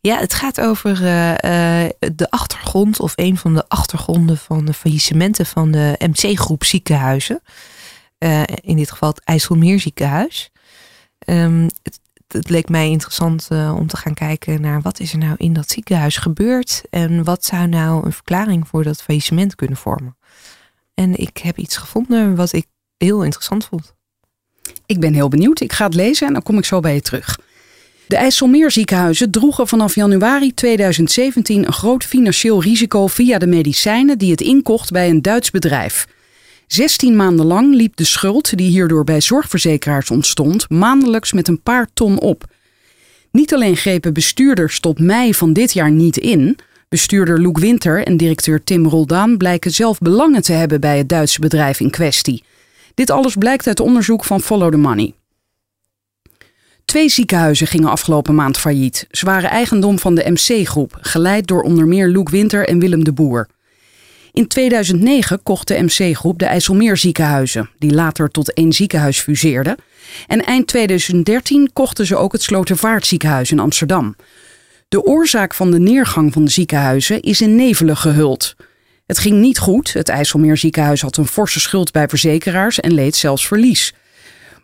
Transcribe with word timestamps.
Ja, 0.00 0.18
het 0.18 0.34
gaat 0.34 0.60
over 0.60 1.04
eh, 1.04 1.84
eh, 1.84 1.90
de 2.14 2.30
achtergrond 2.30 3.00
of 3.00 3.12
een 3.16 3.36
van 3.36 3.54
de 3.54 3.68
achtergronden 3.68 4.36
van 4.36 4.64
de 4.64 4.72
faillissementen 4.72 5.46
van 5.46 5.70
de 5.70 5.94
MC-groep 5.98 6.64
ziekenhuizen. 6.64 7.42
Eh, 8.18 8.42
in 8.60 8.76
dit 8.76 8.90
geval 8.90 9.08
het 9.08 9.24
IJsselmeer 9.24 9.80
ziekenhuis. 9.80 10.50
Ehm, 11.18 11.68
het, 11.82 12.00
het 12.26 12.48
leek 12.48 12.68
mij 12.68 12.90
interessant 12.90 13.48
om 13.50 13.86
te 13.86 13.96
gaan 13.96 14.14
kijken 14.14 14.60
naar 14.60 14.82
wat 14.82 15.00
is 15.00 15.12
er 15.12 15.18
nou 15.18 15.34
in 15.36 15.52
dat 15.52 15.70
ziekenhuis 15.70 16.16
gebeurd 16.16 16.82
en 16.90 17.24
wat 17.24 17.44
zou 17.44 17.66
nou 17.66 18.06
een 18.06 18.12
verklaring 18.12 18.68
voor 18.68 18.84
dat 18.84 19.02
faillissement 19.02 19.54
kunnen 19.54 19.76
vormen. 19.76 20.16
En 20.94 21.16
ik 21.16 21.38
heb 21.38 21.58
iets 21.58 21.76
gevonden 21.76 22.34
wat 22.34 22.52
ik 22.52 22.66
heel 22.96 23.24
interessant 23.24 23.64
vond. 23.64 23.94
Ik 24.86 25.00
ben 25.00 25.14
heel 25.14 25.28
benieuwd. 25.28 25.60
Ik 25.60 25.72
ga 25.72 25.84
het 25.84 25.94
lezen 25.94 26.26
en 26.26 26.32
dan 26.32 26.42
kom 26.42 26.58
ik 26.58 26.64
zo 26.64 26.80
bij 26.80 26.94
je 26.94 27.00
terug. 27.00 27.38
De 28.08 28.16
IJsselmeerziekenhuizen 28.16 29.30
droegen 29.30 29.68
vanaf 29.68 29.94
januari 29.94 30.54
2017 30.54 31.66
een 31.66 31.72
groot 31.72 32.04
financieel 32.04 32.62
risico 32.62 33.06
via 33.06 33.38
de 33.38 33.46
medicijnen 33.46 34.18
die 34.18 34.30
het 34.30 34.40
inkocht 34.40 34.90
bij 34.90 35.08
een 35.08 35.22
Duits 35.22 35.50
bedrijf. 35.50 36.06
16 36.66 37.16
maanden 37.16 37.46
lang 37.46 37.74
liep 37.74 37.96
de 37.96 38.04
schuld 38.04 38.56
die 38.56 38.70
hierdoor 38.70 39.04
bij 39.04 39.20
zorgverzekeraars 39.20 40.10
ontstond 40.10 40.70
maandelijks 40.70 41.32
met 41.32 41.48
een 41.48 41.62
paar 41.62 41.88
ton 41.94 42.18
op. 42.20 42.44
Niet 43.30 43.54
alleen 43.54 43.76
grepen 43.76 44.12
bestuurders 44.12 44.80
tot 44.80 44.98
mei 44.98 45.34
van 45.34 45.52
dit 45.52 45.72
jaar 45.72 45.90
niet 45.90 46.16
in, 46.16 46.58
bestuurder 46.88 47.40
Loek 47.40 47.58
Winter 47.58 48.04
en 48.04 48.16
directeur 48.16 48.64
Tim 48.64 48.86
Roldaan 48.86 49.36
blijken 49.36 49.70
zelf 49.70 49.98
belangen 49.98 50.42
te 50.42 50.52
hebben 50.52 50.80
bij 50.80 50.98
het 50.98 51.08
Duitse 51.08 51.40
bedrijf 51.40 51.80
in 51.80 51.90
kwestie. 51.90 52.42
Dit 52.94 53.10
alles 53.10 53.34
blijkt 53.34 53.66
uit 53.66 53.80
onderzoek 53.80 54.24
van 54.24 54.40
Follow 54.40 54.70
the 54.70 54.76
Money. 54.76 55.14
Twee 56.88 57.08
ziekenhuizen 57.08 57.66
gingen 57.66 57.90
afgelopen 57.90 58.34
maand 58.34 58.58
failliet. 58.58 59.06
Ze 59.10 59.24
waren 59.24 59.50
eigendom 59.50 59.98
van 59.98 60.14
de 60.14 60.30
MC-groep, 60.30 60.98
geleid 61.00 61.46
door 61.46 61.62
onder 61.62 61.86
meer 61.86 62.08
Loek 62.08 62.28
Winter 62.28 62.68
en 62.68 62.78
Willem 62.78 63.04
de 63.04 63.12
Boer. 63.12 63.48
In 64.32 64.46
2009 64.46 65.42
kocht 65.42 65.68
de 65.68 65.82
MC-groep 65.82 66.38
de 66.38 66.44
IJsselmeer 66.44 66.96
ziekenhuizen, 66.96 67.70
die 67.78 67.94
later 67.94 68.30
tot 68.30 68.52
één 68.52 68.72
ziekenhuis 68.72 69.20
fuseerden. 69.20 69.76
En 70.26 70.44
eind 70.44 70.66
2013 70.66 71.70
kochten 71.72 72.06
ze 72.06 72.16
ook 72.16 72.32
het 72.32 72.42
Slotervaartziekenhuis 72.42 73.50
in 73.50 73.58
Amsterdam. 73.58 74.16
De 74.88 75.04
oorzaak 75.04 75.54
van 75.54 75.70
de 75.70 75.78
neergang 75.78 76.32
van 76.32 76.44
de 76.44 76.50
ziekenhuizen 76.50 77.20
is 77.20 77.40
in 77.40 77.56
nevelen 77.56 77.96
gehuld. 77.96 78.56
Het 79.06 79.18
ging 79.18 79.40
niet 79.40 79.58
goed. 79.58 79.92
Het 79.92 80.08
IJsselmeer 80.08 80.56
ziekenhuis 80.56 81.00
had 81.00 81.16
een 81.16 81.26
forse 81.26 81.60
schuld 81.60 81.92
bij 81.92 82.08
verzekeraars 82.08 82.80
en 82.80 82.92
leed 82.92 83.16
zelfs 83.16 83.46
verlies. 83.46 83.94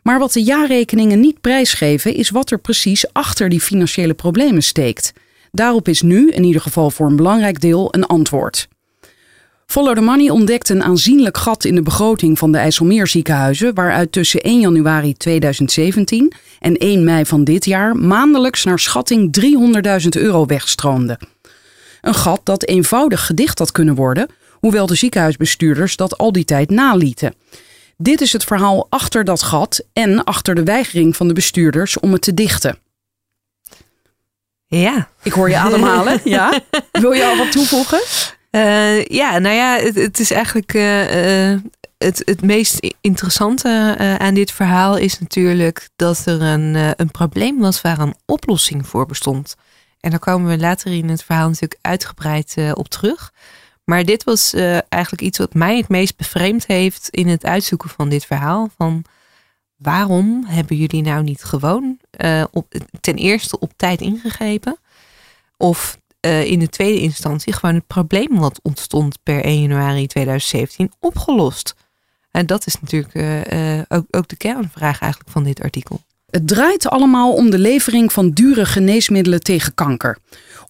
Maar 0.04 0.18
wat 0.18 0.32
de 0.32 0.42
jaarrekeningen 0.42 1.20
niet 1.20 1.40
prijsgeven, 1.40 2.14
is 2.14 2.30
wat 2.30 2.50
er 2.50 2.58
precies 2.58 3.12
achter 3.12 3.48
die 3.48 3.60
financiële 3.60 4.14
problemen 4.14 4.62
steekt. 4.62 5.12
Daarop 5.52 5.88
is 5.88 6.02
nu, 6.02 6.30
in 6.30 6.44
ieder 6.44 6.60
geval 6.60 6.90
voor 6.90 7.06
een 7.06 7.16
belangrijk 7.16 7.60
deel, 7.60 7.88
een 7.90 8.06
antwoord. 8.06 8.68
Follow 9.66 9.94
the 9.94 10.00
Money 10.00 10.30
ontdekt 10.30 10.68
een 10.68 10.82
aanzienlijk 10.82 11.36
gat 11.36 11.64
in 11.64 11.74
de 11.74 11.82
begroting 11.82 12.38
van 12.38 12.52
de 12.52 12.58
IJsselmeerziekenhuizen, 12.58 13.74
waaruit 13.74 14.12
tussen 14.12 14.40
1 14.40 14.60
januari 14.60 15.14
2017 15.14 16.32
en 16.60 16.76
1 16.76 17.04
mei 17.04 17.26
van 17.26 17.44
dit 17.44 17.64
jaar 17.64 17.96
maandelijks 17.96 18.64
naar 18.64 18.78
schatting 18.78 19.36
300.000 20.02 20.08
euro 20.08 20.46
wegstroomde. 20.46 21.18
Een 22.00 22.14
gat 22.14 22.40
dat 22.44 22.66
eenvoudig 22.66 23.26
gedicht 23.26 23.58
had 23.58 23.72
kunnen 23.72 23.94
worden, 23.94 24.28
hoewel 24.52 24.86
de 24.86 24.94
ziekenhuisbestuurders 24.94 25.96
dat 25.96 26.18
al 26.18 26.32
die 26.32 26.44
tijd 26.44 26.70
nalieten. 26.70 27.34
Dit 27.96 28.20
is 28.20 28.32
het 28.32 28.44
verhaal 28.44 28.86
achter 28.88 29.24
dat 29.24 29.42
gat 29.42 29.84
en 29.92 30.24
achter 30.24 30.54
de 30.54 30.64
weigering 30.64 31.16
van 31.16 31.28
de 31.28 31.34
bestuurders 31.34 32.00
om 32.00 32.12
het 32.12 32.22
te 32.22 32.34
dichten. 32.34 32.78
Ja. 34.66 35.08
Ik 35.22 35.32
hoor 35.32 35.48
je 35.48 35.56
ademhalen. 35.56 36.20
ja. 36.38 36.60
Wil 36.92 37.12
je 37.12 37.24
al 37.24 37.36
wat 37.36 37.52
toevoegen? 37.52 38.02
Uh, 38.50 39.04
ja, 39.04 39.38
nou 39.38 39.54
ja, 39.54 39.76
het, 39.76 39.94
het 39.94 40.20
is 40.20 40.30
eigenlijk 40.30 40.74
uh, 40.74 41.52
uh, 41.52 41.60
het, 41.98 42.22
het 42.24 42.42
meest 42.42 42.94
interessante 43.00 43.96
aan 44.18 44.34
dit 44.34 44.52
verhaal 44.52 44.96
is 44.96 45.18
natuurlijk 45.18 45.88
dat 45.96 46.26
er 46.26 46.42
een, 46.42 46.74
een 46.96 47.10
probleem 47.10 47.58
was 47.58 47.80
waar 47.80 47.98
een 47.98 48.14
oplossing 48.26 48.86
voor 48.86 49.06
bestond. 49.06 49.54
En 50.00 50.10
daar 50.10 50.18
komen 50.18 50.50
we 50.50 50.58
later 50.58 50.92
in 50.92 51.08
het 51.08 51.22
verhaal 51.22 51.48
natuurlijk 51.48 51.78
uitgebreid 51.80 52.56
op 52.74 52.88
terug. 52.88 53.32
Maar 53.84 54.04
dit 54.04 54.24
was 54.24 54.54
uh, 54.54 54.78
eigenlijk 54.88 55.22
iets 55.22 55.38
wat 55.38 55.54
mij 55.54 55.76
het 55.76 55.88
meest 55.88 56.16
bevreemd 56.16 56.66
heeft 56.66 57.08
in 57.08 57.28
het 57.28 57.44
uitzoeken 57.44 57.88
van 57.88 58.08
dit 58.08 58.24
verhaal. 58.24 58.68
Van 58.76 59.04
waarom 59.76 60.44
hebben 60.46 60.76
jullie 60.76 61.02
nou 61.02 61.22
niet 61.22 61.44
gewoon 61.44 61.98
uh, 62.24 62.44
op, 62.50 62.74
ten 63.00 63.14
eerste 63.14 63.58
op 63.58 63.72
tijd 63.76 64.00
ingegrepen? 64.00 64.78
Of 65.56 65.98
uh, 66.26 66.44
in 66.44 66.58
de 66.58 66.68
tweede 66.68 67.00
instantie 67.00 67.52
gewoon 67.52 67.74
het 67.74 67.86
probleem 67.86 68.38
wat 68.38 68.60
ontstond 68.62 69.18
per 69.22 69.44
1 69.44 69.60
januari 69.60 70.06
2017 70.06 70.92
opgelost? 71.00 71.74
En 72.30 72.46
dat 72.46 72.66
is 72.66 72.80
natuurlijk 72.80 73.14
ook, 73.88 74.04
ook 74.10 74.28
de 74.28 74.36
kernvraag 74.36 75.00
eigenlijk 75.00 75.30
van 75.32 75.44
dit 75.44 75.62
artikel. 75.62 76.00
Het 76.34 76.48
draait 76.48 76.88
allemaal 76.88 77.34
om 77.34 77.50
de 77.50 77.58
levering 77.58 78.12
van 78.12 78.30
dure 78.30 78.66
geneesmiddelen 78.66 79.42
tegen 79.42 79.74
kanker. 79.74 80.18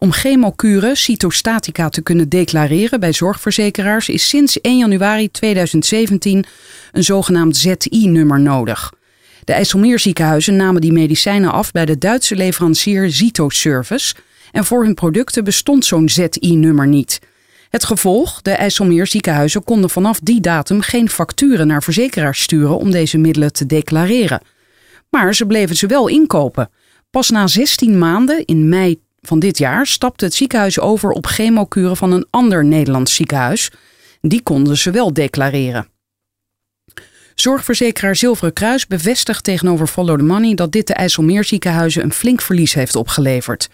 Om 0.04 0.12
chemokuren, 0.12 0.96
cytostatica, 0.96 1.88
te 1.88 2.02
kunnen 2.02 2.28
declareren 2.28 3.00
bij 3.00 3.12
zorgverzekeraars 3.12 4.08
is 4.08 4.28
sinds 4.28 4.60
1 4.60 4.78
januari 4.78 5.30
2017 5.30 6.44
een 6.92 7.04
zogenaamd 7.04 7.56
ZI-nummer 7.56 8.40
nodig. 8.40 8.92
De 9.44 9.52
IJsselmeerziekenhuizen 9.52 10.56
namen 10.56 10.80
die 10.80 10.92
medicijnen 10.92 11.52
af 11.52 11.72
bij 11.72 11.84
de 11.84 11.98
Duitse 11.98 12.36
leverancier 12.36 13.10
Zito-Service 13.10 14.14
en 14.52 14.64
voor 14.64 14.84
hun 14.84 14.94
producten 14.94 15.44
bestond 15.44 15.84
zo'n 15.84 16.08
ZI-nummer 16.08 16.86
niet. 16.86 17.20
Het 17.68 17.84
gevolg, 17.84 18.42
de 18.42 18.50
IJsselmeerziekenhuizen 18.50 19.64
konden 19.64 19.90
vanaf 19.90 20.20
die 20.20 20.40
datum 20.40 20.80
geen 20.80 21.08
facturen 21.08 21.66
naar 21.66 21.82
verzekeraars 21.82 22.42
sturen 22.42 22.78
om 22.78 22.90
deze 22.90 23.18
middelen 23.18 23.52
te 23.52 23.66
declareren. 23.66 24.40
Maar 25.10 25.34
ze 25.34 25.46
bleven 25.46 25.76
ze 25.76 25.86
wel 25.86 26.08
inkopen. 26.08 26.70
Pas 27.10 27.30
na 27.30 27.46
16 27.46 27.98
maanden, 27.98 28.44
in 28.44 28.68
mei 28.68 29.02
van 29.26 29.38
dit 29.38 29.58
jaar, 29.58 29.86
stapte 29.86 30.24
het 30.24 30.34
ziekenhuis 30.34 30.80
over 30.80 31.10
op 31.10 31.26
chemokuren 31.26 31.96
van 31.96 32.12
een 32.12 32.26
ander 32.30 32.64
Nederlands 32.64 33.14
ziekenhuis. 33.14 33.70
Die 34.20 34.42
konden 34.42 34.76
ze 34.76 34.90
wel 34.90 35.12
declareren. 35.12 35.88
Zorgverzekeraar 37.34 38.16
Zilveren 38.16 38.52
Kruis 38.52 38.86
bevestigt 38.86 39.44
tegenover 39.44 39.86
Follow 39.86 40.18
the 40.18 40.24
Money 40.24 40.54
dat 40.54 40.72
dit 40.72 40.86
de 40.86 40.94
IJsselmeerziekenhuizen 40.94 42.02
een 42.02 42.12
flink 42.12 42.40
verlies 42.40 42.74
heeft 42.74 42.96
opgeleverd. 42.96 43.68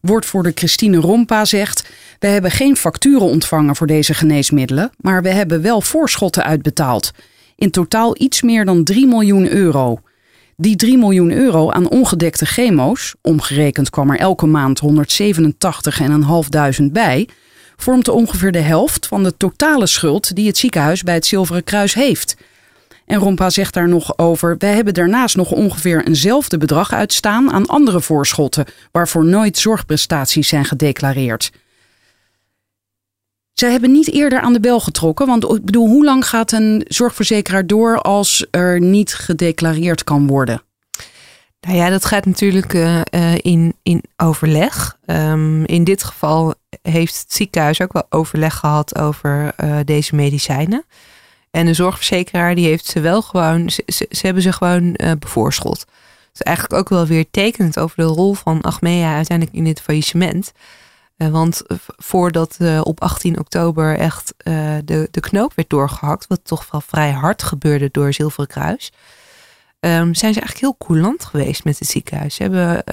Woordvoerder 0.00 0.52
Christine 0.54 0.96
Rompa 0.96 1.44
zegt: 1.44 1.88
We 2.18 2.26
hebben 2.26 2.50
geen 2.50 2.76
facturen 2.76 3.26
ontvangen 3.26 3.76
voor 3.76 3.86
deze 3.86 4.14
geneesmiddelen, 4.14 4.90
maar 4.96 5.22
we 5.22 5.28
hebben 5.28 5.62
wel 5.62 5.80
voorschotten 5.80 6.44
uitbetaald. 6.44 7.10
In 7.56 7.70
totaal 7.70 8.14
iets 8.20 8.42
meer 8.42 8.64
dan 8.64 8.84
3 8.84 9.06
miljoen 9.06 9.48
euro. 9.48 10.00
Die 10.60 10.76
3 10.76 10.98
miljoen 10.98 11.32
euro 11.32 11.70
aan 11.70 11.88
ongedekte 11.88 12.46
chemo's, 12.46 13.14
omgerekend 13.22 13.90
kwam 13.90 14.10
er 14.10 14.18
elke 14.18 14.46
maand 14.46 14.80
187.500 16.80 16.84
bij, 16.92 17.28
vormt 17.76 18.08
ongeveer 18.08 18.52
de 18.52 18.60
helft 18.60 19.06
van 19.06 19.22
de 19.22 19.36
totale 19.36 19.86
schuld 19.86 20.34
die 20.34 20.46
het 20.46 20.58
ziekenhuis 20.58 21.02
bij 21.02 21.14
het 21.14 21.26
Zilveren 21.26 21.64
Kruis 21.64 21.94
heeft. 21.94 22.36
En 23.06 23.18
Rompa 23.18 23.50
zegt 23.50 23.74
daar 23.74 23.88
nog 23.88 24.18
over: 24.18 24.54
wij 24.58 24.74
hebben 24.74 24.94
daarnaast 24.94 25.36
nog 25.36 25.50
ongeveer 25.50 26.06
eenzelfde 26.06 26.58
bedrag 26.58 26.92
uitstaan 26.92 27.50
aan 27.50 27.66
andere 27.66 28.00
voorschotten, 28.00 28.66
waarvoor 28.92 29.24
nooit 29.24 29.58
zorgprestaties 29.58 30.48
zijn 30.48 30.64
gedeclareerd. 30.64 31.50
Zij 33.58 33.70
hebben 33.70 33.92
niet 33.92 34.12
eerder 34.12 34.40
aan 34.40 34.52
de 34.52 34.60
bel 34.60 34.80
getrokken. 34.80 35.26
Want 35.26 35.44
ik 35.44 35.64
bedoel, 35.64 35.88
hoe 35.88 36.04
lang 36.04 36.28
gaat 36.28 36.52
een 36.52 36.84
zorgverzekeraar 36.88 37.66
door 37.66 38.00
als 38.00 38.46
er 38.50 38.80
niet 38.80 39.14
gedeclareerd 39.14 40.04
kan 40.04 40.26
worden? 40.26 40.62
Nou 41.60 41.76
ja, 41.76 41.88
dat 41.88 42.04
gaat 42.04 42.26
natuurlijk 42.26 42.74
uh, 42.74 43.00
in, 43.36 43.74
in 43.82 44.02
overleg. 44.16 44.96
Um, 45.06 45.64
in 45.64 45.84
dit 45.84 46.04
geval 46.04 46.54
heeft 46.82 47.18
het 47.20 47.32
ziekenhuis 47.32 47.80
ook 47.80 47.92
wel 47.92 48.06
overleg 48.08 48.54
gehad 48.54 48.98
over 48.98 49.52
uh, 49.64 49.76
deze 49.84 50.14
medicijnen. 50.14 50.84
En 51.50 51.66
de 51.66 51.74
zorgverzekeraar 51.74 52.54
die 52.54 52.66
heeft 52.66 52.86
ze 52.86 53.00
wel 53.00 53.22
gewoon, 53.22 53.70
ze, 53.70 54.06
hebben 54.08 54.42
ze 54.42 54.52
gewoon 54.52 54.96
bevoorschot. 55.18 55.78
Dat 55.78 56.34
is 56.34 56.42
eigenlijk 56.42 56.80
ook 56.80 56.88
wel 56.88 57.06
weer 57.06 57.24
tekenend 57.30 57.78
over 57.78 57.96
de 57.96 58.02
rol 58.02 58.34
van 58.34 58.60
Achmea 58.60 59.14
uiteindelijk 59.14 59.56
in 59.56 59.64
dit 59.64 59.80
faillissement. 59.80 60.52
Eh, 61.18 61.28
want 61.28 61.62
voordat 61.96 62.56
eh, 62.58 62.80
op 62.82 63.00
18 63.00 63.38
oktober 63.38 63.98
echt 63.98 64.34
eh, 64.36 64.76
de, 64.84 65.08
de 65.10 65.20
knoop 65.20 65.52
werd 65.54 65.70
doorgehakt, 65.70 66.26
wat 66.26 66.40
toch 66.42 66.70
wel 66.70 66.80
vrij 66.80 67.10
hard 67.10 67.42
gebeurde 67.42 67.88
door 67.92 68.12
Zilveren 68.12 68.46
Kruis, 68.48 68.92
ehm, 69.80 70.14
zijn 70.14 70.32
ze 70.32 70.40
eigenlijk 70.40 70.60
heel 70.60 70.76
coulant 70.78 71.24
geweest 71.24 71.64
met 71.64 71.78
het 71.78 71.88
ziekenhuis. 71.88 72.34
Ze 72.34 72.42
hebben 72.42 72.84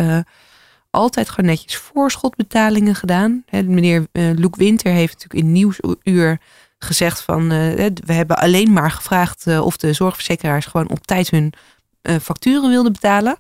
altijd 0.90 1.30
gewoon 1.30 1.50
netjes 1.50 1.76
voorschotbetalingen 1.78 2.96
gedaan. 2.96 3.44
Meneer 3.50 4.08
Loek 4.12 4.56
Winter 4.56 4.92
heeft 4.92 5.14
natuurlijk 5.14 5.44
in 5.44 5.52
Nieuwsuur 5.52 6.40
gezegd 6.80 7.22
van 7.22 7.48
we 7.48 8.14
hebben 8.14 8.38
alleen 8.38 8.74
maar 8.74 8.92
gevraagd 8.92 9.48
of 9.60 9.78
de 9.78 9.94
zorgverzekeraars 9.94 10.66
gewoon 10.66 10.90
op 10.90 11.06
tijd 11.06 11.30
hun 11.30 11.54
facturen 12.22 12.70
wilden 12.70 12.92
betalen. 12.92 13.38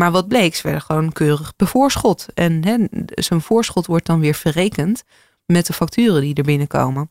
Maar 0.00 0.10
wat 0.10 0.28
bleek, 0.28 0.54
ze 0.54 0.62
werden 0.62 0.82
gewoon 0.82 1.12
keurig 1.12 1.52
bevoorschot. 1.56 2.26
En 2.34 2.64
hè, 2.64 2.76
zo'n 3.22 3.40
voorschot 3.40 3.86
wordt 3.86 4.06
dan 4.06 4.20
weer 4.20 4.34
verrekend 4.34 5.02
met 5.46 5.66
de 5.66 5.72
facturen 5.72 6.20
die 6.20 6.34
er 6.34 6.42
binnenkomen. 6.42 7.10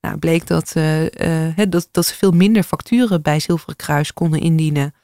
Nou, 0.00 0.18
bleek 0.18 0.46
dat, 0.46 0.72
eh, 0.74 1.48
eh, 1.48 1.68
dat, 1.68 1.88
dat 1.90 2.06
ze 2.06 2.14
veel 2.14 2.30
minder 2.30 2.62
facturen 2.62 3.22
bij 3.22 3.40
Zilveren 3.40 3.76
Kruis 3.76 4.12
konden 4.12 4.40
indienen. 4.40 4.94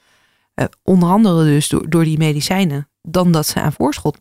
Eh, 0.54 0.64
onder 0.82 1.08
andere 1.08 1.44
dus 1.44 1.68
door, 1.68 1.90
door 1.90 2.04
die 2.04 2.18
medicijnen. 2.18 2.88
Dan 3.02 3.32
dat 3.32 3.46
ze 3.46 3.60
aan 3.60 3.72
voorschot 3.72 4.18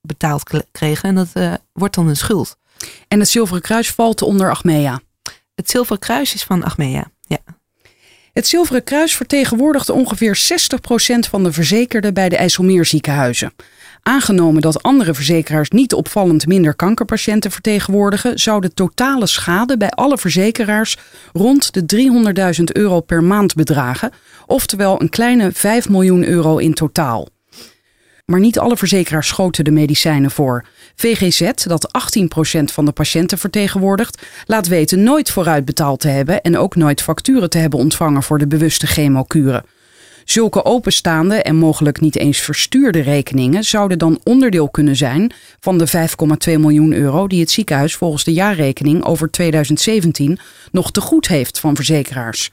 betaald 0.00 0.66
kregen. 0.72 1.08
En 1.08 1.14
dat 1.14 1.58
wordt 1.72 1.94
dan 1.94 2.08
een 2.08 2.16
schuld. 2.16 2.56
En 3.08 3.18
het 3.18 3.28
Zilveren 3.28 3.62
Kruis 3.62 3.90
valt 3.90 4.22
onder 4.22 4.50
Achmea. 4.50 5.00
Het 5.54 5.70
Zilveren 5.70 6.00
Kruis 6.00 6.34
is 6.34 6.44
van 6.44 6.64
Achmea. 6.64 7.10
Het 8.32 8.46
Zilveren 8.46 8.84
Kruis 8.84 9.16
vertegenwoordigt 9.16 9.90
ongeveer 9.90 10.38
60% 11.16 11.28
van 11.28 11.44
de 11.44 11.52
verzekerden 11.52 12.14
bij 12.14 12.28
de 12.28 12.36
IJsselmeerziekenhuizen. 12.36 13.52
Aangenomen 14.02 14.62
dat 14.62 14.82
andere 14.82 15.14
verzekeraars 15.14 15.70
niet 15.70 15.94
opvallend 15.94 16.46
minder 16.46 16.74
kankerpatiënten 16.74 17.50
vertegenwoordigen, 17.50 18.38
zou 18.38 18.60
de 18.60 18.74
totale 18.74 19.26
schade 19.26 19.76
bij 19.76 19.90
alle 19.90 20.18
verzekeraars 20.18 20.96
rond 21.32 21.72
de 21.72 21.84
300.000 22.58 22.64
euro 22.64 23.00
per 23.00 23.22
maand 23.22 23.54
bedragen, 23.54 24.12
oftewel 24.46 25.00
een 25.00 25.10
kleine 25.10 25.52
5 25.52 25.88
miljoen 25.88 26.24
euro 26.24 26.56
in 26.56 26.74
totaal. 26.74 27.28
Maar 28.30 28.40
niet 28.40 28.58
alle 28.58 28.76
verzekeraars 28.76 29.28
schoten 29.28 29.64
de 29.64 29.70
medicijnen 29.70 30.30
voor. 30.30 30.64
VGZ, 30.94 31.50
dat 31.52 31.88
18% 32.60 32.64
van 32.64 32.84
de 32.84 32.92
patiënten 32.92 33.38
vertegenwoordigt, 33.38 34.22
laat 34.46 34.68
weten 34.68 35.02
nooit 35.02 35.30
vooruit 35.30 35.64
betaald 35.64 36.00
te 36.00 36.08
hebben 36.08 36.40
en 36.40 36.58
ook 36.58 36.76
nooit 36.76 37.02
facturen 37.02 37.50
te 37.50 37.58
hebben 37.58 37.78
ontvangen 37.78 38.22
voor 38.22 38.38
de 38.38 38.46
bewuste 38.46 38.86
chemokuren. 38.86 39.64
Zulke 40.24 40.64
openstaande 40.64 41.34
en 41.34 41.56
mogelijk 41.56 42.00
niet 42.00 42.16
eens 42.16 42.38
verstuurde 42.38 43.00
rekeningen 43.00 43.64
zouden 43.64 43.98
dan 43.98 44.20
onderdeel 44.24 44.68
kunnen 44.68 44.96
zijn 44.96 45.32
van 45.60 45.78
de 45.78 45.88
5,2 45.88 45.94
miljoen 46.58 46.92
euro 46.92 47.26
die 47.26 47.40
het 47.40 47.50
ziekenhuis 47.50 47.94
volgens 47.94 48.24
de 48.24 48.32
jaarrekening 48.32 49.04
over 49.04 49.30
2017 49.30 50.38
nog 50.72 50.90
te 50.90 51.00
goed 51.00 51.28
heeft 51.28 51.58
van 51.58 51.76
verzekeraars. 51.76 52.50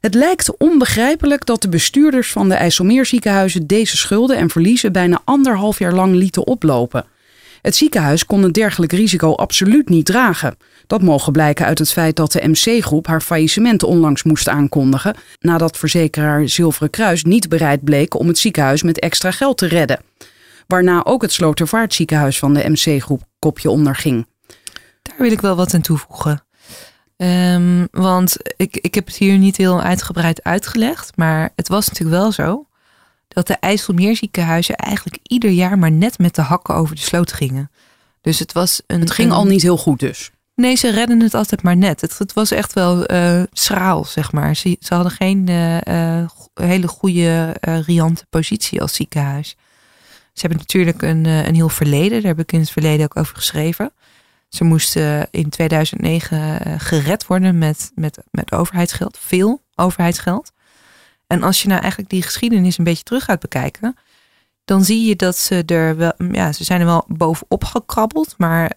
Het 0.00 0.14
lijkt 0.14 0.56
onbegrijpelijk 0.56 1.46
dat 1.46 1.62
de 1.62 1.68
bestuurders 1.68 2.32
van 2.32 2.48
de 2.48 2.54
IJsselmeerziekenhuizen 2.54 3.66
deze 3.66 3.96
schulden 3.96 4.36
en 4.36 4.50
verliezen 4.50 4.92
bijna 4.92 5.20
anderhalf 5.24 5.78
jaar 5.78 5.92
lang 5.94 6.14
lieten 6.14 6.46
oplopen. 6.46 7.04
Het 7.62 7.76
ziekenhuis 7.76 8.26
kon 8.26 8.42
een 8.42 8.52
dergelijk 8.52 8.92
risico 8.92 9.34
absoluut 9.34 9.88
niet 9.88 10.06
dragen. 10.06 10.56
Dat 10.86 11.02
mogen 11.02 11.32
blijken 11.32 11.66
uit 11.66 11.78
het 11.78 11.92
feit 11.92 12.16
dat 12.16 12.32
de 12.32 12.48
MC-groep 12.48 13.06
haar 13.06 13.20
faillissement 13.20 13.82
onlangs 13.82 14.22
moest 14.22 14.48
aankondigen, 14.48 15.16
nadat 15.40 15.76
verzekeraar 15.76 16.48
Zilveren 16.48 16.90
Kruis 16.90 17.24
niet 17.24 17.48
bereid 17.48 17.84
bleek 17.84 18.18
om 18.18 18.26
het 18.26 18.38
ziekenhuis 18.38 18.82
met 18.82 18.98
extra 18.98 19.30
geld 19.30 19.58
te 19.58 19.66
redden. 19.66 20.00
Waarna 20.66 21.04
ook 21.04 21.22
het 21.22 21.32
Slotervaartziekenhuis 21.32 22.38
van 22.38 22.54
de 22.54 22.68
MC-groep 22.68 23.22
kopje 23.38 23.70
onderging. 23.70 24.26
Daar 25.02 25.18
wil 25.18 25.32
ik 25.32 25.40
wel 25.40 25.56
wat 25.56 25.74
aan 25.74 25.80
toevoegen. 25.80 26.44
Ehm, 27.20 27.86
want 27.90 28.36
ik, 28.56 28.76
ik 28.76 28.94
heb 28.94 29.06
het 29.06 29.16
hier 29.16 29.38
niet 29.38 29.56
heel 29.56 29.82
uitgebreid 29.82 30.42
uitgelegd. 30.42 31.16
Maar 31.16 31.50
het 31.56 31.68
was 31.68 31.88
natuurlijk 31.88 32.20
wel 32.22 32.32
zo 32.32 32.66
dat 33.28 33.46
de 33.46 33.54
IJsselmeerziekenhuizen 33.54 34.74
eigenlijk 34.74 35.18
ieder 35.22 35.50
jaar 35.50 35.78
maar 35.78 35.90
net 35.92 36.18
met 36.18 36.34
de 36.34 36.42
hakken 36.42 36.74
over 36.74 36.94
de 36.94 37.00
sloot 37.00 37.32
gingen. 37.32 37.70
Dus 38.20 38.38
het 38.38 38.52
was 38.52 38.82
een. 38.86 39.00
Het 39.00 39.10
ging 39.10 39.28
een- 39.30 39.34
al 39.36 39.44
niet 39.46 39.62
heel 39.62 39.76
goed 39.76 39.98
dus. 40.00 40.30
Nee, 40.54 40.74
ze 40.76 40.90
redden 40.90 41.20
het 41.20 41.34
altijd 41.34 41.62
maar 41.62 41.76
net. 41.76 42.00
Het, 42.00 42.18
het 42.18 42.32
was 42.32 42.50
echt 42.50 42.72
wel 42.72 43.06
eh, 43.06 43.42
schraal, 43.52 44.04
zeg 44.04 44.32
maar. 44.32 44.56
Ze, 44.56 44.76
ze 44.80 44.94
hadden 44.94 45.12
geen 45.12 45.48
eh, 45.48 46.18
eh, 46.20 46.28
hele 46.54 46.88
goede, 46.88 47.56
riante 47.60 48.26
positie 48.30 48.80
als 48.82 48.94
ziekenhuis. 48.94 49.56
Ze 50.32 50.40
hebben 50.46 50.58
natuurlijk 50.58 51.02
een, 51.02 51.24
een 51.24 51.54
heel 51.54 51.68
verleden. 51.68 52.22
Daar 52.22 52.30
heb 52.36 52.38
ik 52.40 52.52
in 52.52 52.60
het 52.60 52.70
verleden 52.70 53.04
ook 53.04 53.16
over 53.16 53.36
geschreven. 53.36 53.92
Ze 54.50 54.64
moesten 54.64 55.28
in 55.30 55.48
2009 55.48 56.60
eh, 56.60 56.74
gered 56.78 57.26
worden 57.26 57.58
met, 57.58 57.90
met, 57.94 58.18
met 58.30 58.52
overheidsgeld. 58.52 59.18
Veel 59.18 59.62
overheidsgeld. 59.74 60.52
En 61.26 61.42
als 61.42 61.62
je 61.62 61.68
nou 61.68 61.80
eigenlijk 61.80 62.10
die 62.10 62.22
geschiedenis 62.22 62.78
een 62.78 62.84
beetje 62.84 63.02
terug 63.04 63.24
gaat 63.24 63.40
bekijken... 63.40 63.96
dan 64.64 64.84
zie 64.84 65.06
je 65.06 65.16
dat 65.16 65.36
ze 65.36 65.62
er 65.66 65.96
wel... 65.96 66.12
Ja, 66.32 66.52
ze 66.52 66.64
zijn 66.64 66.80
er 66.80 66.86
wel 66.86 67.04
bovenop 67.08 67.64
gekrabbeld. 67.64 68.34
Maar 68.38 68.74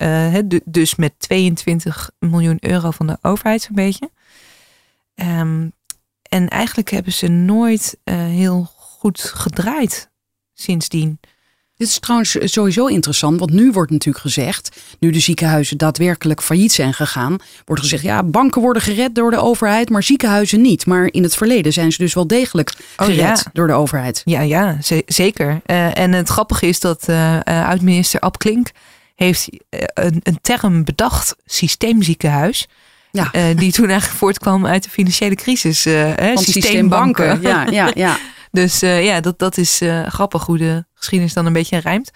du- 0.48 0.62
dus 0.66 0.96
met 0.96 1.14
22 1.18 2.10
miljoen 2.20 2.58
euro 2.60 2.92
van 2.92 3.08
de 3.08 3.18
overheid 3.22 3.62
zo'n 3.62 3.76
beetje. 3.76 4.10
Ehm, 5.16 5.68
en 6.34 6.48
eigenlijk 6.50 6.90
hebben 6.90 7.14
ze 7.14 7.28
nooit 7.28 7.98
eh, 8.04 8.16
heel 8.16 8.64
goed 8.76 9.22
gedraaid 9.22 10.10
sindsdien. 10.54 11.20
Dit 11.78 11.88
is 11.88 12.00
trouwens 12.00 12.38
sowieso 12.44 12.86
interessant, 12.86 13.40
want 13.40 13.52
nu 13.52 13.72
wordt 13.72 13.92
natuurlijk 13.92 14.24
gezegd, 14.26 14.82
nu 15.00 15.12
de 15.12 15.20
ziekenhuizen 15.20 15.78
daadwerkelijk 15.78 16.42
failliet 16.42 16.72
zijn 16.74 16.94
gegaan, 16.94 17.38
wordt 17.66 17.82
gezegd, 17.82 18.04
ja, 18.04 18.24
banken 18.24 18.62
worden 18.62 18.82
gered 18.82 19.16
door 19.16 19.32
de 19.32 19.38
overheid, 19.42 19.90
maar 19.90 20.04
ziekenhuizen 20.04 20.62
niet. 20.62 20.86
Maar 20.86 21.06
in 21.12 21.24
het 21.24 21.36
verleden 21.36 21.74
zijn 21.74 21.92
ze 21.92 21.98
dus 21.98 22.14
wel 22.14 22.28
degelijk 22.28 22.74
Oh, 22.98 23.06
gered 23.06 23.18
ja. 23.44 23.50
door 23.54 23.68
de 23.68 23.74
overheid. 23.74 24.22
Ja, 24.26 24.42
ja, 24.42 24.78
ze- 24.82 25.04
zeker. 25.06 25.62
Eh, 25.66 25.98
en 25.98 26.12
het 26.12 26.30
grappige 26.30 26.68
is 26.68 26.80
dat 26.80 27.04
eh, 27.08 27.40
oud-minister 27.44 28.20
Ab 28.20 28.38
Klink 28.38 28.68
heeft 29.16 29.50
een, 29.94 30.20
een 30.24 30.40
term 30.42 30.84
bedacht, 30.84 31.36
systeemziekenhuis. 31.46 32.68
Ja. 33.12 33.32
die 33.56 33.72
toen 33.72 33.90
eigenlijk 33.90 34.20
voortkwam 34.20 34.66
uit 34.66 34.84
de 34.84 34.90
financiële 34.90 35.36
crisis. 35.36 35.82
systeembanken. 35.82 36.44
systeembanken. 36.44 37.42
Ja, 37.42 37.66
ja, 37.72 37.92
ja. 37.96 38.18
Dus 38.54 38.82
eh, 38.82 39.06
ja, 39.06 39.20
dat, 39.20 39.40
dat 39.40 39.58
is 39.58 39.82
eh, 39.82 40.08
grappig 40.08 40.46
hoe 40.46 40.58
de 40.58 40.86
geschiedenis 40.94 41.34
dan 41.34 41.46
een 41.46 41.54
beetje 41.54 41.78
rijmt. 41.78 42.12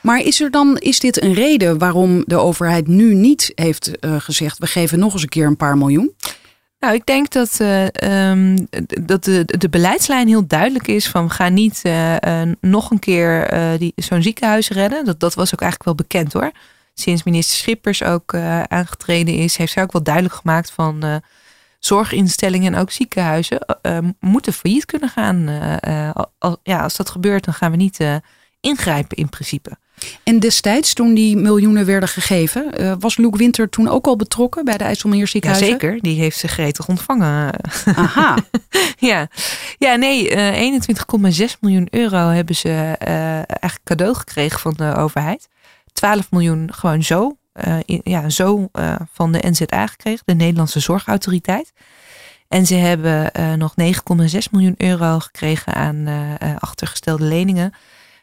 Maar 0.00 0.20
is 0.20 0.40
er 0.40 0.50
dan, 0.50 0.76
is 0.76 1.00
dit 1.00 1.22
een 1.22 1.32
reden 1.32 1.78
waarom 1.78 2.22
de 2.26 2.36
overheid 2.36 2.86
nu 2.86 3.14
niet 3.14 3.52
heeft 3.54 3.98
eh, 3.98 4.14
gezegd, 4.18 4.58
we 4.58 4.66
geven 4.66 4.98
nog 4.98 5.12
eens 5.12 5.22
een 5.22 5.28
keer 5.28 5.46
een 5.46 5.56
paar 5.56 5.78
miljoen? 5.78 6.14
Nou, 6.78 6.94
ik 6.94 7.06
denk 7.06 7.30
dat, 7.30 7.56
eh, 7.60 7.86
ehm, 7.92 8.58
dat 9.02 9.24
de, 9.24 9.44
de 9.44 9.68
beleidslijn 9.68 10.28
heel 10.28 10.46
duidelijk 10.46 10.88
is 10.88 11.08
van 11.08 11.28
we 11.28 11.34
gaan 11.34 11.54
niet 11.54 11.82
nog 12.60 12.90
een 12.90 12.98
keer 12.98 13.50
die, 13.78 13.92
zo'n 13.96 14.22
ziekenhuis 14.22 14.68
redden. 14.68 15.04
Dat, 15.04 15.20
dat 15.20 15.34
was 15.34 15.54
ook 15.54 15.60
eigenlijk 15.60 15.84
wel 15.84 16.06
bekend 16.06 16.32
hoor. 16.32 16.50
Sinds 16.94 17.22
minister 17.22 17.56
Schippers 17.56 18.02
ook 18.02 18.34
aangetreden 18.68 19.34
is, 19.34 19.56
heeft 19.56 19.72
zij 19.72 19.82
ook 19.82 19.92
wel 19.92 20.02
duidelijk 20.02 20.34
gemaakt 20.34 20.70
van 20.70 21.22
zorginstellingen 21.78 22.74
en 22.74 22.80
ook 22.80 22.90
ziekenhuizen 22.90 23.58
eh, 23.60 23.96
eh, 23.96 24.04
moeten 24.20 24.52
failliet 24.52 24.84
kunnen 24.84 25.08
gaan. 25.08 25.48
Eh, 25.48 26.06
eh, 26.08 26.14
al- 26.38 26.60
ja, 26.62 26.82
als 26.82 26.96
dat 26.96 27.10
gebeurt, 27.10 27.44
dan 27.44 27.54
gaan 27.54 27.70
we 27.70 27.76
niet 27.76 27.98
ingrijpen 28.60 29.16
in 29.16 29.28
principe. 29.28 29.70
En 30.22 30.38
destijds, 30.40 30.92
toen 30.94 31.14
die 31.14 31.36
miljoenen 31.36 31.86
werden 31.86 32.08
gegeven, 32.08 32.70
was 33.00 33.16
Luc 33.16 33.30
Winter 33.36 33.68
toen 33.68 33.88
ook 33.88 34.06
al 34.06 34.16
betrokken 34.16 34.64
bij 34.64 34.76
de 34.76 34.84
IJsselmeerziekenhuizen? 34.84 35.68
Jazeker, 35.72 36.00
die 36.02 36.18
heeft 36.20 36.38
ze 36.38 36.48
gretig 36.48 36.88
ontvangen. 36.88 37.54
Aha. 37.94 38.36
Ja, 39.00 39.28
ja 39.78 39.94
nee, 39.94 40.30
eh 40.30 40.80
21,6 41.40 41.58
miljoen 41.60 41.86
euro 41.90 42.16
hebben 42.28 42.54
ze 42.56 42.70
eigenlijk 42.98 43.80
cadeau 43.84 44.14
gekregen 44.14 44.60
van 44.60 44.74
de 44.76 44.94
overheid. 44.94 45.48
12 45.92 46.30
miljoen 46.30 46.72
gewoon 46.74 47.02
zo, 47.02 47.37
eh, 47.52 47.98
ja, 48.02 48.28
zo 48.28 48.68
eh, 48.72 48.94
van 49.12 49.32
de 49.32 49.48
NZA 49.50 49.86
gekregen, 49.86 50.22
de 50.24 50.34
Nederlandse 50.34 50.80
Zorgautoriteit. 50.80 51.72
En 52.48 52.66
ze 52.66 52.74
hebben 52.74 53.32
eh, 53.32 53.52
nog 53.52 53.74
9,6 53.82 53.86
miljoen 54.50 54.74
euro 54.76 55.18
gekregen 55.18 55.74
aan 55.74 56.06
achtergestelde 56.58 57.24
leningen. 57.24 57.72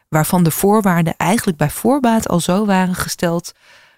Waarvan 0.09 0.43
de 0.43 0.51
voorwaarden 0.51 1.17
eigenlijk 1.17 1.57
bij 1.57 1.69
voorbaat 1.69 2.27
al 2.29 2.39
zo 2.39 2.65
waren 2.65 2.95
gesteld 2.95 3.51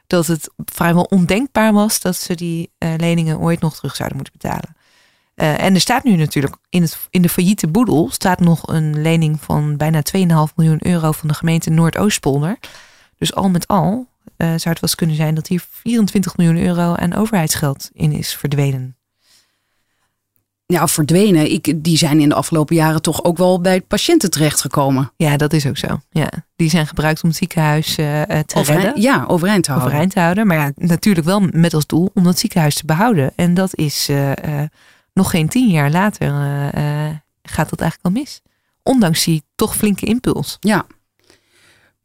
dat 0.07 0.27
het 0.27 0.49
vrijwel 0.65 1.03
ondenkbaar 1.03 1.73
was 1.73 2.01
dat 2.01 2.15
ze 2.15 2.35
die 2.35 2.71
leningen 2.77 3.39
ooit 3.39 3.59
nog 3.59 3.75
terug 3.75 3.95
zouden 3.95 4.17
moeten 4.17 4.37
betalen. 4.39 4.75
En 5.35 5.73
er 5.73 5.81
staat 5.81 6.03
nu 6.03 6.15
natuurlijk 6.15 6.55
in, 6.69 6.81
het, 6.81 7.07
in 7.09 7.21
de 7.21 7.29
failliete 7.29 7.67
boedel 7.67 8.09
staat 8.11 8.39
nog 8.39 8.67
een 8.67 9.01
lening 9.01 9.41
van 9.41 9.77
bijna 9.77 10.01
2,5 10.17 10.55
miljoen 10.55 10.87
euro 10.87 11.11
van 11.11 11.27
de 11.27 11.33
gemeente 11.33 11.69
Noordoostpolder. 11.69 12.57
Dus 13.17 13.35
al 13.35 13.49
met 13.49 13.67
al 13.67 14.07
eh, 14.37 14.47
zou 14.47 14.55
het 14.55 14.63
wel 14.63 14.75
eens 14.81 14.95
kunnen 14.95 15.15
zijn 15.15 15.35
dat 15.35 15.47
hier 15.47 15.65
24 15.69 16.37
miljoen 16.37 16.57
euro 16.57 16.93
aan 16.93 17.13
overheidsgeld 17.13 17.89
in 17.93 18.11
is 18.11 18.35
verdwenen. 18.35 18.97
Ja, 20.65 20.87
verdwenen. 20.87 21.51
Ik, 21.51 21.73
die 21.83 21.97
zijn 21.97 22.19
in 22.19 22.29
de 22.29 22.35
afgelopen 22.35 22.75
jaren 22.75 23.01
toch 23.01 23.23
ook 23.23 23.37
wel 23.37 23.61
bij 23.61 23.81
patiënten 23.81 24.31
terechtgekomen. 24.31 25.11
Ja, 25.15 25.37
dat 25.37 25.53
is 25.53 25.65
ook 25.65 25.77
zo. 25.77 25.99
Ja, 26.09 26.29
die 26.55 26.69
zijn 26.69 26.87
gebruikt 26.87 27.23
om 27.23 27.29
het 27.29 27.37
ziekenhuis 27.37 27.97
uh, 27.97 28.21
te 28.21 28.55
overeind, 28.55 28.83
redden. 28.83 29.01
Ja, 29.01 29.25
overeind 29.27 29.63
te 29.63 29.69
houden. 29.69 29.89
Overeind 29.89 30.13
te 30.13 30.19
houden. 30.19 30.47
Maar 30.47 30.57
ja, 30.57 30.71
natuurlijk 30.75 31.25
wel 31.25 31.39
met 31.51 31.73
als 31.73 31.85
doel 31.85 32.09
om 32.13 32.23
dat 32.23 32.39
ziekenhuis 32.39 32.75
te 32.75 32.85
behouden. 32.85 33.31
En 33.35 33.53
dat 33.53 33.75
is 33.75 34.09
uh, 34.09 34.31
nog 35.13 35.29
geen 35.29 35.49
tien 35.49 35.69
jaar 35.69 35.91
later 35.91 36.31
gaat 37.41 37.69
dat 37.69 37.81
eigenlijk 37.81 38.15
al 38.15 38.21
mis. 38.21 38.41
Ondanks 38.83 39.23
die 39.23 39.43
toch 39.55 39.75
flinke 39.75 40.05
impuls. 40.05 40.57
Ja, 40.59 40.85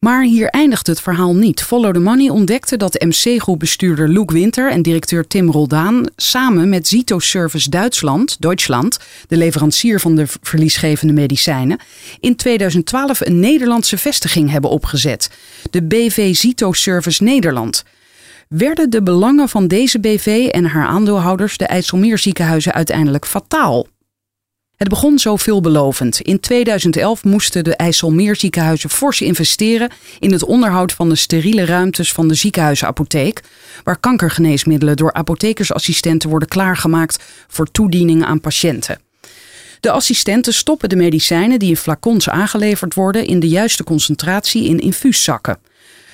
maar 0.04 0.23
hier 0.23 0.49
eindigt 0.49 0.87
het 0.87 1.00
verhaal 1.00 1.35
niet. 1.35 1.62
Follow 1.62 1.92
the 1.94 2.00
Money 2.00 2.28
ontdekte 2.28 2.76
dat 2.76 3.04
MC-groepbestuurder 3.06 4.09
Luc 4.09 4.25
Winter 4.26 4.71
en 4.71 4.82
directeur 4.82 5.26
Tim 5.26 5.50
Roldaan 5.50 6.06
samen 6.16 6.68
met 6.68 6.88
Zito 6.88 7.18
Service 7.18 7.71
Duitsland, 7.71 8.37
Duitsland, 8.40 8.99
de 9.28 9.37
leverancier 9.37 10.00
van 10.00 10.14
de 10.14 10.26
verliesgevende 10.40 11.12
medicijnen, 11.12 11.78
in 12.21 12.37
2012 12.37 13.21
een 13.21 13.40
Nederlandse 13.40 13.99
vestiging 13.99 14.50
hebben 14.50 14.71
opgezet. 14.71 15.30
De 15.71 15.82
BV 15.82 16.35
Zito 16.35 16.73
Service 16.73 17.23
Nederland. 17.23 17.85
Werden 18.49 18.90
de 18.90 19.02
belangen 19.02 19.49
van 19.49 19.68
deze 19.68 20.00
BV 20.00 20.49
en 20.50 20.64
haar 20.64 20.87
aandeelhouders, 20.87 21.56
de 21.56 21.66
IJsselmeerziekenhuizen, 21.66 22.73
uiteindelijk 22.73 23.26
fataal? 23.26 23.87
Het 24.83 24.91
begon 24.91 25.19
zo 25.19 25.37
veelbelovend. 25.37 26.21
In 26.21 26.41
2011 26.41 27.25
moesten 27.25 27.65
de 27.65 27.77
IJsselmeerziekenhuizen 27.77 28.91
fors 28.91 29.21
investeren 29.21 29.91
in 30.19 30.33
het 30.33 30.45
onderhoud 30.45 30.93
van 30.93 31.09
de 31.09 31.15
steriele 31.15 31.65
ruimtes 31.65 32.12
van 32.12 32.29
de 32.29 32.35
ziekenhuisapotheek, 32.35 33.41
waar 33.85 34.01
kankergeneesmiddelen 34.01 34.97
door 34.97 35.12
apothekersassistenten 35.12 36.29
worden 36.29 36.49
klaargemaakt 36.49 37.23
voor 37.49 37.71
toediening 37.71 38.25
aan 38.25 38.41
patiënten. 38.41 39.01
De 39.81 39.91
assistenten 39.91 40.55
stoppen 40.55 40.89
de 40.89 40.97
medicijnen 40.97 41.59
die 41.59 41.69
in 41.69 41.77
flacons 41.77 42.29
aangeleverd 42.29 42.95
worden 42.95 43.27
in 43.27 43.41
de 43.41 43.49
juiste 43.49 43.85
concentratie 43.85 44.65
in 44.65 44.79
infuuszakken. 44.79 45.59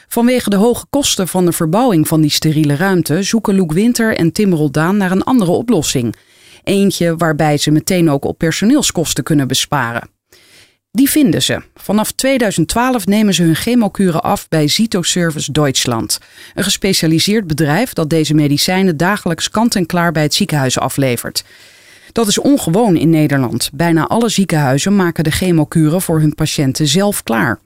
Vanwege 0.08 0.50
de 0.50 0.56
hoge 0.56 0.86
kosten 0.90 1.28
van 1.28 1.44
de 1.44 1.52
verbouwing 1.52 2.08
van 2.08 2.20
die 2.20 2.30
steriele 2.30 2.76
ruimte 2.76 3.22
zoeken 3.22 3.56
Loek 3.56 3.72
Winter 3.72 4.16
en 4.16 4.32
Tim 4.32 4.54
Roldaan 4.54 4.96
naar 4.96 5.10
een 5.10 5.24
andere 5.24 5.50
oplossing– 5.50 6.14
Eentje 6.68 7.16
waarbij 7.16 7.56
ze 7.56 7.70
meteen 7.70 8.10
ook 8.10 8.24
op 8.24 8.38
personeelskosten 8.38 9.24
kunnen 9.24 9.48
besparen. 9.48 10.08
Die 10.90 11.10
vinden 11.10 11.42
ze. 11.42 11.62
Vanaf 11.74 12.12
2012 12.12 13.06
nemen 13.06 13.34
ze 13.34 13.42
hun 13.42 13.54
chemokuren 13.54 14.22
af 14.22 14.48
bij 14.48 14.68
Zitoservice 14.68 15.52
Duitsland. 15.52 16.18
Een 16.54 16.64
gespecialiseerd 16.64 17.46
bedrijf 17.46 17.92
dat 17.92 18.10
deze 18.10 18.34
medicijnen 18.34 18.96
dagelijks 18.96 19.50
kant-en-klaar 19.50 20.12
bij 20.12 20.22
het 20.22 20.34
ziekenhuis 20.34 20.78
aflevert. 20.78 21.44
Dat 22.12 22.28
is 22.28 22.38
ongewoon 22.38 22.96
in 22.96 23.10
Nederland. 23.10 23.70
Bijna 23.72 24.06
alle 24.06 24.28
ziekenhuizen 24.28 24.96
maken 24.96 25.24
de 25.24 25.30
chemokuren 25.30 26.02
voor 26.02 26.20
hun 26.20 26.34
patiënten 26.34 26.86
zelf 26.86 27.22
klaar. 27.22 27.58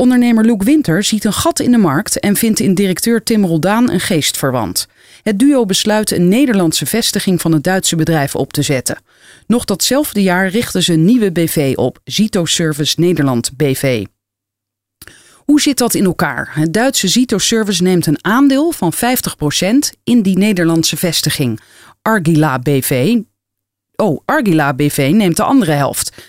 Ondernemer 0.00 0.44
Luc 0.44 0.64
Winter 0.64 1.04
ziet 1.04 1.24
een 1.24 1.32
gat 1.32 1.60
in 1.60 1.70
de 1.70 1.78
markt 1.78 2.20
en 2.20 2.36
vindt 2.36 2.60
in 2.60 2.74
directeur 2.74 3.22
Tim 3.22 3.44
Roldaan 3.44 3.90
een 3.90 4.00
geestverwant. 4.00 4.86
Het 5.22 5.38
duo 5.38 5.64
besluit 5.64 6.10
een 6.10 6.28
Nederlandse 6.28 6.86
vestiging 6.86 7.40
van 7.40 7.52
het 7.52 7.64
Duitse 7.64 7.96
bedrijf 7.96 8.34
op 8.34 8.52
te 8.52 8.62
zetten. 8.62 8.98
Nog 9.46 9.64
datzelfde 9.64 10.22
jaar 10.22 10.48
richten 10.48 10.82
ze 10.82 10.92
een 10.92 11.04
nieuwe 11.04 11.32
BV 11.32 11.72
op, 11.76 12.00
Zito 12.04 12.44
Service 12.44 13.00
Nederland 13.00 13.56
BV. 13.56 14.04
Hoe 15.34 15.60
zit 15.60 15.78
dat 15.78 15.94
in 15.94 16.04
elkaar? 16.04 16.50
Het 16.54 16.72
Duitse 16.72 17.08
Zito 17.08 17.38
Service 17.38 17.82
neemt 17.82 18.06
een 18.06 18.24
aandeel 18.24 18.70
van 18.70 18.92
50% 18.94 18.96
in 20.04 20.22
die 20.22 20.38
Nederlandse 20.38 20.96
vestiging. 20.96 21.60
Argila 22.02 22.58
BV. 22.58 23.20
Oh, 23.96 24.20
Argila 24.24 24.74
BV 24.74 25.10
neemt 25.14 25.36
de 25.36 25.42
andere 25.42 25.72
helft. 25.72 26.22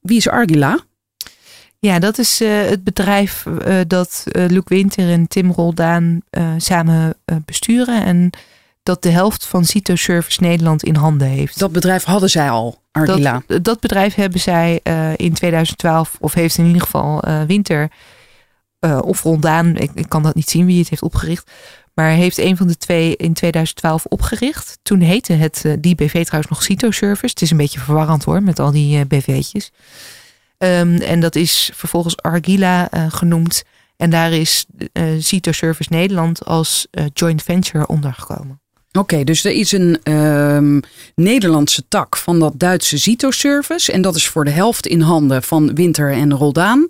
Wie 0.00 0.16
is 0.16 0.28
Argila? 0.28 0.84
Ja, 1.84 1.98
dat 1.98 2.18
is 2.18 2.40
uh, 2.40 2.68
het 2.68 2.84
bedrijf 2.84 3.44
uh, 3.46 3.80
dat 3.86 4.24
uh, 4.26 4.46
Luc 4.48 4.62
Winter 4.64 5.10
en 5.10 5.28
Tim 5.28 5.50
Roldaan 5.50 6.22
samen 6.56 7.16
besturen. 7.44 8.04
En 8.04 8.30
dat 8.82 9.02
de 9.02 9.10
helft 9.10 9.46
van 9.46 9.64
Cito 9.64 9.94
Service 9.94 10.42
Nederland 10.42 10.82
in 10.82 10.94
handen 10.94 11.28
heeft. 11.28 11.58
Dat 11.58 11.72
bedrijf 11.72 12.04
hadden 12.04 12.30
zij 12.30 12.50
al, 12.50 12.78
Ardila. 12.92 13.42
Dat, 13.46 13.64
dat 13.64 13.80
bedrijf 13.80 14.14
hebben 14.14 14.40
zij 14.40 14.80
in 15.16 15.32
2012, 15.32 16.16
of 16.20 16.34
heeft 16.34 16.58
in 16.58 16.66
ieder 16.66 16.82
geval 16.82 17.24
Winter 17.46 17.90
of 19.00 19.22
Roldaan, 19.22 19.76
ik, 19.76 19.90
ik, 19.94 20.08
kan 20.08 20.22
dat 20.22 20.34
niet 20.34 20.50
zien 20.50 20.66
wie 20.66 20.78
het 20.78 20.88
heeft 20.88 21.02
opgericht. 21.02 21.50
Maar 21.94 22.10
heeft 22.10 22.38
een 22.38 22.56
van 22.56 22.66
de 22.66 22.76
twee 22.76 23.16
in 23.16 23.32
2012 23.32 24.04
opgericht. 24.04 24.78
Toen 24.82 25.00
heette 25.00 25.32
het, 25.32 25.64
die 25.78 25.94
BV 25.94 26.24
trouwens 26.24 26.52
nog 26.52 26.62
Cito 26.62 26.90
Service. 26.90 27.30
Het 27.30 27.42
is 27.42 27.50
een 27.50 27.56
beetje 27.56 27.80
verwarrend 27.80 28.24
hoor, 28.24 28.42
met 28.42 28.58
al 28.58 28.70
die 28.70 29.04
BV'tjes. 29.04 29.72
Um, 30.64 30.96
en 30.96 31.20
dat 31.20 31.36
is 31.36 31.70
vervolgens 31.74 32.16
Argila 32.16 32.88
uh, 32.94 33.06
genoemd. 33.08 33.62
En 33.96 34.10
daar 34.10 34.32
is 34.32 34.64
uh, 34.92 35.04
Cito 35.18 35.52
Service 35.52 35.92
Nederland 35.92 36.44
als 36.44 36.86
uh, 36.90 37.04
joint 37.12 37.42
venture 37.42 37.86
ondergekomen. 37.86 38.60
Oké, 38.88 38.98
okay, 38.98 39.24
dus 39.24 39.44
er 39.44 39.52
is 39.52 39.72
een 39.72 40.12
um, 40.12 40.80
Nederlandse 41.14 41.88
tak 41.88 42.16
van 42.16 42.38
dat 42.38 42.52
Duitse 42.56 42.96
Zito 42.96 43.30
Service. 43.30 43.92
En 43.92 44.02
dat 44.02 44.16
is 44.16 44.28
voor 44.28 44.44
de 44.44 44.50
helft 44.50 44.86
in 44.86 45.00
handen 45.00 45.42
van 45.42 45.74
Winter 45.74 46.12
en 46.12 46.34
Roldaan. 46.34 46.86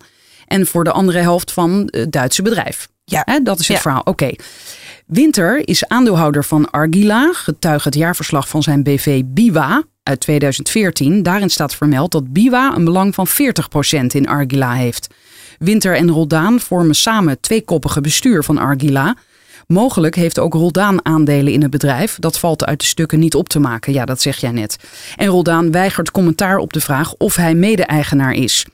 En 0.46 0.66
voor 0.66 0.84
de 0.84 0.92
andere 0.92 1.18
helft 1.18 1.52
van 1.52 1.88
het 1.90 2.12
Duitse 2.12 2.42
bedrijf. 2.42 2.88
Ja, 3.04 3.22
He, 3.24 3.42
dat 3.42 3.58
is 3.60 3.68
het 3.68 3.76
ja. 3.76 3.82
verhaal. 3.82 4.00
Oké. 4.00 4.10
Okay. 4.10 4.38
Winter 5.06 5.68
is 5.68 5.88
aandeelhouder 5.88 6.44
van 6.44 6.70
Argila, 6.70 7.32
getuige 7.32 7.88
het 7.88 7.96
jaarverslag 7.96 8.48
van 8.48 8.62
zijn 8.62 8.82
BV 8.82 9.22
Biwa 9.24 9.82
uit 10.04 10.20
2014. 10.20 11.22
Daarin 11.22 11.50
staat 11.50 11.74
vermeld 11.74 12.12
dat 12.12 12.32
Biwa 12.32 12.76
een 12.76 12.84
belang 12.84 13.14
van 13.14 13.28
40% 13.28 13.30
in 14.06 14.28
Argila 14.28 14.72
heeft. 14.72 15.08
Winter 15.58 15.96
en 15.96 16.10
Roldaan 16.10 16.60
vormen 16.60 16.94
samen 16.94 17.32
het 17.32 17.42
tweekoppige 17.42 18.00
bestuur 18.00 18.44
van 18.44 18.58
Argila. 18.58 19.16
Mogelijk 19.66 20.14
heeft 20.14 20.38
ook 20.38 20.54
Roldaan 20.54 21.04
aandelen 21.04 21.52
in 21.52 21.62
het 21.62 21.70
bedrijf. 21.70 22.16
Dat 22.18 22.38
valt 22.38 22.64
uit 22.64 22.80
de 22.80 22.86
stukken 22.86 23.18
niet 23.18 23.34
op 23.34 23.48
te 23.48 23.58
maken. 23.58 23.92
Ja, 23.92 24.04
dat 24.04 24.20
zeg 24.20 24.36
jij 24.36 24.50
net. 24.50 24.76
En 25.16 25.26
Roldaan 25.26 25.70
weigert 25.70 26.10
commentaar 26.10 26.56
op 26.56 26.72
de 26.72 26.80
vraag 26.80 27.14
of 27.14 27.36
hij 27.36 27.54
mede-eigenaar 27.54 28.32
is. 28.32 28.66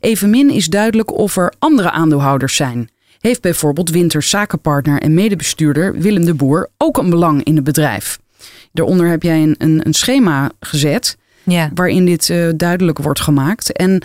Evenmin 0.00 0.50
is 0.50 0.66
duidelijk 0.66 1.12
of 1.12 1.36
er 1.36 1.52
andere 1.58 1.90
aandeelhouders 1.90 2.56
zijn. 2.56 2.88
Heeft 3.20 3.40
bijvoorbeeld 3.40 3.90
Winters 3.90 4.30
zakenpartner 4.30 5.00
en 5.00 5.14
medebestuurder 5.14 5.98
Willem 5.98 6.24
de 6.24 6.34
Boer 6.34 6.70
ook 6.78 6.96
een 6.96 7.10
belang 7.10 7.44
in 7.44 7.54
het 7.54 7.64
bedrijf? 7.64 8.18
Daaronder 8.74 9.08
heb 9.08 9.22
jij 9.22 9.42
een, 9.42 9.54
een, 9.58 9.86
een 9.86 9.94
schema 9.94 10.50
gezet 10.60 11.16
ja. 11.42 11.70
waarin 11.74 12.04
dit 12.04 12.28
uh, 12.28 12.48
duidelijk 12.56 12.98
wordt 12.98 13.20
gemaakt. 13.20 13.72
En 13.72 14.02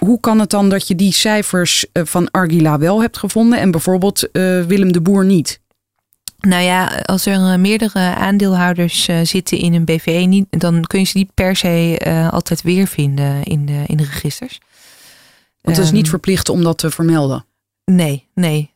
hoe 0.00 0.20
kan 0.20 0.38
het 0.38 0.50
dan 0.50 0.68
dat 0.68 0.88
je 0.88 0.94
die 0.94 1.12
cijfers 1.12 1.86
uh, 1.92 2.04
van 2.04 2.30
Argila 2.30 2.78
wel 2.78 3.00
hebt 3.00 3.18
gevonden 3.18 3.58
en 3.58 3.70
bijvoorbeeld 3.70 4.28
uh, 4.32 4.64
Willem 4.64 4.92
de 4.92 5.00
Boer 5.00 5.24
niet? 5.24 5.60
Nou 6.38 6.62
ja, 6.62 6.86
als 7.04 7.26
er 7.26 7.60
meerdere 7.60 8.14
aandeelhouders 8.14 9.08
zitten 9.22 9.58
in 9.58 9.74
een 9.74 9.84
BV, 9.84 10.24
niet, 10.28 10.46
dan 10.50 10.84
kun 10.84 10.98
je 10.98 11.06
ze 11.06 11.18
niet 11.18 11.34
per 11.34 11.56
se 11.56 12.28
altijd 12.32 12.62
weer 12.62 12.86
vinden 12.86 13.42
in 13.42 13.66
de, 13.66 13.82
in 13.86 13.96
de 13.96 14.04
registers. 14.04 14.60
Want 15.60 15.76
het 15.76 15.86
is 15.86 15.92
niet 15.92 16.08
verplicht 16.08 16.48
om 16.48 16.62
dat 16.62 16.78
te 16.78 16.90
vermelden. 16.90 17.44
Nee, 17.84 18.28
nee. 18.34 18.74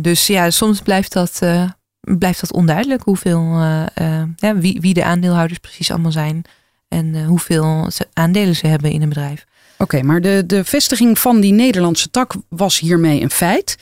dus 0.00 0.26
ja, 0.26 0.50
soms 0.50 0.80
blijft 0.80 1.12
dat 1.12 1.40
blijft 2.00 2.40
dat 2.40 2.52
onduidelijk 2.52 3.02
hoeveel, 3.02 3.42
uh, 3.42 3.86
ja, 4.36 4.56
wie, 4.56 4.80
wie 4.80 4.94
de 4.94 5.04
aandeelhouders 5.04 5.58
precies 5.58 5.90
allemaal 5.90 6.12
zijn 6.12 6.42
en 6.88 7.14
uh, 7.14 7.26
hoeveel 7.26 7.90
aandelen 8.12 8.56
ze 8.56 8.66
hebben 8.66 8.90
in 8.90 9.02
een 9.02 9.08
bedrijf. 9.08 9.46
Oké, 9.78 10.02
maar 10.02 10.20
de, 10.20 10.42
de 10.46 10.64
vestiging 10.64 11.18
van 11.18 11.40
die 11.40 11.52
Nederlandse 11.52 12.10
tak 12.10 12.34
was 12.48 12.78
hiermee 12.78 13.22
een 13.22 13.30
feit. 13.30 13.76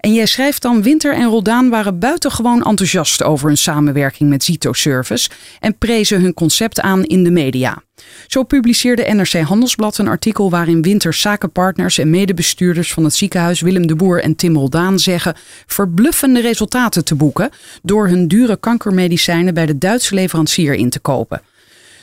En 0.00 0.14
jij 0.14 0.26
schrijft 0.26 0.62
dan: 0.62 0.82
Winter 0.82 1.14
en 1.14 1.28
Roldaan 1.28 1.68
waren 1.68 1.98
buitengewoon 1.98 2.64
enthousiast 2.64 3.22
over 3.22 3.46
hun 3.46 3.56
samenwerking 3.56 4.28
met 4.28 4.44
Zito 4.44 4.72
Service 4.72 5.30
en 5.60 5.78
prezen 5.78 6.20
hun 6.20 6.34
concept 6.34 6.80
aan 6.80 7.04
in 7.04 7.24
de 7.24 7.30
media. 7.30 7.82
Zo 8.26 8.42
publiceerde 8.42 9.14
NRC 9.14 9.32
Handelsblad 9.32 9.98
een 9.98 10.08
artikel 10.08 10.50
waarin 10.50 10.82
Winter 10.82 11.14
zakenpartners 11.14 11.98
en 11.98 12.10
medebestuurders 12.10 12.92
van 12.92 13.04
het 13.04 13.14
ziekenhuis 13.14 13.60
Willem 13.60 13.86
de 13.86 13.96
Boer 13.96 14.22
en 14.22 14.36
Tim 14.36 14.56
Roldaan 14.56 14.98
zeggen 14.98 15.36
verbluffende 15.66 16.40
resultaten 16.40 17.04
te 17.04 17.14
boeken 17.14 17.50
door 17.82 18.08
hun 18.08 18.28
dure 18.28 18.56
kankermedicijnen 18.56 19.54
bij 19.54 19.66
de 19.66 19.78
Duitse 19.78 20.14
leverancier 20.14 20.74
in 20.74 20.90
te 20.90 21.00
kopen. 21.00 21.42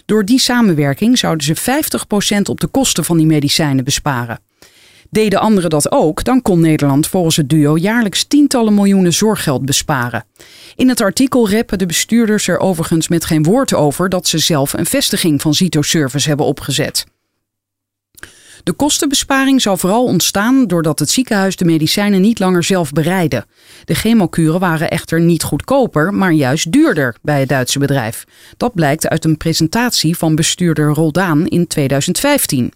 Door 0.05 0.25
die 0.25 0.39
samenwerking 0.39 1.17
zouden 1.17 1.45
ze 1.45 1.55
50% 2.37 2.41
op 2.49 2.59
de 2.59 2.67
kosten 2.67 3.03
van 3.03 3.17
die 3.17 3.25
medicijnen 3.25 3.83
besparen. 3.83 4.39
Deden 5.09 5.39
anderen 5.39 5.69
dat 5.69 5.91
ook, 5.91 6.23
dan 6.23 6.41
kon 6.41 6.59
Nederland 6.59 7.07
volgens 7.07 7.35
het 7.35 7.49
duo 7.49 7.77
jaarlijks 7.77 8.23
tientallen 8.23 8.73
miljoenen 8.73 9.13
zorggeld 9.13 9.65
besparen. 9.65 10.25
In 10.75 10.89
het 10.89 11.01
artikel 11.01 11.49
reppen 11.49 11.77
de 11.77 11.85
bestuurders 11.85 12.47
er 12.47 12.59
overigens 12.59 13.07
met 13.07 13.25
geen 13.25 13.43
woord 13.43 13.73
over 13.73 14.09
dat 14.09 14.27
ze 14.27 14.37
zelf 14.37 14.73
een 14.73 14.85
vestiging 14.85 15.41
van 15.41 15.53
Zito 15.53 15.81
Service 15.81 16.27
hebben 16.27 16.45
opgezet. 16.45 17.05
De 18.65 18.73
kostenbesparing 18.73 19.61
zou 19.61 19.77
vooral 19.77 20.03
ontstaan 20.03 20.67
doordat 20.67 20.99
het 20.99 21.09
ziekenhuis 21.09 21.55
de 21.55 21.65
medicijnen 21.65 22.21
niet 22.21 22.39
langer 22.39 22.63
zelf 22.63 22.91
bereidde. 22.91 23.45
De 23.83 23.93
chemokuren 23.93 24.59
waren 24.59 24.89
echter 24.89 25.21
niet 25.21 25.43
goedkoper, 25.43 26.13
maar 26.13 26.31
juist 26.31 26.71
duurder 26.71 27.15
bij 27.21 27.39
het 27.39 27.49
Duitse 27.49 27.79
bedrijf. 27.79 28.23
Dat 28.57 28.73
blijkt 28.73 29.07
uit 29.07 29.25
een 29.25 29.37
presentatie 29.37 30.17
van 30.17 30.35
bestuurder 30.35 30.87
Roldaan 30.87 31.47
in 31.47 31.67
2015. 31.67 32.73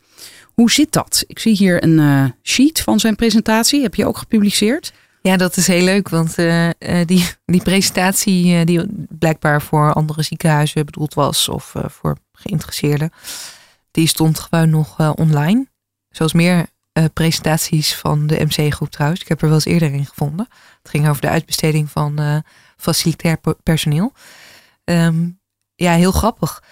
Hoe 0.54 0.72
zit 0.72 0.92
dat? 0.92 1.24
Ik 1.28 1.40
zie 1.40 1.56
hier 1.56 1.84
een 1.84 2.00
uh, 2.00 2.26
sheet 2.44 2.82
van 2.82 3.00
zijn 3.00 3.16
presentatie. 3.16 3.82
Heb 3.82 3.96
je 3.96 4.06
ook 4.06 4.18
gepubliceerd? 4.18 4.94
Ja, 5.22 5.38
dat 5.38 5.58
is 5.58 5.68
heel 5.68 5.84
leuk, 5.84 6.10
want 6.10 6.38
uh, 6.38 6.66
uh, 6.66 6.72
die, 7.06 7.26
die 7.46 7.64
presentatie 7.64 8.66
die 8.66 8.86
blijkbaar 9.10 9.62
voor 9.62 9.94
andere 9.94 10.24
ziekenhuizen 10.24 10.86
bedoeld 10.86 11.14
was 11.14 11.50
of 11.50 11.74
voor 11.88 12.18
geïnteresseerden, 12.34 13.12
die 13.92 14.08
stond 14.08 14.40
gewoon 14.40 14.70
nog 14.70 15.16
online. 15.16 15.68
Zoals 16.10 16.34
meer 16.34 16.66
presentaties 17.14 17.96
van 17.96 18.28
de 18.28 18.46
MC-groep 18.46 18.90
trouwens. 18.90 19.22
Ik 19.22 19.28
heb 19.28 19.42
er 19.42 19.48
wel 19.48 19.56
eens 19.56 19.66
eerder 19.66 19.94
in 19.94 20.06
gevonden. 20.06 20.48
Het 20.82 20.92
ging 20.92 21.08
over 21.08 21.22
de 21.22 21.30
uitbesteding 21.30 21.90
van 21.92 22.44
facilitair 22.78 23.38
personeel. 23.64 24.14
Um, 24.84 25.40
ja, 25.76 25.94
heel 25.94 26.12
grappig. 26.12 26.64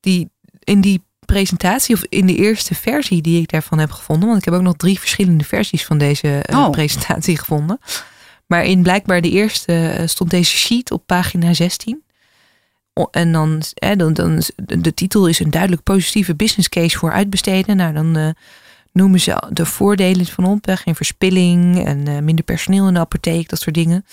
Die, 0.00 0.30
in 0.58 0.80
die 0.80 1.04
presentatie, 1.24 1.94
of 1.94 2.04
in 2.08 2.26
de 2.26 2.36
eerste 2.36 2.74
versie 2.74 3.22
die 3.22 3.40
ik 3.40 3.50
daarvan 3.50 3.78
heb 3.78 3.90
gevonden, 3.90 4.26
want 4.26 4.38
ik 4.38 4.44
heb 4.44 4.54
ook 4.54 4.62
nog 4.62 4.76
drie 4.76 4.98
verschillende 4.98 5.44
versies 5.44 5.84
van 5.84 5.98
deze 5.98 6.44
uh, 6.50 6.58
oh. 6.58 6.70
presentatie 6.70 7.38
gevonden. 7.38 7.78
Maar 8.46 8.64
in 8.64 8.82
blijkbaar 8.82 9.20
de 9.20 9.30
eerste 9.30 10.02
stond 10.06 10.30
deze 10.30 10.56
sheet 10.56 10.90
op 10.90 11.06
pagina 11.06 11.54
16. 11.54 12.04
En 13.10 13.32
dan, 13.32 13.62
eh, 13.74 13.96
dan, 13.96 14.12
dan, 14.12 14.42
de 14.56 14.94
titel 14.94 15.26
is 15.26 15.38
een 15.38 15.50
duidelijk 15.50 15.82
positieve 15.82 16.34
business 16.34 16.68
case 16.68 16.98
voor 16.98 17.12
uitbesteden. 17.12 17.76
Nou, 17.76 17.92
dan 17.92 18.34
noemen 18.96 19.20
ze 19.20 19.42
de 19.50 19.66
voordelen 19.66 20.26
van 20.26 20.44
op. 20.44 20.64
Geen 20.68 20.94
verspilling 20.94 21.84
en 21.84 22.24
minder 22.24 22.44
personeel 22.44 22.88
in 22.88 22.94
de 22.94 23.00
apotheek, 23.00 23.48
dat 23.48 23.60
soort 23.60 23.74
dingen. 23.74 24.04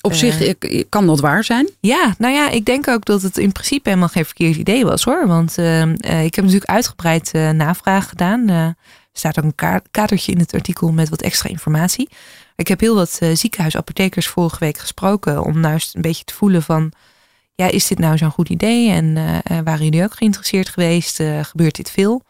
Op 0.00 0.12
zich 0.12 0.62
uh, 0.62 0.82
kan 0.88 1.06
dat 1.06 1.20
waar 1.20 1.44
zijn. 1.44 1.68
Ja, 1.80 2.14
nou 2.18 2.34
ja, 2.34 2.50
ik 2.50 2.64
denk 2.64 2.88
ook 2.88 3.04
dat 3.04 3.22
het 3.22 3.38
in 3.38 3.52
principe 3.52 3.88
helemaal 3.88 4.08
geen 4.08 4.24
verkeerd 4.24 4.56
idee 4.56 4.84
was 4.84 5.04
hoor. 5.04 5.26
Want 5.26 5.58
uh, 5.58 5.82
ik 6.24 6.34
heb 6.34 6.44
natuurlijk 6.44 6.70
uitgebreid 6.70 7.32
navraag 7.32 8.08
gedaan. 8.08 8.48
er 8.48 8.74
staat 9.12 9.38
ook 9.38 9.44
een 9.44 9.80
kadertje 9.90 10.32
in 10.32 10.38
het 10.38 10.54
artikel 10.54 10.92
met 10.92 11.08
wat 11.08 11.22
extra 11.22 11.48
informatie. 11.48 12.08
Ik 12.56 12.68
heb 12.68 12.80
heel 12.80 12.94
wat 12.94 13.20
ziekenhuisapothekers 13.32 14.28
vorige 14.28 14.58
week 14.58 14.78
gesproken 14.78 15.44
om 15.44 15.60
nou 15.60 15.72
eens 15.72 15.90
een 15.94 16.02
beetje 16.02 16.24
te 16.24 16.34
voelen 16.34 16.62
van... 16.62 16.92
Ja, 17.54 17.66
is 17.66 17.86
dit 17.86 17.98
nou 17.98 18.16
zo'n 18.16 18.30
goed 18.30 18.48
idee? 18.48 18.90
En 18.90 19.14
waren 19.64 19.84
jullie 19.84 20.02
ook 20.02 20.14
geïnteresseerd 20.14 20.68
geweest? 20.68 21.22
gebeurt 21.42 21.76
dit 21.76 21.90
veel? 21.90 22.22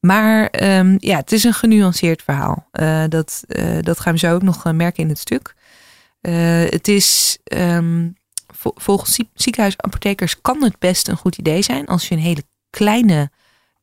Maar 0.00 0.62
um, 0.78 0.96
ja, 0.98 1.16
het 1.16 1.32
is 1.32 1.44
een 1.44 1.54
genuanceerd 1.54 2.22
verhaal. 2.22 2.68
dat, 3.08 3.44
dat 3.80 4.00
gaan 4.00 4.12
we 4.12 4.18
zo 4.18 4.34
ook 4.34 4.42
nog 4.42 4.72
merken 4.72 5.02
in 5.02 5.08
het 5.08 5.18
stuk. 5.18 5.54
Het 6.70 6.88
is 6.88 7.38
um, 7.54 8.16
volgens 8.74 9.18
ziekenhuisapothekers 9.34 10.40
kan 10.40 10.62
het 10.62 10.78
best 10.78 11.08
een 11.08 11.16
goed 11.16 11.36
idee 11.36 11.62
zijn 11.62 11.86
als 11.86 12.08
je 12.08 12.14
een 12.14 12.20
hele 12.20 12.44
kleine 12.70 13.30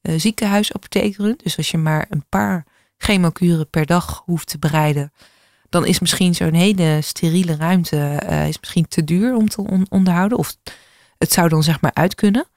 ziekenhuisapotheek 0.01 1.17
runt. 1.17 1.43
Dus 1.43 1.57
als 1.57 1.71
je 1.71 1.77
maar 1.77 2.05
een 2.09 2.25
paar 2.29 2.65
chemokuren 2.97 3.69
per 3.69 3.85
dag 3.85 4.21
hoeft 4.25 4.47
te 4.47 4.59
bereiden, 4.59 5.13
dan 5.69 5.85
is 5.85 5.99
misschien 5.99 6.35
zo'n 6.35 6.53
hele 6.53 6.99
steriele 7.01 7.55
ruimte 7.55 8.21
is 8.47 8.59
misschien 8.59 8.87
te 8.87 9.03
duur 9.03 9.35
om 9.35 9.49
te 9.49 9.61
on 9.61 9.85
onderhouden. 9.89 10.37
Of 10.37 10.55
het 11.17 11.33
zou 11.33 11.49
dan 11.49 11.63
zeg 11.63 11.81
maar 11.81 11.93
uit 11.93 12.15
kunnen. 12.15 12.47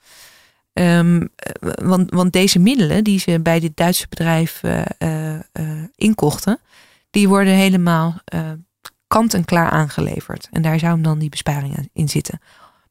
Um, 0.72 1.28
want, 1.60 2.10
want 2.10 2.32
deze 2.32 2.58
middelen 2.58 3.04
die 3.04 3.18
ze 3.18 3.40
bij 3.40 3.60
dit 3.60 3.76
Duitse 3.76 4.06
bedrijf 4.08 4.62
inkochten, 5.94 6.60
die 7.10 7.28
worden 7.28 7.54
helemaal 7.54 8.20
kant-en-klaar 9.06 9.70
aangeleverd. 9.70 10.48
En 10.52 10.62
daar 10.62 10.78
zou 10.78 11.00
dan 11.00 11.18
die 11.18 11.28
besparingen 11.28 11.90
in 11.92 12.08
zitten. 12.08 12.40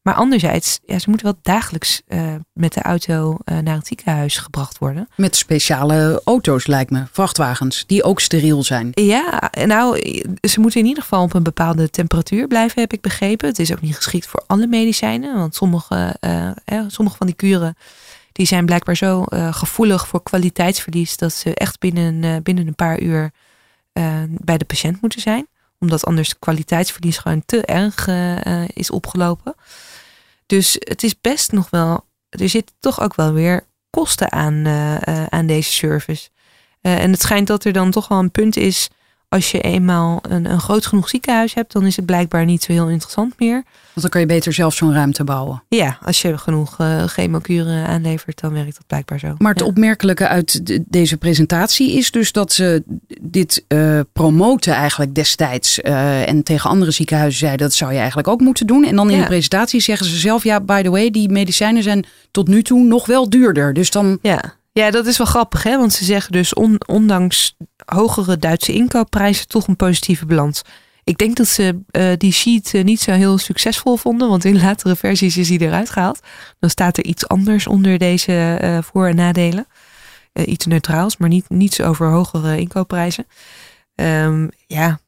Maar 0.01 0.13
anderzijds, 0.13 0.79
ja, 0.85 0.99
ze 0.99 1.09
moeten 1.09 1.27
wel 1.27 1.39
dagelijks 1.41 2.01
uh, 2.07 2.35
met 2.53 2.73
de 2.73 2.81
auto 2.81 3.37
uh, 3.45 3.57
naar 3.57 3.75
het 3.75 3.87
ziekenhuis 3.87 4.37
gebracht 4.37 4.77
worden. 4.77 5.09
Met 5.15 5.35
speciale 5.35 6.21
auto's 6.25 6.67
lijkt 6.67 6.91
me, 6.91 7.03
vrachtwagens, 7.11 7.83
die 7.87 8.03
ook 8.03 8.19
steriel 8.19 8.63
zijn. 8.63 8.89
Ja, 8.93 9.51
nou, 9.65 9.99
ze 10.41 10.59
moeten 10.59 10.79
in 10.79 10.85
ieder 10.85 11.03
geval 11.03 11.23
op 11.23 11.33
een 11.33 11.43
bepaalde 11.43 11.89
temperatuur 11.89 12.47
blijven, 12.47 12.81
heb 12.81 12.93
ik 12.93 13.01
begrepen. 13.01 13.47
Het 13.47 13.59
is 13.59 13.71
ook 13.71 13.81
niet 13.81 13.95
geschikt 13.95 14.27
voor 14.27 14.43
alle 14.47 14.67
medicijnen, 14.67 15.37
want 15.37 15.55
sommige, 15.55 16.15
uh, 16.21 16.47
eh, 16.65 16.83
sommige 16.87 17.17
van 17.17 17.27
die 17.27 17.35
kuren 17.35 17.75
die 18.31 18.47
zijn 18.47 18.65
blijkbaar 18.65 18.95
zo 18.95 19.23
gevoelig 19.51 20.07
voor 20.07 20.23
kwaliteitsverlies 20.23 21.17
dat 21.17 21.33
ze 21.33 21.53
echt 21.53 21.79
binnen, 21.79 22.43
binnen 22.43 22.67
een 22.67 22.75
paar 22.75 22.99
uur 22.99 23.31
bij 24.27 24.57
de 24.57 24.65
patiënt 24.65 25.01
moeten 25.01 25.21
zijn 25.21 25.47
omdat 25.79 26.05
anders 26.05 26.39
kwaliteitsverlies 26.39 27.17
gewoon 27.17 27.43
te 27.45 27.65
erg 27.65 28.07
uh, 28.07 28.67
is 28.67 28.91
opgelopen. 28.91 29.55
Dus 30.49 30.75
het 30.79 31.03
is 31.03 31.21
best 31.21 31.51
nog 31.51 31.69
wel, 31.69 32.05
er 32.29 32.49
zit 32.49 32.73
toch 32.79 33.01
ook 33.01 33.15
wel 33.15 33.33
weer 33.33 33.67
kosten 33.89 34.31
aan, 34.31 34.53
uh, 34.53 35.25
aan 35.25 35.45
deze 35.45 35.71
service. 35.71 36.29
en 36.81 37.11
het 37.11 37.21
schijnt 37.21 37.47
dat 37.47 37.63
er 37.63 37.73
dan 37.73 37.91
toch 37.91 38.07
wel 38.07 38.19
een 38.19 38.31
punt 38.31 38.57
is 38.57 38.89
als 39.29 39.51
je 39.51 39.61
eenmaal 39.61 40.19
een, 40.21 40.51
een 40.51 40.59
groot 40.59 40.85
genoeg 40.85 41.09
ziekenhuis 41.09 41.53
hebt, 41.53 41.71
dan 41.71 41.85
is 41.85 41.95
het 41.95 42.05
blijkbaar 42.05 42.45
niet 42.45 42.63
zo 42.63 42.71
heel 42.71 42.87
interessant 42.89 43.33
meer. 43.39 43.53
Want 43.53 44.01
dan 44.01 44.09
kan 44.09 44.21
je 44.21 44.27
beter 44.27 44.53
zelf 44.53 44.73
zo'n 44.73 44.93
ruimte 44.93 45.23
bouwen. 45.23 45.63
Ja, 45.67 45.97
als 46.03 46.21
je 46.21 46.37
genoeg 46.37 46.79
uh, 46.79 47.03
chemokuren 47.03 47.87
aanlevert, 47.87 48.41
dan 48.41 48.53
werkt 48.53 48.75
dat 48.75 48.87
blijkbaar 48.87 49.19
zo. 49.19 49.35
Maar 49.37 49.53
het 49.53 49.61
opmerkelijke 49.61 50.27
uit 50.27 50.61
deze 50.91 51.17
presentatie 51.17 51.97
is 51.97 52.11
dus 52.11 52.31
dat 52.31 52.51
ze 52.51 52.83
dit 53.21 53.65
uh, 53.67 53.99
promoten 54.13 54.73
eigenlijk 54.73 55.15
destijds. 55.15 55.79
Uh, 55.79 56.27
en 56.27 56.43
tegen 56.43 56.69
andere 56.69 56.91
ziekenhuizen 56.91 57.39
zeiden 57.39 57.67
dat 57.67 57.75
zou 57.75 57.91
je 57.91 57.97
eigenlijk 57.97 58.27
ook 58.27 58.41
moeten 58.41 58.67
doen. 58.67 58.85
En 58.85 58.95
dan 58.95 59.09
in 59.09 59.19
de 59.19 59.25
presentatie 59.25 59.81
zeggen 59.81 60.05
ze 60.05 60.17
zelf, 60.17 60.43
ja, 60.43 60.61
by 60.61 60.81
the 60.81 60.89
way, 60.89 61.09
die 61.09 61.29
medicijnen 61.29 61.83
zijn 61.83 62.05
tot 62.31 62.47
nu 62.47 62.63
toe 62.63 62.83
nog 62.83 63.05
wel 63.05 63.29
duurder. 63.29 63.73
Dus 63.73 63.91
dan... 63.91 64.19
Ja. 64.21 64.57
Ja, 64.71 64.91
dat 64.91 65.05
is 65.05 65.17
wel 65.17 65.27
grappig, 65.27 65.63
hè? 65.63 65.77
Want 65.77 65.93
ze 65.93 66.05
zeggen 66.05 66.31
dus 66.31 66.53
ondanks 66.85 67.55
hogere 67.85 68.37
Duitse 68.37 68.73
inkoopprijzen 68.73 69.47
toch 69.47 69.67
een 69.67 69.75
positieve 69.75 70.25
balans. 70.25 70.61
Ik 71.03 71.17
denk 71.17 71.35
dat 71.35 71.47
ze 71.47 71.79
uh, 71.91 72.11
die 72.17 72.31
sheet 72.31 72.73
uh, 72.73 72.83
niet 72.83 72.99
zo 73.01 73.11
heel 73.11 73.37
succesvol 73.37 73.97
vonden, 73.97 74.29
want 74.29 74.45
in 74.45 74.61
latere 74.61 74.95
versies 74.95 75.37
is 75.37 75.47
die 75.47 75.61
eruit 75.61 75.89
gehaald. 75.89 76.19
Dan 76.59 76.69
staat 76.69 76.97
er 76.97 77.03
iets 77.05 77.27
anders 77.27 77.67
onder 77.67 77.97
deze 77.97 78.59
uh, 78.61 78.77
voor- 78.81 79.07
en 79.07 79.15
nadelen. 79.15 79.67
iets 80.45 80.65
neutraals, 80.65 81.17
maar 81.17 81.29
niet, 81.29 81.49
niets 81.49 81.81
over 81.81 82.09
hogere 82.09 82.59
inkoopprijzen. 82.59 83.27
Um, 83.95 84.49
ja. 84.67 84.99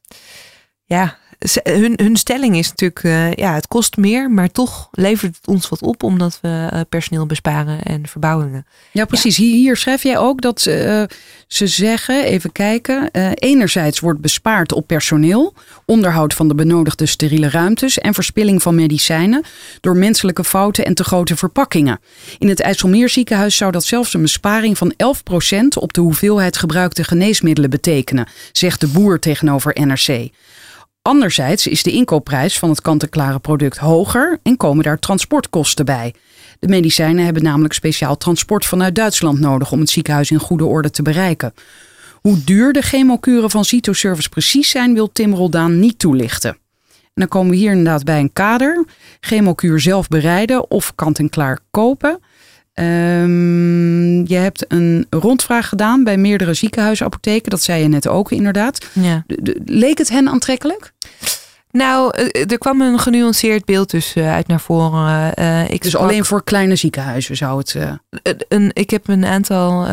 ja, 0.83 1.17
hun, 1.63 1.93
hun 1.95 2.15
stelling 2.15 2.57
is 2.57 2.69
natuurlijk, 2.69 3.03
uh, 3.03 3.33
ja, 3.33 3.53
het 3.53 3.67
kost 3.67 3.97
meer, 3.97 4.31
maar 4.31 4.51
toch 4.51 4.89
levert 4.91 5.35
het 5.35 5.47
ons 5.47 5.69
wat 5.69 5.81
op 5.81 6.03
omdat 6.03 6.39
we 6.41 6.69
uh, 6.73 6.79
personeel 6.89 7.25
besparen 7.25 7.83
en 7.83 8.07
verbouwingen. 8.07 8.65
Ja, 8.91 9.05
precies. 9.05 9.37
Hier, 9.37 9.55
hier, 9.55 9.77
schrijf 9.77 10.03
jij 10.03 10.17
ook 10.17 10.41
dat 10.41 10.61
ze 10.61 11.07
zeggen, 11.47 12.23
even 12.23 12.51
kijken, 12.51 13.09
enerzijds 13.33 13.99
wordt 13.99 14.21
bespaard 14.21 14.71
op 14.71 14.87
personeel, 14.87 15.53
onderhoud 15.85 16.33
van 16.33 16.47
de 16.47 16.55
benodigde 16.55 17.05
steriele 17.05 17.49
ruimtes 17.49 17.99
en 17.99 18.13
verspilling 18.13 18.61
van 18.61 18.75
medicijnen 18.75 19.43
door 19.81 19.95
menselijke 19.95 20.43
fouten 20.43 20.85
en 20.85 20.93
te 20.93 21.03
grote 21.03 21.35
verpakkingen. 21.35 21.99
In 22.37 22.49
het 22.49 22.59
IJsselmeer 22.59 23.09
ziekenhuis 23.09 23.55
zou 23.55 23.71
dat 23.71 23.83
zelfs 23.83 24.13
een 24.13 24.21
besparing 24.21 24.77
van 24.77 24.93
11% 24.93 24.97
op 25.79 25.93
de 25.93 26.01
hoeveelheid 26.01 26.57
gebruikte 26.57 27.03
geneesmiddelen 27.03 27.69
betekenen, 27.69 28.27
zegt 28.51 28.79
de 28.79 28.87
boer 28.87 29.19
tegenover 29.19 29.77
NRC. 29.85 30.29
Anderzijds 31.03 31.67
is 31.67 31.83
de 31.83 31.91
inkoopprijs 31.91 32.59
van 32.59 32.69
het 32.69 32.81
kant-en-klare 32.81 33.39
product 33.39 33.77
hoger 33.77 34.39
en 34.43 34.57
komen 34.57 34.83
daar 34.83 34.99
transportkosten 34.99 35.85
bij. 35.85 36.13
De 36.59 36.67
medicijnen 36.67 37.25
hebben 37.25 37.43
namelijk 37.43 37.73
speciaal 37.73 38.17
transport 38.17 38.65
vanuit 38.65 38.95
Duitsland 38.95 39.39
nodig 39.39 39.71
om 39.71 39.79
het 39.79 39.89
ziekenhuis 39.89 40.31
in 40.31 40.39
goede 40.39 40.65
orde 40.65 40.89
te 40.89 41.01
bereiken. 41.01 41.53
Hoe 42.13 42.43
duur 42.43 42.73
de 42.73 42.81
chemokuren 42.81 43.49
van 43.49 43.65
Cytoservice 43.65 44.29
precies 44.29 44.69
zijn, 44.69 44.93
wil 44.93 45.11
Tim 45.11 45.33
Roldaan 45.33 45.79
niet 45.79 45.99
toelichten. 45.99 46.49
En 46.89 47.11
dan 47.13 47.27
komen 47.27 47.51
we 47.51 47.57
hier 47.57 47.71
inderdaad 47.71 48.03
bij 48.03 48.19
een 48.19 48.33
kader. 48.33 48.85
Chemokuur 49.19 49.79
zelf 49.79 50.07
bereiden 50.07 50.69
of 50.71 50.95
kant-en-klaar 50.95 51.59
kopen. 51.71 52.19
Um, 52.81 54.27
je 54.27 54.35
hebt 54.35 54.65
een 54.67 55.07
rondvraag 55.09 55.69
gedaan 55.69 56.03
bij 56.03 56.17
meerdere 56.17 56.53
ziekenhuisapotheken. 56.53 57.49
Dat 57.49 57.61
zei 57.61 57.81
je 57.81 57.87
net 57.87 58.07
ook 58.07 58.31
inderdaad. 58.31 58.85
Ja. 58.93 59.23
leek 59.65 59.97
het 59.97 60.09
hen 60.09 60.29
aantrekkelijk? 60.29 60.93
Nou, 61.71 62.15
eh, 62.15 62.51
er 62.51 62.57
kwam 62.57 62.81
een 62.81 62.99
genuanceerd 62.99 63.65
beeld 63.65 63.89
dus 63.89 64.13
eh, 64.13 64.33
uit 64.33 64.47
naar 64.47 64.59
voren. 64.59 65.33
Uh, 65.39 65.69
ik 65.69 65.81
dus 65.81 65.95
alleen 65.95 66.25
voor 66.25 66.43
kleine 66.43 66.75
ziekenhuizen 66.75 67.37
zou 67.37 67.57
het. 67.57 67.73
Uh... 67.73 67.91
Een, 68.47 68.71
ik 68.73 68.89
heb 68.89 69.07
een 69.07 69.25
aantal 69.25 69.87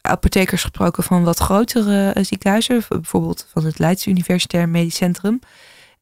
apothekers 0.00 0.62
gesproken 0.62 1.02
van 1.02 1.24
wat 1.24 1.38
grotere 1.38 2.14
ziekenhuizen, 2.20 2.82
bijvoorbeeld 2.88 3.46
van 3.52 3.64
het 3.64 3.78
Leids 3.78 4.06
Universitair 4.06 4.68
Medisch 4.68 4.96
Centrum. 4.96 5.40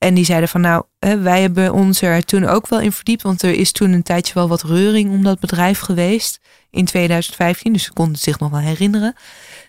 En 0.01 0.15
die 0.15 0.25
zeiden 0.25 0.49
van 0.49 0.61
nou, 0.61 0.85
wij 0.99 1.41
hebben 1.41 1.73
ons 1.73 2.03
er 2.03 2.25
toen 2.25 2.45
ook 2.45 2.69
wel 2.69 2.81
in 2.81 2.93
verdiept. 2.93 3.23
Want 3.23 3.43
er 3.43 3.55
is 3.55 3.73
toen 3.73 3.93
een 3.93 4.03
tijdje 4.03 4.35
wel 4.35 4.49
wat 4.49 4.63
reuring 4.63 5.11
om 5.11 5.23
dat 5.23 5.41
bedrijf 5.41 5.81
geweest. 5.81 6.41
In 6.71 6.85
2015, 6.85 7.73
dus 7.73 7.83
ze 7.83 7.93
konden 7.93 8.19
zich 8.19 8.39
nog 8.39 8.51
wel 8.51 8.61
herinneren. 8.61 9.15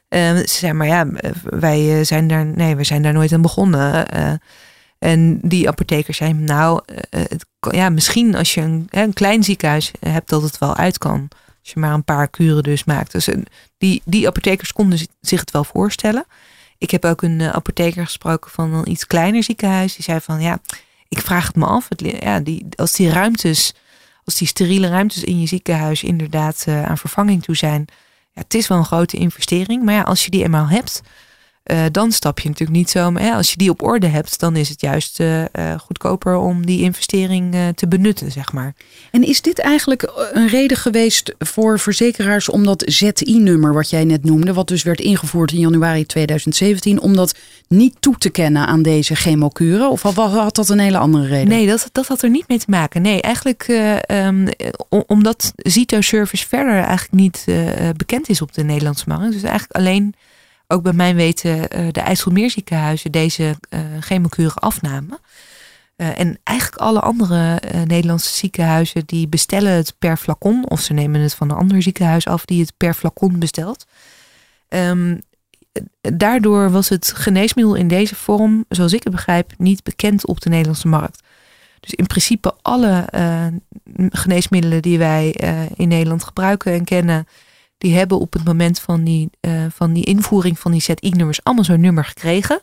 Uh, 0.10 0.36
ze 0.36 0.48
zeiden 0.48 0.78
maar 0.78 0.88
ja, 0.88 1.08
wij 1.44 2.04
zijn 2.04 2.28
daar, 2.28 2.46
nee, 2.46 2.76
we 2.76 2.84
zijn 2.84 3.02
daar 3.02 3.13
nooit 3.13 3.32
aan 3.32 3.41
begonnen. 3.41 4.06
Uh, 4.15 4.34
en 5.00 5.39
die 5.41 5.67
apotheker 5.67 6.13
zei 6.13 6.34
nou, 6.34 6.82
het, 7.10 7.46
ja, 7.72 7.89
misschien 7.89 8.36
als 8.36 8.54
je 8.54 8.62
een, 8.62 8.88
een 8.89 9.13
klein 9.13 9.44
ziekenhuis 9.44 9.91
hebt 10.00 10.30
dat 10.30 10.41
het 10.41 10.58
wel 10.58 10.76
uit 10.76 10.98
kan. 10.98 11.28
Als 11.62 11.72
je 11.74 11.80
maar 11.80 11.94
een 11.94 12.04
paar 12.04 12.28
kuren 12.28 12.63
dus 12.63 12.84
maakt. 12.84 13.12
Dus 13.12 13.30
die, 13.78 14.02
die 14.06 14.28
apothekers 14.28 14.74
konden 14.74 15.00
zich 15.22 15.39
het 15.39 15.52
wel 15.52 15.63
voorstellen. 15.63 16.26
Ik 16.82 16.91
heb 16.91 17.06
ook 17.06 17.22
een 17.22 17.39
uh, 17.39 17.50
apotheker 17.50 18.06
gesproken 18.06 18.52
van 18.52 18.74
een 18.74 18.91
iets 18.91 19.08
kleiner 19.08 19.44
ziekenhuis. 19.44 19.96
Die 19.96 20.04
zei 20.04 20.20
van 20.20 20.41
ja, 20.41 20.60
ik 21.08 21.20
vraag 21.20 21.48
het 21.48 21.56
me 21.56 21.65
af. 21.65 21.89
Het, 21.89 22.02
ja, 22.20 22.39
die, 22.39 22.65
als 22.76 22.91
die 22.91 23.10
ruimtes, 23.10 23.74
als 24.24 24.36
die 24.36 24.48
steriele 24.48 24.88
ruimtes 24.88 25.24
in 25.24 25.39
je 25.39 25.48
ziekenhuis 25.48 26.04
inderdaad 26.04 26.65
uh, 26.67 26.86
aan 26.86 26.98
vervanging 26.98 27.44
toe 27.44 27.56
zijn. 27.56 27.86
Ja, 28.34 28.41
het 28.41 28.54
is 28.54 28.67
wel 28.67 28.78
een 28.78 28.86
grote 28.86 29.17
investering. 29.17 29.84
Maar 29.84 29.94
ja, 29.94 30.02
als 30.02 30.26
je 30.26 30.32
die 30.32 30.44
eenmaal 30.44 30.67
hebt, 30.67 31.02
uh, 31.63 31.86
dan 31.91 32.12
stap 32.12 32.39
je 32.39 32.50
natuurlijk 32.50 32.78
niet 32.78 32.89
zo. 32.89 33.12
Maar 33.12 33.24
ja, 33.24 33.36
als 33.36 33.52
je 33.52 33.58
die 33.58 33.69
op 33.69 33.84
orde 33.84 34.08
hebt, 34.08 34.39
dan 34.39 34.56
is 34.56 34.69
het 34.69 34.82
juist 34.82 35.19
uh, 35.19 35.43
goedkoper 35.78 36.36
om 36.36 36.65
die 36.65 36.82
investering 36.82 37.56
te 37.76 37.88
benutten, 37.88 38.32
zeg 38.32 38.54
maar. 38.54 38.74
En 39.12 39.24
is 39.24 39.41
dit 39.41 39.60
eigenlijk 39.60 40.30
een 40.32 40.47
reden 40.47 40.78
geweest 40.78 41.36
voor 41.39 41.80
verzekeraars 41.80 42.50
om 42.50 42.65
dat 42.65 42.84
ZI-nummer, 42.86 43.74
wat 43.74 43.89
jij 43.89 44.04
net 44.04 44.24
noemde, 44.24 44.54
wat 44.54 44.67
dus 44.67 44.84
werd 44.84 45.00
ingevoerd 45.00 45.52
in 45.52 45.60
januari 45.60 46.06
2017, 46.06 47.02
om 47.02 47.15
dat 47.15 47.36
niet 47.67 47.95
toe 48.00 48.17
te 48.17 48.30
kennen 48.30 48.67
aan 48.67 48.82
deze 48.82 49.15
chemokuren? 49.15 49.89
Of 49.89 50.02
had 50.02 50.56
dat 50.56 50.69
een 50.69 50.80
hele 50.80 50.97
andere 50.97 51.28
reden? 51.28 51.47
Nee, 51.47 51.67
dat, 51.67 51.89
dat 51.91 52.08
had 52.08 52.21
er 52.21 52.30
niet 52.30 52.47
mee 52.47 52.60
te 52.60 52.65
maken. 52.69 53.02
Nee, 53.02 53.21
eigenlijk 53.21 53.67
um, 54.08 54.47
omdat 55.08 55.54
Zito 55.56 56.02
Service 56.02 56.47
verder 56.47 56.74
eigenlijk 56.74 57.13
niet 57.13 57.45
bekend 57.97 58.30
is 58.30 58.41
op 58.41 58.54
de 58.54 58.63
Nederlandse 58.63 59.06
markt. 59.08 59.32
Dus 59.32 59.43
eigenlijk 59.43 59.76
alleen 59.76 60.15
ook 60.71 60.84
bij 60.84 60.93
mijn 60.93 61.15
weten 61.15 61.57
uh, 61.57 61.88
de 61.91 61.99
IJsselmeerziekenhuizen 61.99 63.12
deze 63.12 63.55
uh, 63.69 63.79
chemokuren 63.99 64.55
afnamen. 64.55 65.19
Uh, 65.97 66.19
en 66.19 66.39
eigenlijk 66.43 66.81
alle 66.81 66.99
andere 66.99 67.62
Nederlandse 67.86 68.36
ziekenhuizen 68.36 69.03
die 69.05 69.27
bestellen 69.27 69.71
het 69.71 69.95
per 69.99 70.17
flacon. 70.17 70.69
Of 70.69 70.81
ze 70.81 70.93
nemen 70.93 71.21
het 71.21 71.34
van 71.34 71.49
een 71.49 71.57
ander 71.57 71.81
ziekenhuis 71.81 72.27
af 72.27 72.45
die 72.45 72.62
het 72.62 72.73
per 72.77 72.93
flacon 72.93 73.39
bestelt. 73.39 73.86
Um, 74.69 75.21
daardoor 76.01 76.71
was 76.71 76.89
het 76.89 77.13
geneesmiddel 77.15 77.75
in 77.75 77.88
deze 77.88 78.15
vorm, 78.15 78.65
zoals 78.69 78.93
ik 78.93 79.03
het 79.03 79.13
begrijp, 79.13 79.53
niet 79.57 79.84
bekend 79.84 80.25
op 80.25 80.41
de 80.41 80.49
Nederlandse 80.49 80.88
markt. 80.88 81.23
Dus 81.79 81.93
in 81.93 82.07
principe 82.07 82.53
alle 82.62 83.05
geneesmiddelen 84.10 84.81
die 84.81 84.97
wij 84.97 85.29
in 85.75 85.88
Nederland 85.88 86.23
gebruiken 86.23 86.73
en 86.73 86.84
kennen, 86.84 87.27
die 87.82 87.96
hebben 87.96 88.20
op 88.20 88.34
het 88.34 88.44
moment 88.44 88.80
van 88.80 89.04
die, 89.04 89.30
uh, 89.41 89.65
van 89.70 89.94
die 89.94 90.04
invoering 90.04 90.60
van 90.60 90.72
die 90.72 90.82
ZI-nummers 90.82 91.44
allemaal 91.44 91.63
zo'n 91.63 91.82
nummer 91.82 92.06
gekregen. 92.06 92.62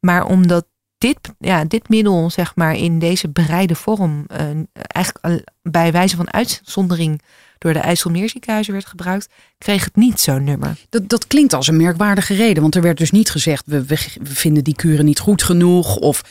Maar 0.00 0.26
omdat 0.26 0.66
dit, 0.98 1.18
ja, 1.38 1.64
dit 1.64 1.88
middel, 1.88 2.30
zeg 2.30 2.56
maar, 2.56 2.76
in 2.76 2.98
deze 2.98 3.28
bereide 3.28 3.74
vorm, 3.74 4.26
uh, 4.32 4.38
eigenlijk 4.76 5.48
bij 5.62 5.92
wijze 5.92 6.16
van 6.16 6.32
uitzondering 6.32 7.22
door 7.58 7.72
de 7.72 7.78
IJsselmeerziekenhuizen 7.78 8.72
werd 8.72 8.86
gebruikt, 8.86 9.28
kreeg 9.58 9.84
het 9.84 9.96
niet 9.96 10.20
zo'n 10.20 10.44
nummer. 10.44 10.76
Dat, 10.88 11.08
dat 11.08 11.26
klinkt 11.26 11.52
als 11.52 11.66
een 11.66 11.76
merkwaardige 11.76 12.34
reden, 12.34 12.62
want 12.62 12.74
er 12.74 12.82
werd 12.82 12.98
dus 12.98 13.10
niet 13.10 13.30
gezegd, 13.30 13.66
we, 13.66 13.84
we, 13.84 13.98
we 14.22 14.34
vinden 14.34 14.64
die 14.64 14.74
kuren 14.74 15.04
niet 15.04 15.18
goed 15.18 15.42
genoeg 15.42 15.96
of 15.96 16.22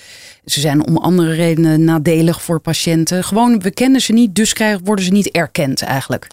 ze 0.46 0.60
zijn 0.60 0.88
om 0.88 0.98
andere 0.98 1.34
redenen 1.34 1.84
nadelig 1.84 2.42
voor 2.42 2.60
patiënten. 2.60 3.24
Gewoon, 3.24 3.62
we 3.62 3.72
kennen 3.72 4.02
ze 4.02 4.14
niet, 4.14 4.36
dus 4.36 4.54
krijgen, 4.54 4.84
worden 4.84 5.06
ze 5.06 5.12
niet 5.12 5.32
erkend 5.32 5.82
eigenlijk. 5.82 6.28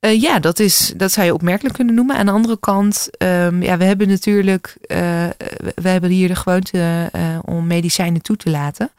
Uh, 0.00 0.20
ja, 0.20 0.38
dat, 0.38 0.58
is, 0.58 0.92
dat 0.96 1.12
zou 1.12 1.26
je 1.26 1.34
opmerkelijk 1.34 1.74
kunnen 1.74 1.94
noemen. 1.94 2.16
Aan 2.16 2.26
de 2.26 2.32
andere 2.32 2.58
kant, 2.58 3.08
um, 3.18 3.62
ja, 3.62 3.76
we 3.76 3.84
hebben 3.84 4.08
natuurlijk, 4.08 4.76
uh, 4.80 4.96
we 5.74 5.88
hebben 5.88 6.10
hier 6.10 6.28
de 6.28 6.34
gewoonte 6.34 7.10
uh, 7.16 7.38
om 7.44 7.66
medicijnen 7.66 8.22
toe 8.22 8.36
te 8.36 8.50
laten 8.50 8.90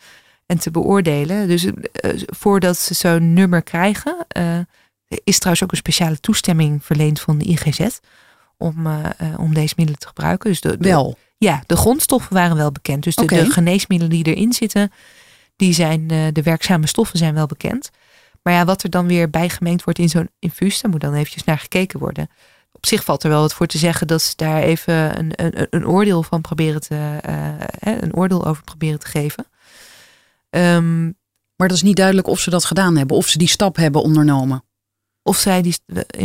en 0.46 0.60
te 0.60 0.72
beoordelen. 0.72 1.48
Dus 1.48 1.68
voordat 2.26 2.78
ze 2.78 2.94
zo'n 2.94 3.34
nummer 3.34 3.62
krijgen, 3.62 4.28
is 5.24 5.38
trouwens 5.38 5.64
ook 5.64 5.72
een 5.72 5.78
speciale 5.78 6.20
toestemming 6.20 6.86
verleend 6.86 7.22
van 7.22 7.38
de 7.38 7.46
IGZ 7.46 8.00
om, 8.58 8.88
om 9.38 9.54
deze 9.54 9.74
middelen 9.78 10.00
te 10.00 10.08
gebruiken. 10.08 10.50
Dus 10.50 10.62
de, 10.62 10.76
wel? 10.80 11.18
Ja, 11.38 11.64
de 11.66 11.76
grondstoffen 11.76 12.34
waren 12.34 12.58
wel 12.58 12.72
bekend. 12.72 13.04
Dus 13.04 13.16
de, 13.16 13.24
okay. 13.24 13.44
de 13.44 13.52
geneesmiddelen 13.52 14.24
die 14.24 14.36
erin 14.36 14.54
zitten, 14.54 14.92
die 15.56 15.74
zijn, 15.74 16.08
de 16.08 16.42
werkzame 16.44 16.88
stoffen 16.88 17.18
zijn 17.18 17.34
wel 17.34 17.46
bekend. 17.46 17.90
Maar 18.44 18.54
ja, 18.54 18.66
wat 18.66 18.84
er 18.84 18.90
dan 18.90 19.08
weer 19.08 19.30
bijgemengd 19.30 19.84
wordt 19.84 20.00
in 20.00 20.10
zo'n 20.10 20.30
infuus, 20.40 20.82
daar 20.82 20.92
moet 20.92 21.02
dan 21.02 21.14
eventjes 21.14 21.44
naar 21.44 21.60
gekeken 21.60 22.00
worden. 22.00 22.30
Op 22.72 22.86
zich 22.86 23.04
valt 23.04 23.24
er 23.24 23.30
wel 23.30 23.42
wat 23.42 23.54
voor 23.54 23.68
te 23.68 23.78
zeggen 23.78 24.08
dat 24.08 24.22
ze 24.22 24.34
daar 24.36 24.62
even 24.62 25.20
een, 25.20 25.32
een, 25.36 25.68
een 25.70 25.88
oordeel 25.88 26.24
van 26.24 26.42
proberen 26.42 26.82
te, 26.82 27.20
uh, 27.30 27.94
een 28.02 28.16
oordeel 28.16 28.46
over 28.46 28.64
proberen 28.64 29.00
te 29.00 29.08
geven. 29.08 29.46
Um, 30.50 31.20
maar 31.56 31.68
dat 31.68 31.78
is 31.78 31.84
niet 31.84 31.96
duidelijk 31.96 32.28
of 32.28 32.40
ze 32.40 32.50
dat 32.50 32.66
gedaan 32.66 32.98
hebben, 32.98 33.18
of 33.18 33.28
ze 33.28 33.38
die 33.38 33.48
stap 33.48 33.76
hebben 33.76 34.02
ondernomen. 34.02 34.64
Of 35.24 35.38
zij 35.38 35.62
die. 35.62 35.76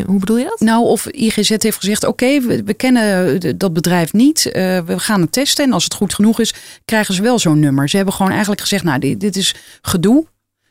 Hoe 0.07 0.19
bedoel 0.19 0.37
je 0.39 0.45
dat? 0.45 0.61
Nou, 0.61 0.85
of 0.85 1.07
IGZ 1.07 1.49
heeft 1.49 1.79
gezegd: 1.79 2.05
oké, 2.05 2.41
we, 2.41 2.63
we, 2.65 2.75
kennen 2.75 3.59
dat 3.59 3.73
bedrijf 3.73 4.13
niet. 4.13 4.47
Uh, 4.47 4.53
we 4.79 4.99
gaan 4.99 5.21
het 5.21 5.33
testen. 5.33 5.65
En 5.65 5.73
als 5.73 5.85
het 5.85 5.95
goed 5.95 6.15
genoeg 6.15 6.41
is, 6.41 6.55
krijgen 6.85 7.15
ze 7.15 7.23
wel 7.23 7.39
zo'n 7.39 7.61
nummer. 7.61 7.89
Ze 7.89 7.97
hebben 7.97 8.15
gewoon 8.15 8.31
eigenlijk 8.31 8.61
gezegd: 8.61 8.85
nou, 8.85 8.99
dit, 8.99 9.21
dit 9.21 9.37
is 9.37 9.55
gedoe. 9.81 10.27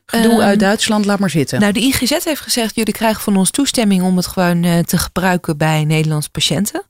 Gedoe 0.05 0.33
um, 0.33 0.39
uit 0.39 0.59
Duitsland, 0.59 1.05
laat 1.05 1.19
maar 1.19 1.29
zitten. 1.29 1.59
Nou, 1.59 1.73
de 1.73 1.79
IGZ 1.79 2.09
heeft 2.23 2.41
gezegd: 2.41 2.75
jullie 2.75 2.93
krijgen 2.93 3.21
van 3.21 3.37
ons 3.37 3.51
toestemming 3.51 4.03
om 4.03 4.17
het 4.17 4.27
gewoon 4.27 4.63
uh, 4.63 4.79
te 4.79 4.97
gebruiken 4.97 5.57
bij 5.57 5.83
Nederlandse 5.83 6.29
patiënten. 6.29 6.83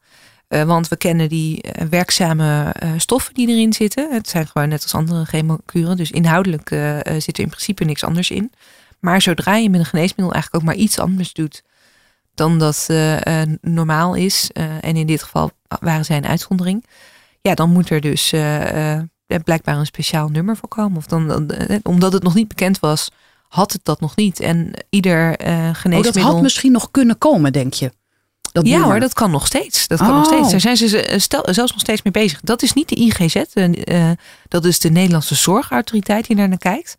Uh, 0.50 0.64
want 0.64 0.88
we 0.88 0.98
kennen 0.98 1.30
die 1.30 1.64
uh, 1.64 1.88
werkzame 1.88 2.76
stoffen 2.98 3.34
die 3.34 3.48
erin 3.48 3.74
zitten. 3.74 4.12
Het 4.12 4.30
zijn 4.30 4.48
gewoon 4.48 4.70
net 4.70 4.84
als 4.84 4.94
andere 4.94 5.26
chemokuren. 5.26 5.98
Dus 5.98 6.12
inhoudelijk 6.12 6.70
zit 7.18 7.38
er 7.38 7.44
in 7.44 7.50
principe 7.50 7.84
niks 7.84 8.04
anders 8.04 8.30
in. 8.30 8.52
Maar 9.00 9.22
zodra 9.22 9.56
je 9.56 9.70
met 9.70 9.80
een 9.80 9.86
geneesmiddel 9.86 10.34
eigenlijk 10.34 10.64
ook 10.64 10.70
maar 10.70 10.82
iets 10.84 11.00
anders 11.00 11.34
doet 11.34 11.64
dan 12.34 12.60
dat 12.60 12.88
normaal 13.62 14.16
is, 14.16 14.50
en 14.82 14.96
in 14.96 15.08
dit 15.08 15.24
geval 15.24 15.52
waren 15.80 16.06
zij 16.06 16.18
een 16.18 16.28
uitzondering, 16.28 16.86
ja, 17.42 17.54
dan 17.54 17.70
moet 17.70 17.90
er 17.90 18.02
dus 18.02 18.34
blijkbaar 19.44 19.78
een 19.78 19.86
speciaal 19.86 20.30
nummer 20.30 20.58
voor 20.58 20.70
komen. 20.70 20.98
Of 20.98 21.06
dan, 21.06 21.50
eh, 21.50 21.78
omdat 21.84 22.14
het 22.14 22.24
nog 22.24 22.34
niet 22.34 22.48
bekend 22.48 22.80
was, 22.80 23.10
had 23.48 23.72
het 23.72 23.84
dat 23.84 24.00
nog 24.00 24.16
niet. 24.16 24.40
En 24.40 24.74
ieder 24.90 25.48
uh, 25.48 25.70
geneesmiddel... 25.74 25.98
Oh, 25.98 26.14
dat 26.14 26.34
had 26.34 26.42
misschien 26.42 26.72
nog 26.72 26.92
kunnen 26.92 27.18
komen, 27.18 27.54
denk 27.54 27.74
je? 27.74 27.92
Dat 28.52 28.68
ja 28.68 28.82
hoor, 28.82 29.00
dat 29.00 29.14
kan 29.14 29.32
nog 29.32 29.46
steeds. 29.46 29.88
Dat 29.88 30.00
kan 30.00 30.16
nog 30.16 30.26
steeds. 30.26 30.46
Oh. 30.46 30.52
Daar 30.52 30.60
zijn 30.60 30.78
ze 30.78 31.06
eh, 31.06 31.20
stel, 31.20 31.44
zelfs 31.52 31.72
nog 31.72 31.82
steeds 31.82 32.02
mee 32.02 32.14
bezig. 32.14 32.40
Dat 32.42 32.62
is 32.62 32.74
niet 32.74 32.90
de 32.90 32.96
IGZ. 32.96 33.36
Uh, 33.56 34.12
dat 34.48 34.66
is 34.66 34.80
de 34.80 34.90
Nederlandse 34.90 35.36
Zorgautoriteit 35.36 36.28
die 36.28 36.36
daar 36.36 36.48
naar 36.48 36.58
kijkt. 36.58 36.98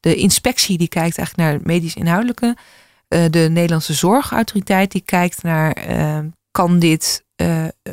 De 0.00 0.14
inspectie 0.14 0.78
die 0.78 0.88
kijkt 0.88 1.18
eigenlijk 1.18 1.48
naar 1.48 1.58
het 1.58 1.66
medisch 1.66 1.94
inhoudelijke. 1.94 2.56
Uh, 3.08 3.24
de 3.30 3.48
Nederlandse 3.50 3.94
Zorgautoriteit 3.94 4.92
die 4.92 5.02
kijkt 5.04 5.42
naar... 5.42 5.86
kan 6.50 6.78
dit 6.78 7.24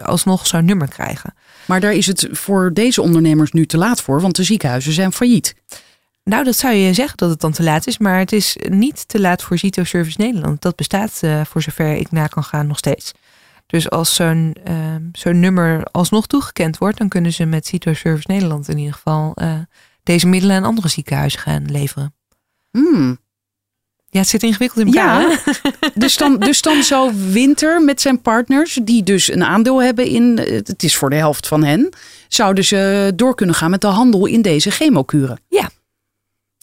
alsnog 0.01 0.47
zo'n 0.47 0.65
nummer 0.65 0.87
krijgen? 0.87 1.33
Maar 1.65 1.79
daar 1.79 1.93
is 1.93 2.07
het 2.07 2.27
voor 2.31 2.73
deze 2.73 3.01
ondernemers 3.01 3.51
nu 3.51 3.65
te 3.65 3.77
laat 3.77 4.01
voor, 4.01 4.21
want 4.21 4.35
de 4.35 4.43
ziekenhuizen 4.43 4.93
zijn 4.93 5.11
failliet. 5.11 5.55
Nou, 6.23 6.43
dat 6.43 6.55
zou 6.55 6.73
je 6.73 6.93
zeggen 6.93 7.17
dat 7.17 7.29
het 7.29 7.39
dan 7.39 7.51
te 7.51 7.63
laat 7.63 7.87
is, 7.87 7.97
maar 7.97 8.19
het 8.19 8.31
is 8.31 8.57
niet 8.69 9.07
te 9.07 9.19
laat 9.19 9.41
voor 9.41 9.57
Zito 9.57 9.83
Service 9.83 10.21
Nederland. 10.21 10.61
Dat 10.61 10.75
bestaat 10.75 11.21
uh, 11.23 11.45
voor 11.45 11.61
zover 11.61 11.95
ik 11.95 12.11
na 12.11 12.27
kan 12.27 12.43
gaan 12.43 12.67
nog 12.67 12.77
steeds. 12.77 13.11
Dus 13.65 13.89
als 13.89 14.15
zo'n 14.15 14.55
uh, 14.67 14.95
zo'n 15.11 15.39
nummer 15.39 15.83
alsnog 15.91 16.27
toegekend 16.27 16.77
wordt, 16.77 16.97
dan 16.97 17.09
kunnen 17.09 17.33
ze 17.33 17.45
met 17.45 17.67
Zito 17.67 17.93
Service 17.93 18.31
Nederland 18.31 18.69
in 18.69 18.77
ieder 18.77 18.93
geval 18.93 19.31
uh, 19.41 19.59
deze 20.03 20.27
middelen 20.27 20.55
aan 20.55 20.63
andere 20.63 20.87
ziekenhuizen 20.87 21.39
gaan 21.39 21.71
leveren. 21.71 22.15
Hmm. 22.71 23.17
Ja, 24.15 24.21
het 24.21 24.29
zit 24.29 24.43
ingewikkeld 24.43 24.87
in 24.87 24.93
elkaar. 24.93 25.21
Ja. 25.21 25.39
dus, 25.93 26.17
dan, 26.17 26.39
dus 26.39 26.61
dan 26.61 26.83
zou 26.83 27.13
Winter 27.31 27.81
met 27.81 28.01
zijn 28.01 28.21
partners, 28.21 28.79
die 28.83 29.03
dus 29.03 29.31
een 29.31 29.43
aandeel 29.43 29.81
hebben 29.81 30.05
in, 30.05 30.37
het 30.37 30.83
is 30.83 30.95
voor 30.95 31.09
de 31.09 31.15
helft 31.15 31.47
van 31.47 31.63
hen, 31.63 31.89
zouden 32.27 32.65
ze 32.65 33.11
door 33.15 33.35
kunnen 33.35 33.55
gaan 33.55 33.69
met 33.69 33.81
de 33.81 33.87
handel 33.87 34.25
in 34.25 34.41
deze 34.41 34.71
chemokuren. 34.71 35.39
Ja, 35.49 35.69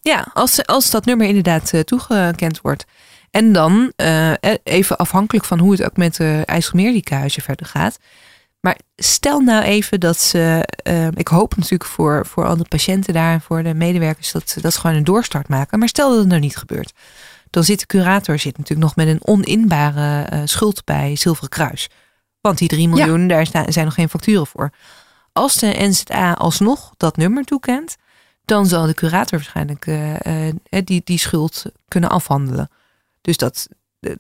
ja 0.02 0.26
als, 0.32 0.66
als 0.66 0.90
dat 0.90 1.04
nummer 1.04 1.26
inderdaad 1.26 1.72
uh, 1.74 1.80
toegekend 1.80 2.60
wordt. 2.60 2.84
En 3.30 3.52
dan, 3.52 3.92
uh, 3.96 4.32
even 4.62 4.96
afhankelijk 4.96 5.44
van 5.44 5.58
hoe 5.58 5.72
het 5.72 5.84
ook 5.84 5.96
met 5.96 6.16
de 6.16 6.42
IJsselmeerziekenhuizen 6.44 7.42
verder 7.42 7.66
gaat. 7.66 7.98
Maar 8.60 8.78
stel 8.96 9.40
nou 9.40 9.62
even 9.64 10.00
dat 10.00 10.20
ze, 10.20 10.68
uh, 10.88 11.06
ik 11.06 11.28
hoop 11.28 11.56
natuurlijk 11.56 11.90
voor, 11.90 12.26
voor 12.26 12.46
al 12.46 12.56
de 12.56 12.68
patiënten 12.68 13.14
daar 13.14 13.32
en 13.32 13.40
voor 13.40 13.62
de 13.62 13.74
medewerkers 13.74 14.32
dat, 14.32 14.56
dat 14.60 14.72
ze 14.72 14.80
gewoon 14.80 14.96
een 14.96 15.04
doorstart 15.04 15.48
maken. 15.48 15.78
Maar 15.78 15.88
stel 15.88 16.08
dat 16.08 16.18
het 16.18 16.28
nou 16.28 16.40
niet 16.40 16.56
gebeurt 16.56 16.92
dan 17.52 17.64
zit 17.64 17.80
de 17.80 17.86
curator 17.86 18.38
zit 18.38 18.58
natuurlijk 18.58 18.86
nog 18.86 18.96
met 18.96 19.06
een 19.14 19.26
oninbare 19.26 20.32
uh, 20.32 20.40
schuld 20.44 20.84
bij 20.84 21.16
Zilveren 21.16 21.50
Kruis. 21.50 21.88
Want 22.40 22.58
die 22.58 22.68
3 22.68 22.88
miljoen, 22.88 23.26
daar 23.26 23.46
zijn 23.66 23.84
nog 23.84 23.94
geen 23.94 24.08
facturen 24.08 24.46
voor. 24.46 24.70
Als 25.32 25.54
de 25.54 25.74
NZA 25.78 26.32
alsnog 26.32 26.92
dat 26.96 27.16
nummer 27.16 27.44
toekent, 27.44 27.96
dan 28.44 28.66
zal 28.66 28.86
de 28.86 28.94
curator 28.94 29.38
waarschijnlijk 29.38 29.86
uh, 29.86 30.84
die, 30.84 31.00
die 31.04 31.18
schuld 31.18 31.64
kunnen 31.88 32.10
afhandelen. 32.10 32.70
Dus 33.20 33.36
dat, 33.36 33.68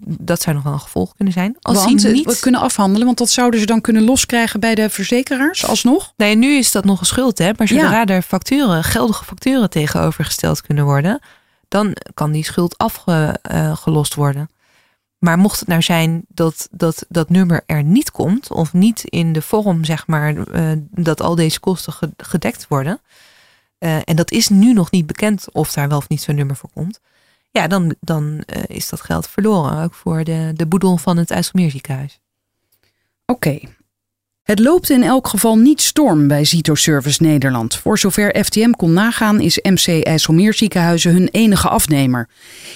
dat 0.00 0.42
zou 0.42 0.54
nog 0.54 0.64
wel 0.64 0.72
een 0.72 0.80
gevolg 0.80 1.14
kunnen 1.14 1.34
zijn. 1.34 1.56
Als 1.60 1.76
want, 1.76 2.02
niet... 2.02 2.24
we 2.24 2.38
kunnen 2.40 2.60
afhandelen, 2.60 3.06
want 3.06 3.18
dat 3.18 3.30
zouden 3.30 3.60
ze 3.60 3.66
dan 3.66 3.80
kunnen 3.80 4.02
loskrijgen 4.02 4.60
bij 4.60 4.74
de 4.74 4.90
verzekeraars 4.90 5.66
alsnog? 5.66 6.12
Nee, 6.16 6.36
nu 6.36 6.56
is 6.56 6.72
dat 6.72 6.84
nog 6.84 7.00
een 7.00 7.06
schuld, 7.06 7.38
hè? 7.38 7.50
Maar 7.56 7.68
zodra 7.68 7.90
ja. 7.90 8.06
er 8.06 8.22
facturen, 8.22 8.84
geldige 8.84 9.24
facturen 9.24 9.70
tegenovergesteld 9.70 10.62
kunnen 10.62 10.84
worden, 10.84 11.20
dan 11.72 11.96
kan 12.14 12.32
die 12.32 12.44
schuld 12.44 12.78
afgelost 12.78 14.14
worden. 14.14 14.50
Maar 15.18 15.38
mocht 15.38 15.60
het 15.60 15.68
nou 15.68 15.82
zijn 15.82 16.24
dat, 16.28 16.68
dat 16.70 17.04
dat 17.08 17.30
nummer 17.30 17.62
er 17.66 17.82
niet 17.82 18.10
komt, 18.10 18.50
of 18.50 18.72
niet 18.72 19.04
in 19.04 19.32
de 19.32 19.42
vorm, 19.42 19.84
zeg 19.84 20.06
maar, 20.06 20.34
uh, 20.34 20.72
dat 20.90 21.20
al 21.20 21.34
deze 21.34 21.60
kosten 21.60 21.94
gedekt 22.16 22.68
worden, 22.68 23.00
uh, 23.78 23.96
en 24.04 24.16
dat 24.16 24.30
is 24.30 24.48
nu 24.48 24.72
nog 24.72 24.90
niet 24.90 25.06
bekend 25.06 25.52
of 25.52 25.72
daar 25.72 25.88
wel 25.88 25.98
of 25.98 26.08
niet 26.08 26.22
zo'n 26.22 26.34
nummer 26.34 26.56
voor 26.56 26.70
komt, 26.74 27.00
ja, 27.50 27.66
dan, 27.66 27.94
dan 28.00 28.42
is 28.66 28.88
dat 28.88 29.00
geld 29.00 29.28
verloren, 29.28 29.82
ook 29.82 29.94
voor 29.94 30.24
de, 30.24 30.52
de 30.54 30.66
boedel 30.66 30.96
van 30.96 31.16
het 31.16 31.30
IJsselmeerziekenhuis. 31.30 32.20
Oké, 33.26 33.58
het 34.42 34.58
loopt 34.58 34.90
in 34.90 35.02
elk 35.02 35.28
geval 35.28 35.56
niet 35.56 35.80
storm 35.80 36.28
bij 36.28 36.44
Zito 36.44 36.74
Service 36.74 37.22
Nederland. 37.22 37.76
Voor 37.76 37.98
zover 37.98 38.44
FTM 38.44 38.70
kon 38.70 38.92
nagaan 38.92 39.40
is 39.40 39.58
MC 39.62 40.04
IJsselmeerziekenhuizen 40.04 41.12
hun 41.12 41.28
enige 41.28 41.68
afnemer. 41.68 42.28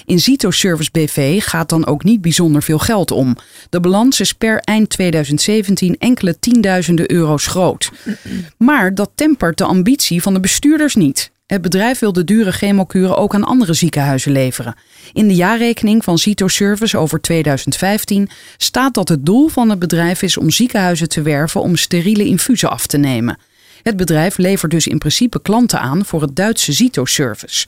In 0.05 0.19
Zito 0.19 0.51
Service 0.51 0.89
BV 0.91 1.43
gaat 1.43 1.69
dan 1.69 1.85
ook 1.85 2.03
niet 2.03 2.21
bijzonder 2.21 2.63
veel 2.63 2.79
geld 2.79 3.11
om. 3.11 3.35
De 3.69 3.79
balans 3.79 4.19
is 4.19 4.33
per 4.33 4.59
eind 4.59 4.89
2017 4.89 5.95
enkele 5.99 6.39
tienduizenden 6.39 7.11
euro's 7.11 7.47
groot. 7.47 7.91
Maar 8.57 8.95
dat 8.95 9.11
tempert 9.15 9.57
de 9.57 9.63
ambitie 9.63 10.21
van 10.21 10.33
de 10.33 10.39
bestuurders 10.39 10.95
niet. 10.95 11.31
Het 11.47 11.61
bedrijf 11.61 11.99
wil 11.99 12.13
de 12.13 12.23
dure 12.23 12.51
chemokuren 12.51 13.17
ook 13.17 13.33
aan 13.33 13.43
andere 13.43 13.73
ziekenhuizen 13.73 14.31
leveren. 14.31 14.75
In 15.13 15.27
de 15.27 15.35
jaarrekening 15.35 16.03
van 16.03 16.17
Cito 16.17 16.47
Service 16.47 16.97
over 16.97 17.21
2015 17.21 18.29
staat 18.57 18.93
dat 18.93 19.09
het 19.09 19.25
doel 19.25 19.47
van 19.47 19.69
het 19.69 19.79
bedrijf 19.79 20.21
is 20.21 20.37
om 20.37 20.51
ziekenhuizen 20.51 21.09
te 21.09 21.21
werven 21.21 21.61
om 21.61 21.75
steriele 21.75 22.25
infusen 22.25 22.69
af 22.69 22.87
te 22.87 22.97
nemen. 22.97 23.37
Het 23.81 23.97
bedrijf 23.97 24.37
levert 24.37 24.71
dus 24.71 24.87
in 24.87 24.97
principe 24.97 25.41
klanten 25.41 25.79
aan 25.79 26.05
voor 26.05 26.21
het 26.21 26.35
Duitse 26.35 26.73
Zito 26.73 27.05
Service. 27.05 27.67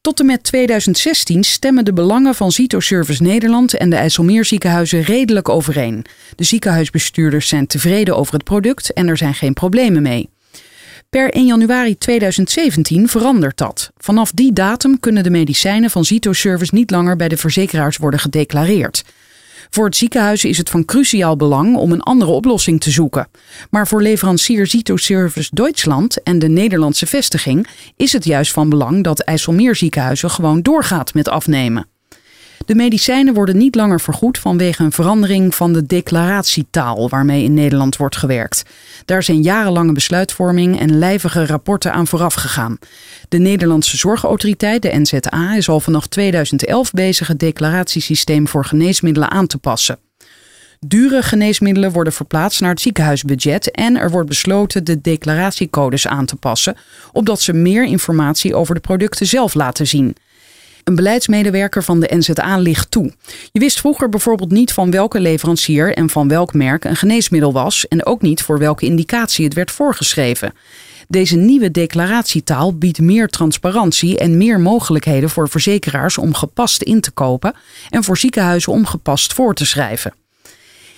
Tot 0.00 0.20
en 0.20 0.26
met 0.26 0.42
2016 0.42 1.44
stemmen 1.44 1.84
de 1.84 1.92
belangen 1.92 2.34
van 2.34 2.52
Zito 2.52 2.80
Service 2.80 3.22
Nederland 3.22 3.74
en 3.74 3.90
de 3.90 3.96
IJsselmeerziekenhuizen 3.96 5.02
redelijk 5.02 5.48
overeen. 5.48 6.04
De 6.36 6.44
ziekenhuisbestuurders 6.44 7.48
zijn 7.48 7.66
tevreden 7.66 8.16
over 8.16 8.34
het 8.34 8.44
product 8.44 8.92
en 8.92 9.08
er 9.08 9.16
zijn 9.16 9.34
geen 9.34 9.52
problemen 9.52 10.02
mee. 10.02 10.30
Per 11.10 11.30
1 11.30 11.46
januari 11.46 11.98
2017 11.98 13.08
verandert 13.08 13.56
dat. 13.56 13.90
Vanaf 13.96 14.32
die 14.32 14.52
datum 14.52 15.00
kunnen 15.00 15.22
de 15.22 15.30
medicijnen 15.30 15.90
van 15.90 16.04
Zito-service 16.04 16.74
niet 16.74 16.90
langer 16.90 17.16
bij 17.16 17.28
de 17.28 17.36
verzekeraars 17.36 17.96
worden 17.96 18.20
gedeclareerd. 18.20 19.04
Voor 19.70 19.84
het 19.84 19.96
ziekenhuis 19.96 20.44
is 20.44 20.58
het 20.58 20.70
van 20.70 20.84
cruciaal 20.84 21.36
belang 21.36 21.76
om 21.76 21.92
een 21.92 22.02
andere 22.02 22.30
oplossing 22.30 22.80
te 22.80 22.90
zoeken. 22.90 23.28
Maar 23.70 23.86
voor 23.88 24.02
leverancier 24.02 24.66
Zito 24.66 24.96
Service 24.96 25.50
Duitsland 25.52 26.22
en 26.22 26.38
de 26.38 26.48
Nederlandse 26.48 27.06
vestiging 27.06 27.66
is 27.96 28.12
het 28.12 28.24
juist 28.24 28.52
van 28.52 28.68
belang 28.68 29.04
dat 29.04 29.20
IJsselmeerziekenhuizen 29.20 30.30
gewoon 30.30 30.62
doorgaat 30.62 31.14
met 31.14 31.28
afnemen. 31.28 31.86
De 32.66 32.74
medicijnen 32.74 33.34
worden 33.34 33.56
niet 33.56 33.74
langer 33.74 34.00
vergoed 34.00 34.38
vanwege 34.38 34.82
een 34.82 34.92
verandering 34.92 35.54
van 35.54 35.72
de 35.72 35.86
declaratietaal 35.86 37.08
waarmee 37.08 37.44
in 37.44 37.54
Nederland 37.54 37.96
wordt 37.96 38.16
gewerkt. 38.16 38.62
Daar 39.04 39.22
zijn 39.22 39.42
jarenlange 39.42 39.92
besluitvorming 39.92 40.80
en 40.80 40.98
lijvige 40.98 41.46
rapporten 41.46 41.92
aan 41.92 42.06
vooraf 42.06 42.34
gegaan. 42.34 42.78
De 43.28 43.38
Nederlandse 43.38 43.96
Zorgautoriteit, 43.96 44.82
de 44.82 44.98
NZA, 45.00 45.54
is 45.54 45.68
al 45.68 45.80
vanaf 45.80 46.06
2011 46.06 46.90
bezig 46.90 47.26
het 47.26 47.38
declaratiesysteem 47.38 48.48
voor 48.48 48.64
geneesmiddelen 48.64 49.30
aan 49.30 49.46
te 49.46 49.58
passen. 49.58 49.98
Dure 50.86 51.22
geneesmiddelen 51.22 51.92
worden 51.92 52.12
verplaatst 52.12 52.60
naar 52.60 52.70
het 52.70 52.80
ziekenhuisbudget 52.80 53.70
en 53.70 53.96
er 53.96 54.10
wordt 54.10 54.28
besloten 54.28 54.84
de 54.84 55.00
declaratiecodes 55.00 56.06
aan 56.06 56.26
te 56.26 56.36
passen, 56.36 56.76
opdat 57.12 57.40
ze 57.40 57.52
meer 57.52 57.84
informatie 57.84 58.54
over 58.54 58.74
de 58.74 58.80
producten 58.80 59.26
zelf 59.26 59.54
laten 59.54 59.86
zien. 59.86 60.16
Een 60.90 60.96
beleidsmedewerker 60.96 61.82
van 61.82 62.00
de 62.00 62.16
NZA 62.16 62.56
ligt 62.58 62.90
toe. 62.90 63.12
Je 63.52 63.60
wist 63.60 63.80
vroeger 63.80 64.08
bijvoorbeeld 64.08 64.50
niet 64.50 64.72
van 64.72 64.90
welke 64.90 65.20
leverancier 65.20 65.94
en 65.94 66.10
van 66.10 66.28
welk 66.28 66.54
merk 66.54 66.84
een 66.84 66.96
geneesmiddel 66.96 67.52
was 67.52 67.88
en 67.88 68.06
ook 68.06 68.22
niet 68.22 68.42
voor 68.42 68.58
welke 68.58 68.86
indicatie 68.86 69.44
het 69.44 69.54
werd 69.54 69.70
voorgeschreven. 69.70 70.52
Deze 71.08 71.36
nieuwe 71.36 71.70
declaratietaal 71.70 72.78
biedt 72.78 73.00
meer 73.00 73.28
transparantie 73.28 74.18
en 74.18 74.36
meer 74.36 74.60
mogelijkheden 74.60 75.30
voor 75.30 75.48
verzekeraars 75.48 76.18
om 76.18 76.34
gepast 76.34 76.82
in 76.82 77.00
te 77.00 77.10
kopen 77.10 77.54
en 77.90 78.04
voor 78.04 78.18
ziekenhuizen 78.18 78.72
om 78.72 78.86
gepast 78.86 79.32
voor 79.32 79.54
te 79.54 79.66
schrijven. 79.66 80.14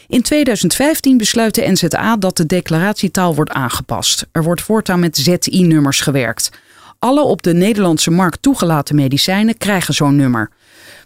In 0.09 0.23
2015 0.23 1.17
besluit 1.17 1.55
de 1.55 1.71
NZA 1.71 2.17
dat 2.17 2.37
de 2.37 2.47
declaratietaal 2.47 3.35
wordt 3.35 3.53
aangepast. 3.53 4.27
Er 4.33 4.43
wordt 4.43 4.63
voortaan 4.63 5.01
met 5.01 5.17
ZI-nummers 5.17 6.01
gewerkt. 6.01 6.51
Alle 7.05 7.23
op 7.23 7.43
de 7.43 7.55
Nederlandse 7.55 8.11
markt 8.11 8.43
toegelaten 8.43 8.95
medicijnen 8.95 9.59
krijgen 9.59 9.95
zo'n 9.95 10.17
nummer. 10.17 10.51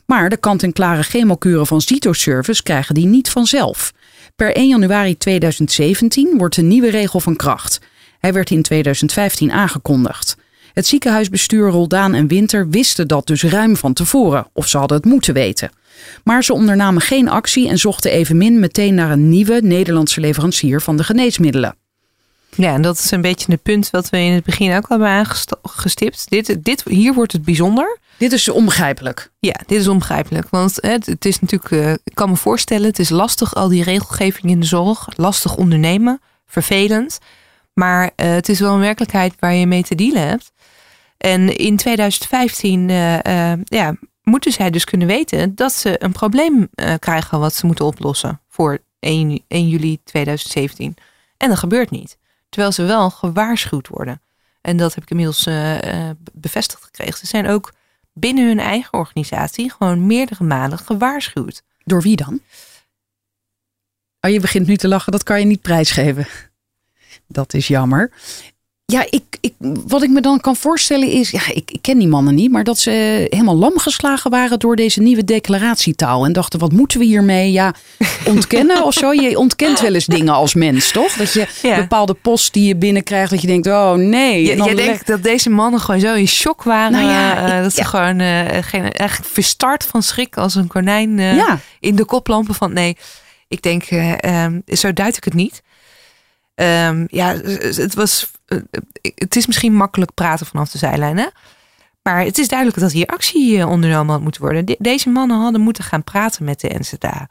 Maar 0.07 0.29
de 0.29 0.37
kant-en-klare 0.37 1.03
chemokuren 1.03 1.67
van 1.67 1.81
Zito-service 1.81 2.63
krijgen 2.63 2.95
die 2.95 3.07
niet 3.07 3.31
vanzelf. 3.31 3.93
Per 4.35 4.57
1 4.57 4.69
januari 4.69 5.19
2017 5.19 6.39
wordt 6.39 6.55
de 6.55 6.63
nieuwe 6.63 6.91
regel 6.91 7.21
van 7.21 7.37
kracht. 7.37 7.81
Hij 8.19 8.33
werd 8.33 8.51
in 8.51 8.63
2015 8.63 9.53
aangekondigd. 9.53 10.37
Het 10.73 10.87
ziekenhuisbestuur 10.87 11.71
Roldaan 11.71 12.15
en 12.15 12.27
Winter 12.27 12.69
wisten 12.69 13.09
dat 13.09 13.27
dus 13.27 13.43
ruim 13.43 13.77
van 13.77 13.93
tevoren, 13.93 14.47
of 14.53 14.69
ze 14.69 14.79
hadden 14.79 14.97
het 14.97 15.07
moeten 15.07 15.35
weten. 15.35 15.71
Maar 16.25 16.45
ze 16.45 16.53
ondernamen 16.53 17.03
geen 17.03 17.29
actie 17.29 17.69
en 17.69 17.79
zochten 17.79 18.11
evenmin 18.11 18.61
meteen 18.61 18.95
naar 18.95 19.11
een 19.11 19.29
nieuwe 19.29 19.61
Nederlandse 19.63 20.21
leverancier 20.21 20.81
van 20.81 20.97
de 20.97 21.05
geneesmiddelen. 21.05 21.77
Ja, 22.51 22.75
en 22.75 22.83
dat 22.83 22.99
is 22.99 23.11
een 23.11 23.21
beetje 23.21 23.53
het 23.53 23.63
punt 23.63 23.91
wat 23.91 24.11
we 24.11 24.19
in 24.19 24.33
het 24.33 24.45
begin 24.45 24.77
ook 24.77 24.87
al 24.87 25.01
hebben 25.01 25.09
aangestipt. 25.09 26.31
Dit, 26.31 26.65
dit, 26.65 26.85
hier 26.85 27.15
wordt 27.15 27.33
het 27.33 27.45
bijzonder. 27.45 27.99
Dit 28.19 28.33
is 28.33 28.49
onbegrijpelijk. 28.49 29.31
Ja, 29.39 29.61
dit 29.67 29.81
is 29.81 29.89
onbegrijpelijk. 29.89 30.49
Want 30.51 30.79
het, 30.81 31.07
het 31.07 31.25
is 31.25 31.41
natuurlijk, 31.41 31.71
uh, 31.71 31.93
ik 31.93 32.15
kan 32.15 32.31
me 32.31 32.37
voorstellen, 32.37 32.87
het 32.87 32.99
is 32.99 33.09
lastig 33.09 33.55
al 33.55 33.69
die 33.69 33.83
regelgeving 33.83 34.53
in 34.53 34.61
de 34.61 34.67
zorg. 34.67 35.09
Lastig 35.17 35.57
ondernemen, 35.57 36.21
vervelend. 36.47 37.19
Maar 37.73 38.05
uh, 38.05 38.11
het 38.17 38.49
is 38.49 38.61
wel 38.61 38.75
een 38.75 38.81
werkelijkheid 38.81 39.35
waar 39.39 39.55
je 39.55 39.67
mee 39.67 39.83
te 39.83 39.95
dealen 39.95 40.29
hebt. 40.29 40.53
En 41.17 41.57
in 41.57 41.77
2015 41.77 42.89
uh, 42.89 43.15
uh, 43.15 43.53
ja, 43.65 43.97
moeten 44.23 44.53
zij 44.53 44.71
dus 44.71 44.85
kunnen 44.85 45.07
weten 45.07 45.55
dat 45.55 45.73
ze 45.73 46.05
een 46.05 46.13
probleem 46.13 46.69
krijgen 46.99 47.41
wat 47.41 47.55
ze 47.55 47.67
moeten 47.67 47.85
oplossen 47.85 48.41
voor 48.49 48.79
1, 49.01 49.45
1 49.49 49.69
juli 49.69 49.99
2017. 50.05 50.95
En 51.37 51.49
dat 51.49 51.59
gebeurt 51.59 51.91
niet. 51.91 52.19
Terwijl 52.57 52.75
ze 52.75 52.85
wel 52.85 53.11
gewaarschuwd 53.11 53.88
worden. 53.88 54.23
En 54.61 54.77
dat 54.77 54.95
heb 54.95 55.03
ik 55.03 55.11
inmiddels 55.11 55.47
uh, 55.47 56.11
bevestigd 56.33 56.85
gekregen. 56.85 57.19
Ze 57.19 57.27
zijn 57.27 57.47
ook 57.47 57.73
binnen 58.12 58.47
hun 58.47 58.59
eigen 58.59 58.92
organisatie 58.92 59.71
gewoon 59.71 60.07
meerdere 60.07 60.45
malen 60.45 60.79
gewaarschuwd. 60.79 61.62
Door 61.85 62.03
wie 62.03 62.16
dan? 62.16 62.40
Oh, 64.21 64.31
je 64.31 64.40
begint 64.40 64.66
nu 64.66 64.77
te 64.77 64.88
lachen, 64.88 65.12
dat 65.12 65.23
kan 65.23 65.38
je 65.40 65.47
niet 65.47 65.61
prijsgeven. 65.61 66.27
Dat 67.27 67.55
is 67.55 67.69
jammer. 67.69 68.12
Ja, 68.92 69.07
ik, 69.11 69.22
ik, 69.40 69.53
wat 69.87 70.03
ik 70.03 70.11
me 70.11 70.20
dan 70.20 70.40
kan 70.40 70.57
voorstellen 70.57 71.09
is, 71.09 71.31
ja, 71.31 71.40
ik, 71.49 71.70
ik, 71.70 71.83
ken 71.83 71.99
die 71.99 72.09
mannen 72.09 72.35
niet, 72.35 72.51
maar 72.51 72.64
dat 72.64 72.79
ze 72.79 73.27
helemaal 73.31 73.57
lam 73.57 73.79
geslagen 73.79 74.31
waren 74.31 74.59
door 74.59 74.77
deze 74.77 75.01
nieuwe 75.01 75.25
declaratietaal. 75.25 76.25
En 76.25 76.33
dachten, 76.33 76.59
wat 76.59 76.72
moeten 76.72 76.99
we 76.99 77.05
hiermee? 77.05 77.53
Ja, 77.53 77.75
ontkennen 78.35 78.85
of 78.85 78.94
zo. 78.94 79.12
Je 79.12 79.38
ontkent 79.38 79.81
wel 79.81 79.94
eens 79.94 80.07
dingen 80.07 80.35
als 80.35 80.55
mens, 80.55 80.90
toch? 80.90 81.12
Dat 81.12 81.33
je 81.33 81.46
bepaalde 81.77 82.14
post 82.14 82.53
die 82.53 82.66
je 82.66 82.77
binnenkrijgt, 82.77 83.31
dat 83.31 83.40
je 83.40 83.46
denkt, 83.46 83.66
oh 83.66 83.92
nee. 83.92 84.42
Je, 84.42 84.57
jij 84.57 84.75
denkt 84.75 85.07
dat 85.07 85.22
deze 85.22 85.51
mannen 85.51 85.81
gewoon 85.81 86.01
zo 86.01 86.14
in 86.14 86.29
shock 86.29 86.62
waren. 86.62 86.92
Nou 86.92 87.05
ja, 87.05 87.57
uh, 87.57 87.62
dat 87.62 87.75
ze 87.75 87.85
gewoon 87.85 88.20
uh, 88.20 88.40
geen, 88.61 88.92
eigenlijk 88.92 89.31
verstart 89.33 89.85
van 89.85 90.03
schrik 90.03 90.37
als 90.37 90.55
een 90.55 90.66
konijn 90.66 91.18
in 91.81 91.96
de 91.96 92.05
koplampen 92.05 92.55
van 92.55 92.72
nee. 92.72 92.96
Ik 93.49 93.62
denk, 93.62 93.90
um, 94.25 94.62
zo 94.66 94.92
duid 94.92 95.16
ik 95.16 95.25
het 95.25 95.35
niet. 95.35 95.62
Um, 96.61 97.05
ja, 97.09 97.35
het 97.35 97.95
was 97.95 98.31
eh, 98.47 98.59
het 99.14 99.37
is 99.37 99.47
misschien 99.47 99.75
makkelijk 99.75 100.14
praten 100.14 100.47
vanaf 100.47 100.71
de 100.71 100.79
zijlijn, 100.79 101.16
hè? 101.16 101.27
Maar 102.03 102.25
het 102.25 102.38
is 102.38 102.49
duidelijk 102.49 102.81
dat 102.81 102.92
hier 102.92 103.07
actie 103.07 103.59
eh, 103.59 103.69
ondernomen 103.69 104.12
had 104.12 104.23
moeten 104.23 104.40
worden. 104.40 104.77
deze 104.79 105.09
mannen 105.09 105.40
hadden 105.40 105.61
moeten 105.61 105.85
gaan 105.85 106.05
praten 106.05 106.45
met 106.45 106.61
de 106.61 106.79
NZA. 106.79 107.29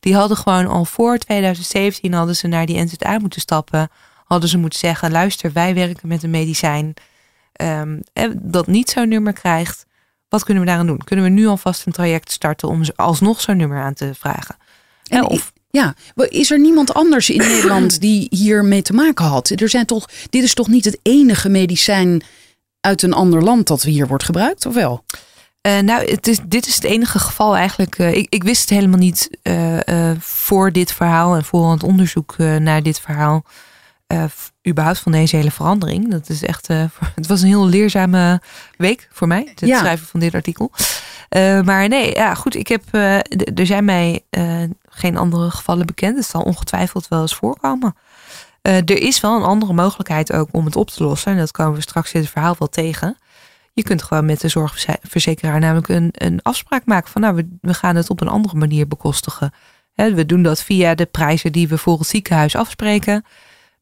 Die 0.00 0.14
hadden 0.14 0.36
gewoon 0.36 0.66
al 0.66 0.84
voor 0.84 1.18
2017 1.18 2.12
hadden 2.12 2.36
ze 2.36 2.46
naar 2.46 2.66
die 2.66 2.84
NZA 2.84 3.18
moeten 3.18 3.40
stappen. 3.40 3.90
Hadden 4.24 4.48
ze 4.48 4.58
moeten 4.58 4.78
zeggen, 4.78 5.10
luister, 5.10 5.52
wij 5.52 5.74
werken 5.74 6.08
met 6.08 6.22
een 6.22 6.30
medicijn 6.30 6.94
um, 7.60 8.02
dat 8.36 8.66
niet 8.66 8.90
zo'n 8.90 9.08
nummer 9.08 9.32
krijgt. 9.32 9.86
Wat 10.28 10.44
kunnen 10.44 10.62
we 10.62 10.68
daaraan 10.68 10.86
doen? 10.86 11.04
Kunnen 11.04 11.24
we 11.24 11.30
nu 11.30 11.46
alvast 11.46 11.86
een 11.86 11.92
traject 11.92 12.30
starten 12.30 12.68
om 12.68 12.82
alsnog 12.96 13.40
zo'n 13.40 13.56
nummer 13.56 13.78
aan 13.78 13.94
te 13.94 14.14
vragen? 14.14 14.56
En 15.06 15.24
of, 15.24 15.52
ja, 15.70 15.94
is 16.14 16.50
er 16.50 16.60
niemand 16.60 16.94
anders 16.94 17.30
in 17.30 17.38
Nederland 17.48 18.00
die 18.00 18.26
hiermee 18.30 18.82
te 18.82 18.92
maken 18.92 19.24
had? 19.24 19.50
Er 19.50 19.68
zijn 19.68 19.86
toch, 19.86 20.08
dit 20.30 20.42
is 20.42 20.54
toch 20.54 20.68
niet 20.68 20.84
het 20.84 20.98
enige 21.02 21.48
medicijn 21.48 22.22
uit 22.80 23.02
een 23.02 23.12
ander 23.12 23.42
land 23.42 23.66
dat 23.66 23.82
hier 23.82 24.06
wordt 24.06 24.24
gebruikt, 24.24 24.66
of 24.66 24.74
wel? 24.74 25.04
Uh, 25.62 25.78
nou, 25.78 26.10
het 26.10 26.26
is, 26.26 26.38
dit 26.44 26.66
is 26.66 26.74
het 26.74 26.84
enige 26.84 27.18
geval 27.18 27.56
eigenlijk. 27.56 27.98
Uh, 27.98 28.14
ik, 28.14 28.26
ik, 28.28 28.42
wist 28.42 28.60
het 28.60 28.70
helemaal 28.70 28.98
niet 28.98 29.30
uh, 29.42 30.10
voor 30.18 30.72
dit 30.72 30.92
verhaal 30.92 31.34
en 31.34 31.44
voor 31.44 31.70
het 31.70 31.82
onderzoek 31.82 32.38
naar 32.38 32.82
dit 32.82 33.00
verhaal. 33.00 33.44
überhaupt 34.68 34.98
van 34.98 35.12
deze 35.12 35.36
hele 35.36 35.50
verandering. 35.50 36.10
Dat 36.10 36.28
is 36.28 36.42
echt. 36.42 36.66
het 37.14 37.26
was 37.26 37.42
een 37.42 37.48
heel 37.48 37.66
leerzame 37.66 38.40
week 38.76 39.08
voor 39.12 39.26
mij, 39.26 39.52
het 39.54 39.68
ja. 39.68 39.78
schrijven 39.78 40.06
van 40.06 40.20
dit 40.20 40.34
artikel. 40.34 40.70
maar 41.64 41.88
nee, 41.88 42.14
ja, 42.14 42.34
goed. 42.34 42.54
Ik 42.54 42.68
heb. 42.68 42.82
er 43.54 43.66
zijn 43.66 43.84
mij 43.84 44.22
geen 44.98 45.16
andere 45.16 45.50
gevallen 45.50 45.86
bekend. 45.86 46.16
Het 46.16 46.26
zal 46.26 46.42
ongetwijfeld 46.42 47.08
wel 47.08 47.20
eens 47.20 47.34
voorkomen. 47.34 47.94
er 48.62 49.02
is 49.02 49.20
wel 49.20 49.36
een 49.36 49.42
andere 49.42 49.72
mogelijkheid 49.72 50.32
ook 50.32 50.48
om 50.52 50.64
het 50.64 50.76
op 50.76 50.90
te 50.90 51.04
lossen. 51.04 51.32
En 51.32 51.38
dat 51.38 51.50
komen 51.50 51.74
we 51.74 51.80
straks 51.80 52.12
in 52.12 52.20
het 52.20 52.30
verhaal 52.30 52.56
wel 52.58 52.68
tegen. 52.68 53.18
Je 53.72 53.82
kunt 53.82 54.02
gewoon 54.02 54.24
met 54.24 54.40
de 54.40 54.48
zorgverzekeraar 54.48 55.60
namelijk 55.60 55.88
een, 55.88 56.08
een 56.12 56.42
afspraak 56.42 56.86
maken 56.86 57.10
van 57.10 57.20
nou, 57.20 57.34
we, 57.34 57.58
we 57.60 57.74
gaan 57.74 57.96
het 57.96 58.10
op 58.10 58.20
een 58.20 58.28
andere 58.28 58.56
manier 58.56 58.88
bekostigen. 58.88 59.52
we 59.94 60.26
doen 60.26 60.42
dat 60.42 60.62
via 60.62 60.94
de 60.94 61.06
prijzen 61.06 61.52
die 61.52 61.68
we 61.68 61.78
voor 61.78 61.98
het 61.98 62.08
ziekenhuis 62.08 62.56
afspreken. 62.56 63.24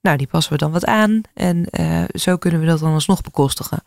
Nou, 0.01 0.17
die 0.17 0.27
passen 0.27 0.53
we 0.53 0.59
dan 0.59 0.73
wat 0.73 0.87
aan 0.87 1.21
en 1.35 1.67
uh, 1.81 2.03
zo 2.15 2.37
kunnen 2.37 2.61
we 2.61 2.67
dat 2.67 2.79
dan 2.79 2.93
alsnog 2.93 3.21
bekostigen. 3.21 3.83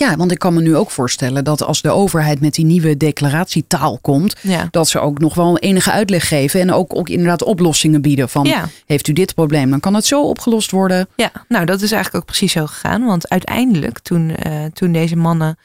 Ja, 0.00 0.16
want 0.16 0.30
ik 0.30 0.38
kan 0.38 0.54
me 0.54 0.60
nu 0.60 0.76
ook 0.76 0.90
voorstellen 0.90 1.44
dat 1.44 1.62
als 1.62 1.82
de 1.82 1.90
overheid 1.90 2.40
met 2.40 2.54
die 2.54 2.64
nieuwe 2.64 2.96
declaratietaal 2.96 3.98
komt, 3.98 4.36
dat 4.70 4.88
ze 4.88 4.98
ook 4.98 5.18
nog 5.18 5.34
wel 5.34 5.58
enige 5.58 5.90
uitleg 5.90 6.28
geven 6.28 6.60
en 6.60 6.72
ook, 6.72 6.96
ook 6.96 7.08
inderdaad 7.08 7.42
oplossingen 7.42 8.02
bieden. 8.02 8.28
Van 8.28 8.52
heeft 8.86 9.08
u 9.08 9.12
dit 9.12 9.34
probleem, 9.34 9.70
dan 9.70 9.80
kan 9.80 9.94
het 9.94 10.06
zo 10.06 10.22
opgelost 10.22 10.70
worden. 10.70 11.08
Ja, 11.16 11.30
nou 11.48 11.64
dat 11.64 11.80
is 11.80 11.92
eigenlijk 11.92 12.24
ook 12.24 12.30
precies 12.30 12.52
zo 12.52 12.66
gegaan. 12.66 13.04
Want 13.04 13.28
uiteindelijk, 13.28 13.98
toen, 13.98 14.32
uh, 14.46 14.64
toen 14.72 14.92
deze 14.92 15.16
mannen 15.16 15.58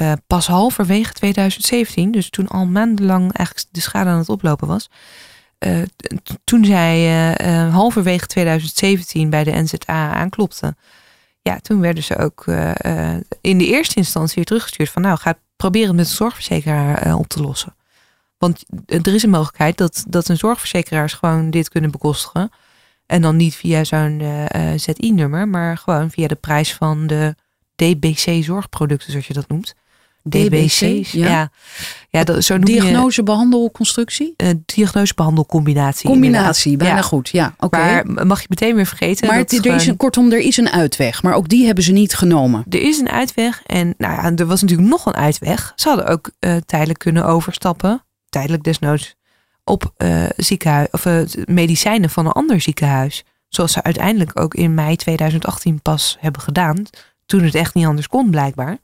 uh, 0.00 0.12
pas 0.26 0.46
halverwege 0.46 1.12
2017, 1.12 2.10
dus 2.10 2.30
toen 2.30 2.48
al 2.48 2.66
maandenlang 2.66 3.32
eigenlijk 3.32 3.68
de 3.70 3.80
schade 3.80 4.10
aan 4.10 4.18
het 4.18 4.28
oplopen 4.28 4.68
was. 4.68 4.90
Uh, 5.58 5.82
toen 6.44 6.64
zij 6.64 7.06
halverwege 7.70 8.26
2017 8.26 9.30
bij 9.30 9.44
de 9.44 9.62
NZA 9.62 10.14
aanklopte 10.14 10.74
ja, 11.44 11.58
toen 11.58 11.80
werden 11.80 12.02
ze 12.02 12.16
ook 12.16 12.46
uh, 12.46 12.72
in 13.40 13.58
de 13.58 13.66
eerste 13.66 13.96
instantie 13.96 14.34
weer 14.34 14.44
teruggestuurd 14.44 14.90
van 14.90 15.02
nou, 15.02 15.18
ga 15.18 15.38
proberen 15.56 15.94
met 15.94 16.06
een 16.06 16.14
zorgverzekeraar 16.14 17.06
uh, 17.06 17.18
op 17.18 17.28
te 17.28 17.42
lossen. 17.42 17.74
Want 18.38 18.64
er 18.86 19.14
is 19.14 19.22
een 19.22 19.30
mogelijkheid 19.30 19.76
dat, 19.76 20.04
dat 20.08 20.28
een 20.28 20.36
zorgverzekeraars 20.36 21.12
gewoon 21.12 21.50
dit 21.50 21.68
kunnen 21.68 21.90
bekostigen. 21.90 22.50
En 23.06 23.22
dan 23.22 23.36
niet 23.36 23.54
via 23.54 23.84
zo'n 23.84 24.22
ZI-nummer, 24.76 25.48
maar 25.48 25.78
gewoon 25.78 26.10
via 26.10 26.26
de 26.26 26.34
prijs 26.34 26.74
van 26.74 27.06
de 27.06 27.34
DBC 27.74 28.44
zorgproducten, 28.44 29.10
zoals 29.10 29.26
je 29.26 29.34
dat 29.34 29.48
noemt. 29.48 29.74
DBC, 30.28 30.80
ja. 31.12 31.28
ja. 31.28 31.50
ja 32.08 32.24
dat, 32.24 32.44
zo 32.44 32.58
diagnose, 32.58 33.22
behandel, 33.22 33.70
constructie? 33.70 34.34
Uh, 34.36 34.48
diagnose, 34.66 35.14
behandel, 35.14 35.46
combinatie. 35.46 36.10
Combinatie, 36.10 36.76
bijna 36.76 37.02
goed. 37.02 37.28
Ja, 37.28 37.54
oké. 37.58 37.76
Maar 37.76 38.26
mag 38.26 38.40
je 38.40 38.46
meteen 38.48 38.74
weer 38.74 38.86
vergeten. 38.86 39.26
Maar 39.26 39.38
er 39.38 39.74
is 39.74 39.86
een, 39.86 39.96
kortom, 39.96 40.32
er 40.32 40.38
is 40.38 40.56
een 40.56 40.70
uitweg. 40.70 41.22
Maar 41.22 41.34
ook 41.34 41.48
die 41.48 41.66
hebben 41.66 41.84
ze 41.84 41.92
niet 41.92 42.14
genomen. 42.14 42.64
Er 42.68 42.82
is 42.82 42.98
een 42.98 43.10
uitweg. 43.10 43.62
En 43.66 43.94
nou 43.98 44.14
ja, 44.14 44.32
er 44.36 44.46
was 44.46 44.60
natuurlijk 44.60 44.88
nog 44.88 45.06
een 45.06 45.14
uitweg. 45.14 45.72
Ze 45.76 45.88
hadden 45.88 46.06
ook 46.06 46.30
uh, 46.40 46.56
tijdelijk 46.66 46.98
kunnen 46.98 47.24
overstappen. 47.24 48.04
Tijdelijk 48.28 48.62
desnoods. 48.62 49.14
Op 49.64 49.92
uh, 49.98 50.24
ziekenhuis, 50.36 50.88
of, 50.90 51.06
medicijnen 51.44 52.10
van 52.10 52.26
een 52.26 52.32
ander 52.32 52.60
ziekenhuis. 52.60 53.24
Zoals 53.48 53.72
ze 53.72 53.82
uiteindelijk 53.82 54.40
ook 54.40 54.54
in 54.54 54.74
mei 54.74 54.96
2018 54.96 55.82
pas 55.82 56.16
hebben 56.20 56.42
gedaan. 56.42 56.84
Toen 57.26 57.42
het 57.42 57.54
echt 57.54 57.74
niet 57.74 57.86
anders 57.86 58.08
kon, 58.08 58.30
blijkbaar. 58.30 58.78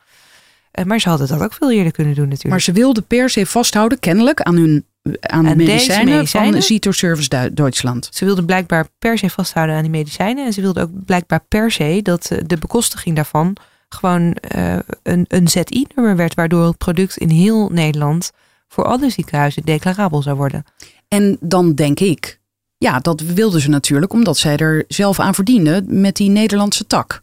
Eh, 0.71 0.85
maar 0.85 1.01
ze 1.01 1.09
hadden 1.09 1.29
dat 1.29 1.43
ook 1.43 1.53
veel 1.53 1.73
eerder 1.73 1.93
kunnen 1.93 2.15
doen 2.15 2.25
natuurlijk. 2.25 2.51
Maar 2.51 2.61
ze 2.61 2.73
wilden 2.73 3.07
per 3.07 3.31
se 3.31 3.47
vasthouden, 3.47 3.99
kennelijk, 3.99 4.41
aan 4.41 4.57
hun 4.57 4.85
aan 5.21 5.45
de 5.45 5.57
medicijnen, 5.57 6.15
medicijnen 6.15 6.53
van 6.53 6.63
Zito 6.63 6.91
Service 6.91 7.51
Duitsland. 7.55 8.09
Ze 8.13 8.25
wilden 8.25 8.47
blijkbaar 8.47 8.89
per 8.99 9.19
se 9.19 9.31
vasthouden 9.31 9.77
aan 9.77 9.83
die 9.83 9.91
medicijnen. 9.91 10.47
En 10.47 10.53
ze 10.53 10.61
wilden 10.61 10.83
ook 10.83 11.05
blijkbaar 11.05 11.45
per 11.49 11.71
se 11.71 12.01
dat 12.03 12.31
eh, 12.31 12.39
de 12.47 12.57
bekostiging 12.57 13.17
daarvan 13.17 13.57
gewoon 13.89 14.37
uh, 14.57 14.79
een, 15.03 15.25
een 15.29 15.49
ZI-nummer 15.49 16.17
werd. 16.17 16.35
Waardoor 16.35 16.67
het 16.67 16.79
product 16.79 17.17
in 17.17 17.29
heel 17.29 17.69
Nederland 17.69 18.31
voor 18.69 18.85
alle 18.85 19.11
ziekenhuizen 19.11 19.63
declarabel 19.63 20.23
zou 20.23 20.37
worden. 20.37 20.65
En 21.09 21.37
dan 21.41 21.75
denk 21.75 22.01
ik, 22.01 22.41
ja, 22.79 22.99
dat 22.99 23.21
wilden 23.21 23.61
ze 23.61 23.69
natuurlijk 23.69 24.13
omdat 24.13 24.37
zij 24.37 24.57
er 24.57 24.85
zelf 24.89 25.21
aan 25.21 25.35
verdienden 25.35 26.01
met 26.01 26.17
die 26.17 26.29
Nederlandse 26.29 26.87
tak. 26.87 27.21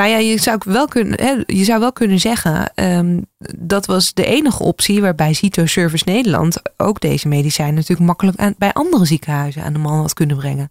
Nou 0.00 0.12
ja, 0.12 0.18
je 0.18 0.38
zou, 0.38 0.58
wel 0.64 0.88
kunnen, 0.88 1.20
hè, 1.20 1.42
je 1.46 1.64
zou 1.64 1.80
wel 1.80 1.92
kunnen 1.92 2.20
zeggen, 2.20 2.72
um, 2.74 3.26
dat 3.58 3.86
was 3.86 4.14
de 4.14 4.24
enige 4.24 4.62
optie 4.62 5.00
waarbij 5.00 5.32
Cito 5.32 5.66
Service 5.66 6.04
Nederland 6.06 6.60
ook 6.76 7.00
deze 7.00 7.28
medicijnen 7.28 7.74
natuurlijk 7.74 8.06
makkelijk 8.06 8.58
bij 8.58 8.72
andere 8.72 9.04
ziekenhuizen 9.04 9.62
aan 9.62 9.72
de 9.72 9.78
man 9.78 10.00
had 10.00 10.14
kunnen 10.14 10.36
brengen. 10.36 10.70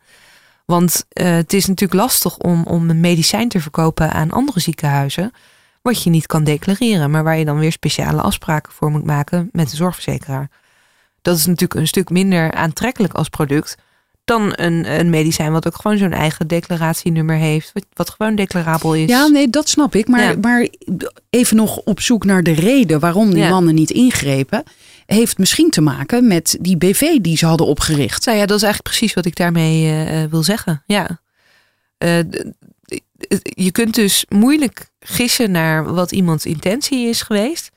Want 0.65 1.05
uh, 1.13 1.31
het 1.31 1.53
is 1.53 1.65
natuurlijk 1.65 2.01
lastig 2.01 2.37
om, 2.37 2.63
om 2.63 2.89
een 2.89 2.99
medicijn 2.99 3.49
te 3.49 3.59
verkopen 3.59 4.11
aan 4.11 4.31
andere 4.31 4.59
ziekenhuizen, 4.59 5.31
wat 5.81 6.03
je 6.03 6.09
niet 6.09 6.25
kan 6.25 6.43
declareren, 6.43 7.11
maar 7.11 7.23
waar 7.23 7.37
je 7.37 7.45
dan 7.45 7.59
weer 7.59 7.71
speciale 7.71 8.21
afspraken 8.21 8.73
voor 8.73 8.91
moet 8.91 9.05
maken 9.05 9.49
met 9.51 9.69
de 9.69 9.75
zorgverzekeraar. 9.75 10.49
Dat 11.21 11.37
is 11.37 11.45
natuurlijk 11.45 11.79
een 11.79 11.87
stuk 11.87 12.09
minder 12.09 12.51
aantrekkelijk 12.51 13.13
als 13.13 13.29
product 13.29 13.77
dan 14.29 14.53
een, 14.55 14.99
een 14.99 15.09
medicijn 15.09 15.51
wat 15.51 15.67
ook 15.67 15.75
gewoon 15.75 15.97
zo'n 15.97 16.11
eigen 16.11 16.47
declaratienummer 16.47 17.35
heeft, 17.35 17.71
wat, 17.73 17.85
wat, 17.93 18.09
gewoon 18.09 18.35
declarabel 18.35 18.95
is. 18.95 19.09
Ja, 19.09 19.27
nee, 19.27 19.49
dat 19.49 19.69
snap 19.69 19.95
ik. 19.95 20.07
Maar, 20.07 20.39
maar 20.39 20.67
even 21.29 21.55
nog 21.55 21.77
op 21.77 21.99
zoek 21.99 22.25
naar 22.25 22.43
de 22.43 22.51
reden 22.51 22.99
waarom 22.99 23.33
die 23.33 23.49
mannen 23.49 23.75
niet 23.75 23.91
ingrepen, 23.91 24.63
heeft 25.05 25.37
misschien 25.37 25.69
te 25.69 25.81
maken 25.81 26.27
met 26.27 26.57
die 26.61 26.77
BV 26.77 27.17
die 27.17 27.37
ze 27.37 27.45
hadden 27.45 27.67
opgericht. 27.67 28.25
Nou 28.25 28.37
ja, 28.37 28.45
dat 28.45 28.57
is 28.57 28.63
eigenlijk 28.63 28.95
precies 28.95 29.15
wat 29.15 29.25
ik 29.25 29.35
daarmee 29.35 30.05
uh, 30.05 30.23
wil 30.29 30.43
zeggen. 30.43 30.83
Ja. 30.85 31.19
Uh, 31.97 32.19
je 33.41 33.71
kunt 33.71 33.95
dus 33.95 34.25
moeilijk 34.29 34.89
gissen 34.99 35.51
naar 35.51 35.93
wat 35.93 36.11
iemands 36.11 36.45
intentie 36.45 37.07
is 37.07 37.21
geweest. 37.21 37.71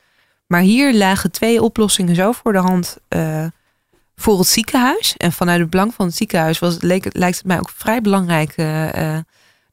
Maar 0.47 0.61
hier 0.61 0.93
lagen 0.93 1.31
twee 1.31 1.61
oplossingen 1.61 2.15
zo 2.15 2.31
voor 2.31 2.53
de 2.53 2.59
hand. 2.59 2.97
Uh, 3.09 3.45
voor 4.15 4.37
het 4.37 4.47
ziekenhuis. 4.47 5.17
En 5.17 5.31
vanuit 5.31 5.59
het 5.59 5.69
belang 5.69 5.93
van 5.93 6.05
het 6.05 6.15
ziekenhuis 6.15 6.59
was, 6.59 6.81
leek, 6.81 7.17
lijkt 7.17 7.37
het 7.37 7.45
mij 7.45 7.57
ook 7.59 7.69
vrij 7.69 8.01
belangrijk 8.01 8.57
uh, 8.57 9.17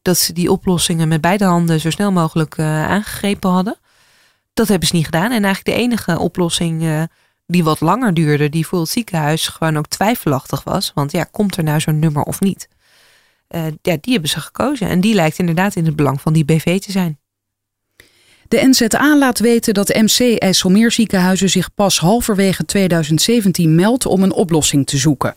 dat 0.02 0.18
ze 0.18 0.32
die 0.32 0.50
oplossingen 0.50 1.08
met 1.08 1.20
beide 1.20 1.44
handen 1.44 1.80
zo 1.80 1.90
snel 1.90 2.12
mogelijk 2.12 2.58
uh, 2.58 2.88
aangegrepen 2.88 3.50
hadden. 3.50 3.76
Dat 4.54 4.68
hebben 4.68 4.88
ze 4.88 4.94
niet 4.94 5.04
gedaan. 5.04 5.30
En 5.30 5.44
eigenlijk 5.44 5.64
de 5.64 5.82
enige 5.82 6.18
oplossing 6.18 7.08
die 7.46 7.64
wat 7.64 7.80
langer 7.80 8.14
duurde, 8.14 8.48
die 8.48 8.66
voor 8.66 8.80
het 8.80 8.88
ziekenhuis 8.88 9.48
gewoon 9.48 9.76
ook 9.76 9.86
twijfelachtig 9.86 10.64
was. 10.64 10.92
Want 10.94 11.12
ja, 11.12 11.24
komt 11.24 11.56
er 11.56 11.64
nou 11.64 11.80
zo'n 11.80 11.98
nummer 11.98 12.22
of 12.22 12.40
niet? 12.40 12.68
ja, 13.82 13.96
die 14.00 14.12
hebben 14.12 14.30
ze 14.30 14.40
gekozen. 14.40 14.88
En 14.88 15.00
die 15.00 15.14
lijkt 15.14 15.38
inderdaad 15.38 15.76
in 15.76 15.86
het 15.86 15.96
belang 15.96 16.20
van 16.20 16.32
die 16.32 16.44
BV 16.44 16.80
te 16.80 16.92
zijn. 16.92 17.18
De 18.50 18.68
NZA 18.68 19.16
laat 19.18 19.38
weten 19.38 19.74
dat 19.74 19.88
MC 19.88 20.38
IJsselmeerziekenhuizen 20.38 21.50
zich 21.50 21.74
pas 21.74 21.98
halverwege 21.98 22.64
2017 22.64 23.74
meldt 23.74 24.06
om 24.06 24.22
een 24.22 24.32
oplossing 24.32 24.86
te 24.86 24.96
zoeken. 24.96 25.34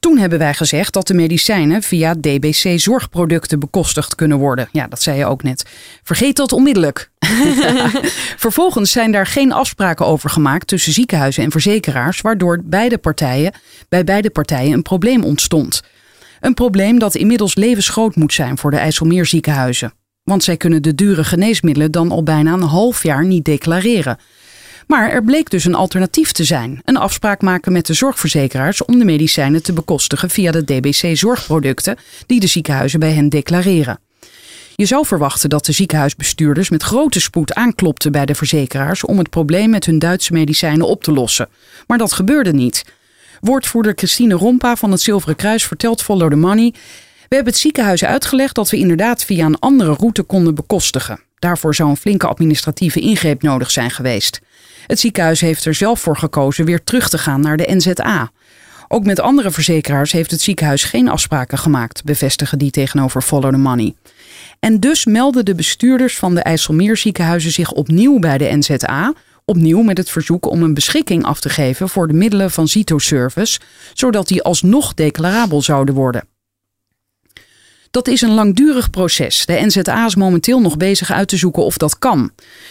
Toen 0.00 0.18
hebben 0.18 0.38
wij 0.38 0.54
gezegd 0.54 0.92
dat 0.92 1.06
de 1.06 1.14
medicijnen 1.14 1.82
via 1.82 2.14
DBC 2.14 2.80
zorgproducten 2.80 3.60
bekostigd 3.60 4.14
kunnen 4.14 4.38
worden. 4.38 4.68
Ja, 4.72 4.86
dat 4.86 5.02
zei 5.02 5.18
je 5.18 5.26
ook 5.26 5.42
net. 5.42 5.70
Vergeet 6.02 6.36
dat 6.36 6.52
onmiddellijk. 6.52 7.10
Vervolgens 8.46 8.90
zijn 8.90 9.12
daar 9.12 9.26
geen 9.26 9.52
afspraken 9.52 10.06
over 10.06 10.30
gemaakt 10.30 10.66
tussen 10.66 10.92
ziekenhuizen 10.92 11.44
en 11.44 11.50
verzekeraars, 11.50 12.20
waardoor 12.20 12.60
beide 12.64 12.98
partijen, 12.98 13.52
bij 13.88 14.04
beide 14.04 14.30
partijen 14.30 14.72
een 14.72 14.82
probleem 14.82 15.24
ontstond. 15.24 15.82
Een 16.40 16.54
probleem 16.54 16.98
dat 16.98 17.14
inmiddels 17.14 17.54
levensgroot 17.54 18.16
moet 18.16 18.32
zijn 18.32 18.58
voor 18.58 18.70
de 18.70 18.76
IJsselmeerziekenhuizen. 18.76 19.92
Want 20.22 20.44
zij 20.44 20.56
kunnen 20.56 20.82
de 20.82 20.94
dure 20.94 21.24
geneesmiddelen 21.24 21.90
dan 21.90 22.10
al 22.10 22.22
bijna 22.22 22.52
een 22.52 22.62
half 22.62 23.02
jaar 23.02 23.26
niet 23.26 23.44
declareren. 23.44 24.18
Maar 24.86 25.10
er 25.10 25.24
bleek 25.24 25.50
dus 25.50 25.64
een 25.64 25.74
alternatief 25.74 26.32
te 26.32 26.44
zijn: 26.44 26.80
een 26.84 26.96
afspraak 26.96 27.42
maken 27.42 27.72
met 27.72 27.86
de 27.86 27.94
zorgverzekeraars 27.94 28.84
om 28.84 28.98
de 28.98 29.04
medicijnen 29.04 29.62
te 29.62 29.72
bekostigen 29.72 30.30
via 30.30 30.52
de 30.52 30.64
DBC-zorgproducten 30.64 31.96
die 32.26 32.40
de 32.40 32.46
ziekenhuizen 32.46 33.00
bij 33.00 33.12
hen 33.12 33.28
declareren. 33.28 33.98
Je 34.76 34.86
zou 34.86 35.06
verwachten 35.06 35.50
dat 35.50 35.64
de 35.64 35.72
ziekenhuisbestuurders 35.72 36.70
met 36.70 36.82
grote 36.82 37.20
spoed 37.20 37.54
aanklopten 37.54 38.12
bij 38.12 38.26
de 38.26 38.34
verzekeraars 38.34 39.04
om 39.04 39.18
het 39.18 39.30
probleem 39.30 39.70
met 39.70 39.86
hun 39.86 39.98
Duitse 39.98 40.32
medicijnen 40.32 40.86
op 40.86 41.04
te 41.04 41.12
lossen. 41.12 41.48
Maar 41.86 41.98
dat 41.98 42.12
gebeurde 42.12 42.52
niet. 42.52 42.84
Woordvoerder 43.40 43.92
Christine 43.96 44.34
Rompa 44.34 44.76
van 44.76 44.90
het 44.90 45.00
Zilveren 45.00 45.36
Kruis 45.36 45.64
vertelt 45.64 46.02
Follow 46.02 46.30
the 46.30 46.36
Money. 46.36 46.74
We 47.32 47.38
hebben 47.38 47.56
het 47.56 47.62
ziekenhuis 47.62 48.04
uitgelegd 48.04 48.54
dat 48.54 48.70
we 48.70 48.76
inderdaad 48.76 49.24
via 49.24 49.46
een 49.46 49.58
andere 49.58 49.92
route 49.92 50.22
konden 50.22 50.54
bekostigen. 50.54 51.20
Daarvoor 51.38 51.74
zou 51.74 51.90
een 51.90 51.96
flinke 51.96 52.26
administratieve 52.26 53.00
ingreep 53.00 53.42
nodig 53.42 53.70
zijn 53.70 53.90
geweest. 53.90 54.40
Het 54.86 55.00
ziekenhuis 55.00 55.40
heeft 55.40 55.64
er 55.64 55.74
zelf 55.74 56.00
voor 56.00 56.16
gekozen 56.16 56.64
weer 56.64 56.84
terug 56.84 57.08
te 57.08 57.18
gaan 57.18 57.40
naar 57.40 57.56
de 57.56 57.74
NZA. 57.74 58.30
Ook 58.88 59.04
met 59.04 59.20
andere 59.20 59.50
verzekeraars 59.50 60.12
heeft 60.12 60.30
het 60.30 60.40
ziekenhuis 60.40 60.84
geen 60.84 61.08
afspraken 61.08 61.58
gemaakt, 61.58 62.04
bevestigen 62.04 62.58
die 62.58 62.70
tegenover 62.70 63.22
Follow 63.22 63.50
the 63.50 63.58
Money. 63.58 63.94
En 64.60 64.80
dus 64.80 65.04
melden 65.04 65.44
de 65.44 65.54
bestuurders 65.54 66.16
van 66.16 66.34
de 66.34 66.40
IJsselmeerziekenhuizen 66.42 67.52
zich 67.52 67.70
opnieuw 67.70 68.18
bij 68.18 68.38
de 68.38 68.56
NZA, 68.56 69.12
opnieuw 69.44 69.82
met 69.82 69.98
het 69.98 70.10
verzoek 70.10 70.46
om 70.46 70.62
een 70.62 70.74
beschikking 70.74 71.24
af 71.24 71.40
te 71.40 71.48
geven 71.48 71.88
voor 71.88 72.08
de 72.08 72.14
middelen 72.14 72.50
van 72.50 72.68
Zito-service, 72.68 73.60
zodat 73.92 74.28
die 74.28 74.42
alsnog 74.42 74.94
declarabel 74.94 75.62
zouden 75.62 75.94
worden. 75.94 76.30
Dat 77.92 78.08
is 78.08 78.20
een 78.20 78.34
langdurig 78.34 78.90
proces. 78.90 79.46
De 79.46 79.52
NZA 79.52 80.06
is 80.06 80.16
momenteel 80.16 80.60
nog 80.60 80.76
bezig 80.76 81.10
uit 81.10 81.28
te 81.28 81.36
zoeken 81.36 81.64
of 81.64 81.76
dat 81.76 81.98
kan. 81.98 82.30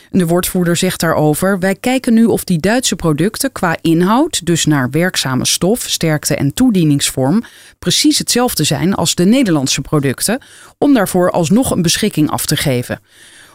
De 0.10 0.26
woordvoerder 0.26 0.76
zegt 0.76 1.00
daarover: 1.00 1.60
Wij 1.60 1.76
kijken 1.76 2.14
nu 2.14 2.26
of 2.26 2.44
die 2.44 2.60
Duitse 2.60 2.96
producten 2.96 3.52
qua 3.52 3.78
inhoud, 3.82 4.46
dus 4.46 4.66
naar 4.66 4.90
werkzame 4.90 5.46
stof, 5.46 5.82
sterkte 5.82 6.36
en 6.36 6.54
toedieningsvorm, 6.54 7.44
precies 7.80 8.18
hetzelfde 8.18 8.64
zijn 8.64 8.94
als 8.94 9.16
de 9.16 9.26
Nederlandse 9.26 9.82
producten, 9.82 10.40
om 10.78 10.94
daarvoor 10.94 11.32
alsnog 11.32 11.72
een 11.72 11.82
beschikking 11.82 12.30
af 12.30 12.46
te 12.46 12.56
geven. 12.56 13.00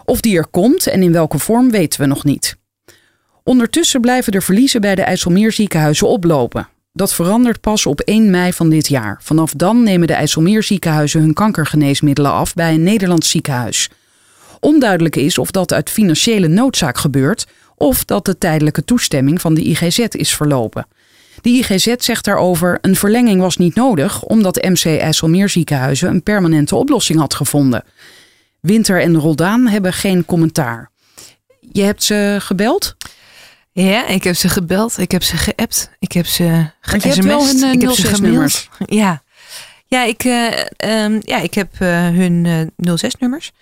Of 0.05 0.21
die 0.21 0.37
er 0.37 0.47
komt 0.47 0.87
en 0.87 1.03
in 1.03 1.13
welke 1.13 1.39
vorm 1.39 1.71
weten 1.71 2.01
we 2.01 2.07
nog 2.07 2.25
niet. 2.25 2.57
Ondertussen 3.45 4.01
blijven 4.01 4.33
de 4.33 4.41
verliezen 4.41 4.81
bij 4.81 4.95
de 4.95 5.03
IJsselmeerziekenhuizen 5.03 6.09
oplopen. 6.09 6.69
Dat 6.97 7.15
verandert 7.15 7.61
pas 7.61 7.87
op 7.87 8.01
1 8.01 8.31
mei 8.31 8.53
van 8.53 8.69
dit 8.69 8.89
jaar. 8.89 9.21
Vanaf 9.23 9.53
dan 9.53 9.83
nemen 9.83 10.07
de 10.07 10.13
IJsselmeerziekenhuizen 10.13 11.21
hun 11.21 11.33
kankergeneesmiddelen 11.33 12.31
af 12.33 12.55
bij 12.55 12.75
een 12.75 12.83
Nederlands 12.83 13.31
ziekenhuis. 13.31 13.91
Onduidelijk 14.61 15.17
is 15.17 15.39
of 15.39 15.51
dat 15.51 15.73
uit 15.73 15.91
financiële 15.91 16.49
noodzaak 16.49 16.99
gebeurt 16.99 17.47
of 17.75 18.05
dat 18.05 18.25
de 18.25 18.39
tijdelijke 18.39 18.85
toestemming 18.85 19.41
van 19.41 19.55
de 19.55 19.63
IGZ 19.63 19.99
is 19.99 20.35
verlopen. 20.35 20.87
De 21.43 21.51
IGZ 21.51 21.95
zegt 21.99 22.25
daarover: 22.25 22.79
een 22.81 22.97
verlenging 22.97 23.41
was 23.41 23.57
niet 23.57 23.75
nodig 23.75 24.23
omdat 24.23 24.63
MC 24.63 24.85
IJsselmeerziekenhuizen 24.85 26.09
een 26.09 26.23
permanente 26.23 26.77
oplossing 26.77 27.19
had 27.19 27.35
gevonden. 27.35 27.85
Winter 28.61 29.01
en 29.01 29.17
Roldaan 29.17 29.67
hebben 29.67 29.93
geen 29.93 30.25
commentaar. 30.25 30.91
Je 31.73 31.83
hebt 31.83 32.05
ze 32.05 32.37
gebeld? 32.41 32.97
Ja, 33.83 34.07
ik 34.07 34.25
heb 34.25 34.35
ze 34.35 34.49
gebeld, 34.49 34.99
ik 34.99 35.11
heb 35.11 35.23
ze 35.23 35.37
geappt, 35.37 35.91
ik 35.99 36.13
heb 36.13 36.27
ze 36.27 36.71
ge-sms'd, 36.81 37.63
uh, 37.63 37.73
ik 37.73 37.81
heb 37.81 37.91
ze 37.91 38.07
gemaild. 38.07 38.69
Ja, 38.87 39.23
ja 39.87 40.05
ik, 40.05 40.25
uh, 40.25 41.05
um, 41.05 41.21
ja, 41.23 41.41
ik 41.41 41.55
heb 41.55 41.73
uh, 41.79 42.09
hun 42.09 42.71
06-nummers. 42.77 43.53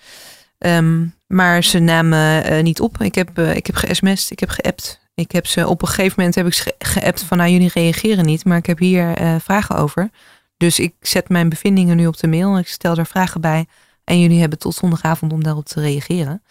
Um, 0.59 1.15
maar 1.27 1.63
ze 1.63 1.79
namen 1.79 2.63
niet 2.63 2.79
op. 2.79 3.01
Ik 3.01 3.15
heb, 3.15 3.39
ik 3.39 3.65
heb 3.65 3.75
ge-sms'd, 3.75 4.31
ik 4.31 4.39
heb 4.39 4.49
geappt. 4.49 4.99
Ik 5.15 5.31
heb 5.31 5.47
ze 5.47 5.67
op 5.67 5.81
een 5.81 5.87
gegeven 5.87 6.13
moment 6.17 6.35
heb 6.35 6.45
ik 6.45 6.53
ze 6.53 6.75
geappt 6.79 7.23
van 7.23 7.37
nou 7.37 7.49
jullie 7.49 7.71
reageren 7.73 8.25
niet, 8.25 8.45
maar 8.45 8.57
ik 8.57 8.65
heb 8.65 8.79
hier 8.79 9.13
vragen 9.41 9.77
over. 9.77 10.09
Dus 10.57 10.79
ik 10.79 10.93
zet 11.01 11.29
mijn 11.29 11.49
bevindingen 11.49 11.97
nu 11.97 12.07
op 12.07 12.17
de 12.17 12.27
mail. 12.27 12.57
Ik 12.57 12.67
stel 12.67 12.95
daar 12.95 13.07
vragen 13.07 13.41
bij. 13.41 13.65
En 14.03 14.19
jullie 14.19 14.39
hebben 14.39 14.59
tot 14.59 14.75
zondagavond 14.75 15.33
om 15.33 15.43
daarop 15.43 15.65
te 15.65 15.81
reageren 15.81 16.41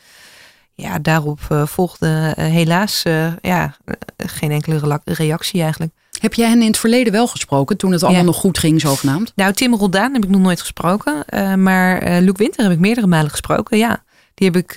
ja, 0.75 0.99
daarop 0.99 1.41
uh, 1.53 1.67
volgde 1.67 2.35
uh, 2.39 2.45
helaas 2.45 3.05
uh, 3.07 3.33
ja, 3.41 3.77
geen 4.17 4.51
enkele 4.51 5.01
reactie 5.05 5.63
eigenlijk. 5.63 5.93
Heb 6.21 6.35
jij 6.35 6.49
hen 6.49 6.61
in 6.61 6.67
het 6.67 6.79
verleden 6.79 7.13
wel 7.13 7.27
gesproken 7.27 7.77
toen 7.77 7.93
het 7.93 8.03
allemaal 8.03 8.21
Ja. 8.21 8.27
nog 8.27 8.37
goed 8.37 8.59
ging, 8.59 8.81
zogenaamd? 8.81 9.33
Nou, 9.37 9.53
Tim 9.53 9.75
Roldaan 9.75 10.13
heb 10.13 10.25
ik 10.25 10.31
nog 10.31 10.41
nooit 10.41 10.61
gesproken. 10.61 11.25
maar 11.63 12.21
Luc 12.21 12.37
Winter 12.37 12.63
heb 12.63 12.73
ik 12.73 12.79
meerdere 12.79 13.07
malen 13.07 13.31
gesproken, 13.31 13.79
ja. 13.79 14.03
Die 14.35 14.51
heb 14.51 14.57
ik 14.57 14.77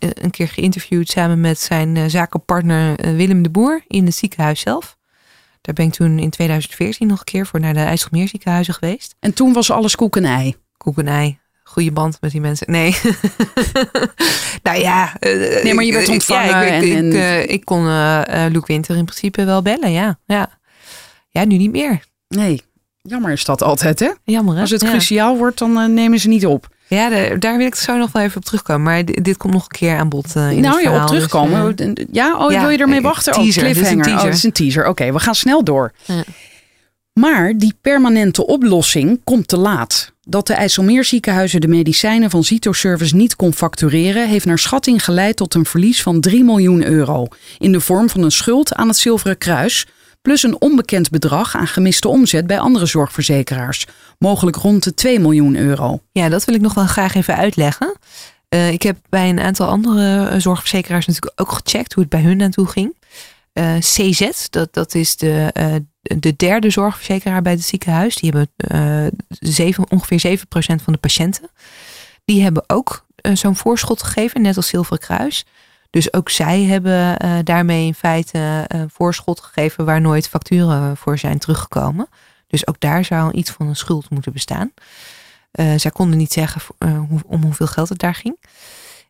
een 0.00 0.30
keer 0.30 0.48
geïnterviewd 0.48 1.08
samen 1.08 1.40
met 1.40 1.58
zijn 1.58 2.10
zakenpartner 2.10 3.14
Willem 3.16 3.42
de 3.42 3.50
Boer 3.50 3.82
in 3.86 4.04
het 4.04 4.14
ziekenhuis 4.14 4.60
zelf. 4.60 4.96
Daar 5.60 5.74
ben 5.74 5.86
ik 5.86 5.92
toen 5.92 6.18
in 6.18 6.30
2014 6.30 7.06
nog 7.06 7.18
een 7.18 7.24
keer 7.24 7.46
voor 7.46 7.60
naar 7.60 7.74
de 7.74 7.80
IJsselmeerziekenhuizen 7.80 8.74
geweest. 8.74 9.14
En 9.20 9.32
toen 9.34 9.52
was 9.52 9.70
alles 9.70 9.96
koek 9.96 10.16
en 10.16 10.24
ei. 10.24 10.56
Koek 10.76 10.98
en 10.98 11.08
ei. 11.08 11.38
Goede 11.68 11.92
band 11.92 12.18
met 12.20 12.30
die 12.30 12.40
mensen. 12.40 12.70
Nee. 12.70 12.96
nou 14.62 14.78
ja. 14.78 15.16
eh, 15.18 15.62
Nee, 15.64 15.74
maar 15.74 15.84
je 15.84 15.92
werd 15.92 16.06
ik- 16.06 16.12
ontvangen 16.12 16.48
Ja, 16.48 16.62
ik, 16.62 16.82
ik, 16.82 16.92
en- 16.94 17.06
ik, 17.06 17.14
en- 17.14 17.20
eh, 17.20 17.48
ik 17.48 17.64
kon 17.64 17.86
eh 17.86 18.44
eh, 18.46 18.52
Luc 18.52 18.62
Winter 18.66 18.96
in 18.96 19.04
principe 19.04 19.44
wel 19.44 19.62
bellen, 19.62 19.92
ja. 19.92 20.18
Ja, 20.26 20.58
ja 21.28 21.44
nu 21.44 21.56
niet 21.56 21.70
meer. 21.70 22.00
Nee, 22.28 22.62
jammer 23.02 23.32
is 23.32 23.44
dat 23.44 23.62
altijd, 23.62 24.00
hè? 24.00 24.10
Jammer 24.24 24.54
hè? 24.54 24.60
Als 24.60 24.70
het 24.70 24.80
ja. 24.80 24.88
cruciaal 24.88 25.36
wordt, 25.36 25.58
dan 25.58 25.78
eh, 25.78 25.86
nemen 25.88 26.18
ze 26.18 26.28
niet 26.28 26.46
op. 26.46 26.68
Ja, 26.86 27.08
daar, 27.08 27.38
daar 27.38 27.56
wil 27.56 27.66
ik 27.66 27.74
zo 27.74 27.96
nog 27.96 28.12
wel 28.12 28.22
even 28.22 28.36
op 28.36 28.44
terugkomen. 28.44 28.82
Maar 28.82 29.04
dit, 29.04 29.24
dit 29.24 29.36
komt 29.36 29.52
nog 29.52 29.62
een 29.62 29.68
keer 29.78 29.98
aan 29.98 30.08
bod 30.08 30.36
eh, 30.36 30.50
in 30.50 30.60
nou 30.60 30.74
het 30.74 30.84
ja, 30.84 31.02
op 31.02 31.06
terugkomen. 31.08 31.76
Dus, 31.76 31.86
eh, 31.92 32.06
ja, 32.12 32.36
oh, 32.46 32.52
ja, 32.52 32.60
wil 32.60 32.70
je 32.70 32.78
ermee 32.78 32.98
eh, 32.98 33.04
wachten? 33.04 33.32
teaser, 33.32 33.62
oh, 33.62 33.68
dit 33.68 33.76
is 33.76 33.80
een 33.82 33.82
cliffhanger. 33.82 34.04
teaser. 34.04 34.20
Oh, 34.20 34.26
dat 34.26 34.34
is 34.36 34.42
een 34.44 34.52
teaser. 34.52 34.86
Oké, 34.86 35.12
we 35.12 35.18
gaan 35.18 35.34
snel 35.34 35.64
door. 35.64 35.92
Ja. 36.04 36.22
Maar 37.12 37.52
die 37.56 37.74
permanente 37.80 38.46
oplossing 38.46 39.20
komt 39.24 39.48
te 39.48 39.56
laat. 39.56 40.12
Dat 40.30 40.46
de 40.46 40.54
IJsselmeerziekenhuizen 40.54 41.60
de 41.60 41.68
medicijnen 41.68 42.30
van 42.30 42.44
Zito-service 42.44 43.16
niet 43.16 43.36
kon 43.36 43.54
factureren... 43.54 44.28
heeft 44.28 44.46
naar 44.46 44.58
schatting 44.58 45.04
geleid 45.04 45.36
tot 45.36 45.54
een 45.54 45.64
verlies 45.64 46.02
van 46.02 46.20
3 46.20 46.44
miljoen 46.44 46.84
euro... 46.84 47.26
in 47.58 47.72
de 47.72 47.80
vorm 47.80 48.08
van 48.08 48.22
een 48.22 48.30
schuld 48.30 48.74
aan 48.74 48.88
het 48.88 48.96
Zilveren 48.96 49.38
Kruis... 49.38 49.86
plus 50.22 50.42
een 50.42 50.60
onbekend 50.60 51.10
bedrag 51.10 51.56
aan 51.56 51.66
gemiste 51.66 52.08
omzet 52.08 52.46
bij 52.46 52.58
andere 52.58 52.86
zorgverzekeraars. 52.86 53.86
Mogelijk 54.18 54.56
rond 54.56 54.84
de 54.84 54.94
2 54.94 55.18
miljoen 55.18 55.56
euro. 55.56 56.00
ja, 56.12 56.28
dat 56.28 56.44
wil 56.44 56.54
ik 56.54 56.60
nog 56.60 56.74
wel 56.74 56.86
graag 56.86 57.14
even 57.14 57.36
uitleggen. 57.36 57.96
Eh, 58.48 58.72
ik 58.72 58.82
heb 58.82 58.96
bij 59.08 59.28
een 59.28 59.40
aantal 59.40 59.68
andere 59.68 60.28
eh, 60.28 60.40
zorgverzekeraars 60.40 61.06
natuurlijk 61.06 61.40
ook 61.40 61.52
gecheckt 61.52 61.92
hoe 61.92 62.02
het 62.02 62.12
bij 62.12 62.22
hun 62.22 62.36
naartoe 62.36 62.66
ging. 62.66 62.96
Eh, 63.52 63.78
CZ, 63.78 64.30
dat, 64.50 64.68
dat 64.74 64.94
is 64.94 65.16
de, 65.16 65.52
de 66.16 66.36
derde 66.36 66.70
zorgverzekeraar 66.70 67.42
bij 67.42 67.52
het 67.52 67.64
ziekenhuis. 67.64 68.14
Die 68.14 68.30
hebben 68.30 68.50
eh, 68.56 69.18
zeven, 69.28 69.90
ongeveer 69.90 70.38
7% 70.38 70.42
van 70.82 70.92
de 70.92 70.98
patiënten. 70.98 71.50
Die 72.24 72.42
hebben 72.42 72.64
ook 72.66 73.06
eh, 73.16 73.34
zo'n 73.34 73.56
voorschot 73.56 74.02
gegeven, 74.02 74.42
net 74.42 74.56
als 74.56 74.68
Zilveren 74.68 74.98
Kruis. 74.98 75.44
Dus 75.90 76.12
ook 76.12 76.28
zij 76.30 76.62
hebben 76.62 77.18
eh, 77.18 77.38
daarmee 77.44 77.86
in 77.86 77.94
feite 77.94 78.64
een 78.68 78.90
voorschot 78.90 79.40
gegeven 79.40 79.84
waar 79.84 80.00
nooit 80.00 80.28
facturen 80.28 80.96
voor 80.96 81.18
zijn 81.18 81.38
teruggekomen. 81.38 82.08
Dus 82.46 82.66
ook 82.66 82.80
daar 82.80 83.04
zou 83.04 83.32
iets 83.32 83.50
van 83.50 83.66
een 83.66 83.76
schuld 83.76 84.10
moeten 84.10 84.32
bestaan. 84.32 84.72
Zij 85.76 85.90
konden 85.90 86.18
niet 86.18 86.32
zeggen 86.32 86.60
om 87.26 87.42
hoeveel 87.42 87.66
geld 87.66 87.88
het 87.88 87.98
daar 87.98 88.14
ging. 88.14 88.36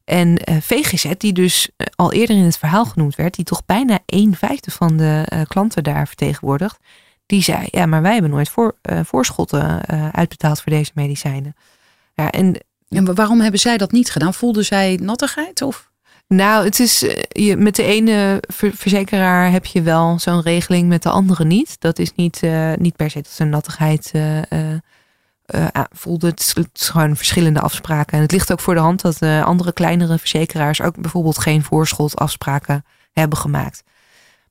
En 0.08 0.36
eh, 0.36 0.56
VGZ, 0.60 1.12
die 1.18 1.32
dus 1.32 1.68
eh, 1.76 1.86
al 1.96 2.12
eerder 2.12 2.36
in 2.36 2.44
het 2.44 2.58
verhaal 2.58 2.84
genoemd 2.84 3.14
werd, 3.14 3.34
die 3.34 3.44
toch 3.44 3.64
bijna 3.66 3.98
een 4.06 4.36
vijfde 4.36 4.70
van 4.70 4.96
de 4.96 5.24
eh, 5.28 5.40
klanten 5.48 5.82
daar 5.82 6.06
vertegenwoordigt, 6.06 6.78
die 7.26 7.42
zei: 7.42 7.66
Ja, 7.70 7.86
maar 7.86 8.02
wij 8.02 8.12
hebben 8.12 8.30
nooit 8.30 8.48
voor, 8.48 8.74
voorschotten 9.04 9.86
uitbetaald 10.12 10.60
voor 10.60 10.72
deze 10.72 10.90
medicijnen. 10.94 11.54
Ja, 12.14 12.30
en 12.30 12.60
En 12.88 13.04
wa- 13.04 13.12
waarom 13.12 13.40
hebben 13.40 13.60
zij 13.60 13.76
dat 13.76 13.92
niet 13.92 14.10
gedaan? 14.10 14.34
Voelden 14.34 14.64
zij 14.64 14.98
nattigheid? 15.02 15.62
Of? 15.62 15.90
nou, 16.26 16.64
het 16.64 16.80
is 16.80 17.04
je, 17.28 17.56
met 17.56 17.76
de 17.76 17.82
ene 17.82 18.42
ver- 18.48 18.74
verzekeraar 18.76 19.50
heb 19.50 19.64
je 19.66 19.82
wel 19.82 20.18
zo'n 20.18 20.42
regeling, 20.42 20.88
met 20.88 21.02
de 21.02 21.10
andere 21.10 21.44
niet. 21.44 21.80
Dat 21.80 21.98
is 21.98 22.12
niet, 22.14 22.40
niet 22.76 22.96
per 22.96 23.10
se 23.10 23.20
dat 23.20 23.32
ze 23.32 23.44
nattigheid 23.44 24.12
eh, 25.48 25.66
ah, 25.72 25.84
voelde. 25.90 26.26
Het 26.26 26.52
het 26.54 26.68
is 26.72 26.88
gewoon 26.88 27.16
verschillende 27.16 27.60
afspraken. 27.60 28.16
En 28.16 28.22
het 28.22 28.32
ligt 28.32 28.52
ook 28.52 28.60
voor 28.60 28.74
de 28.74 28.80
hand 28.80 29.00
dat 29.00 29.22
eh, 29.22 29.44
andere 29.44 29.72
kleinere 29.72 30.18
verzekeraars 30.18 30.80
ook 30.80 31.00
bijvoorbeeld 31.00 31.38
geen 31.38 31.62
voorschotafspraken 31.62 32.84
hebben 33.12 33.38
gemaakt. 33.38 33.82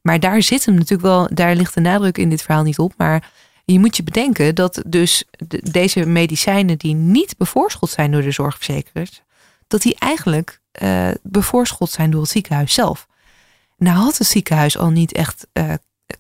Maar 0.02 0.20
daar 0.20 0.42
zit 0.42 0.66
hem 0.66 0.76
natuurlijk 0.76 1.02
wel, 1.02 1.30
daar 1.34 1.56
ligt 1.56 1.74
de 1.74 1.80
nadruk 1.80 2.18
in 2.18 2.30
dit 2.30 2.42
verhaal 2.42 2.64
niet 2.64 2.80
op. 2.80 2.94
Maar 2.98 3.32
je 3.66 3.80
moet 3.80 3.98
je 3.98 4.04
bedenken 4.04 4.56
dat 4.56 4.84
dus 4.88 5.24
de- 5.48 5.70
deze 5.72 6.06
medicijnen 6.06 6.78
die 6.78 6.94
niet 6.94 7.38
bevoorschot 7.38 7.90
zijn 7.90 8.12
door 8.12 8.22
de 8.22 8.32
zorgverzekeraars, 8.32 9.22
dat 9.68 9.82
die 9.82 9.96
eigenlijk 10.00 10.62
eh 10.72 11.10
bevoorschot 11.24 11.92
zijn 11.92 12.12
door 12.12 12.22
het 12.22 12.30
ziekenhuis 12.30 12.74
zelf. 12.74 13.08
Nou 13.78 13.98
had 13.98 14.18
het 14.18 14.28
ziekenhuis 14.28 14.78
al 14.78 14.90
niet 14.90 15.14
echt 15.14 15.48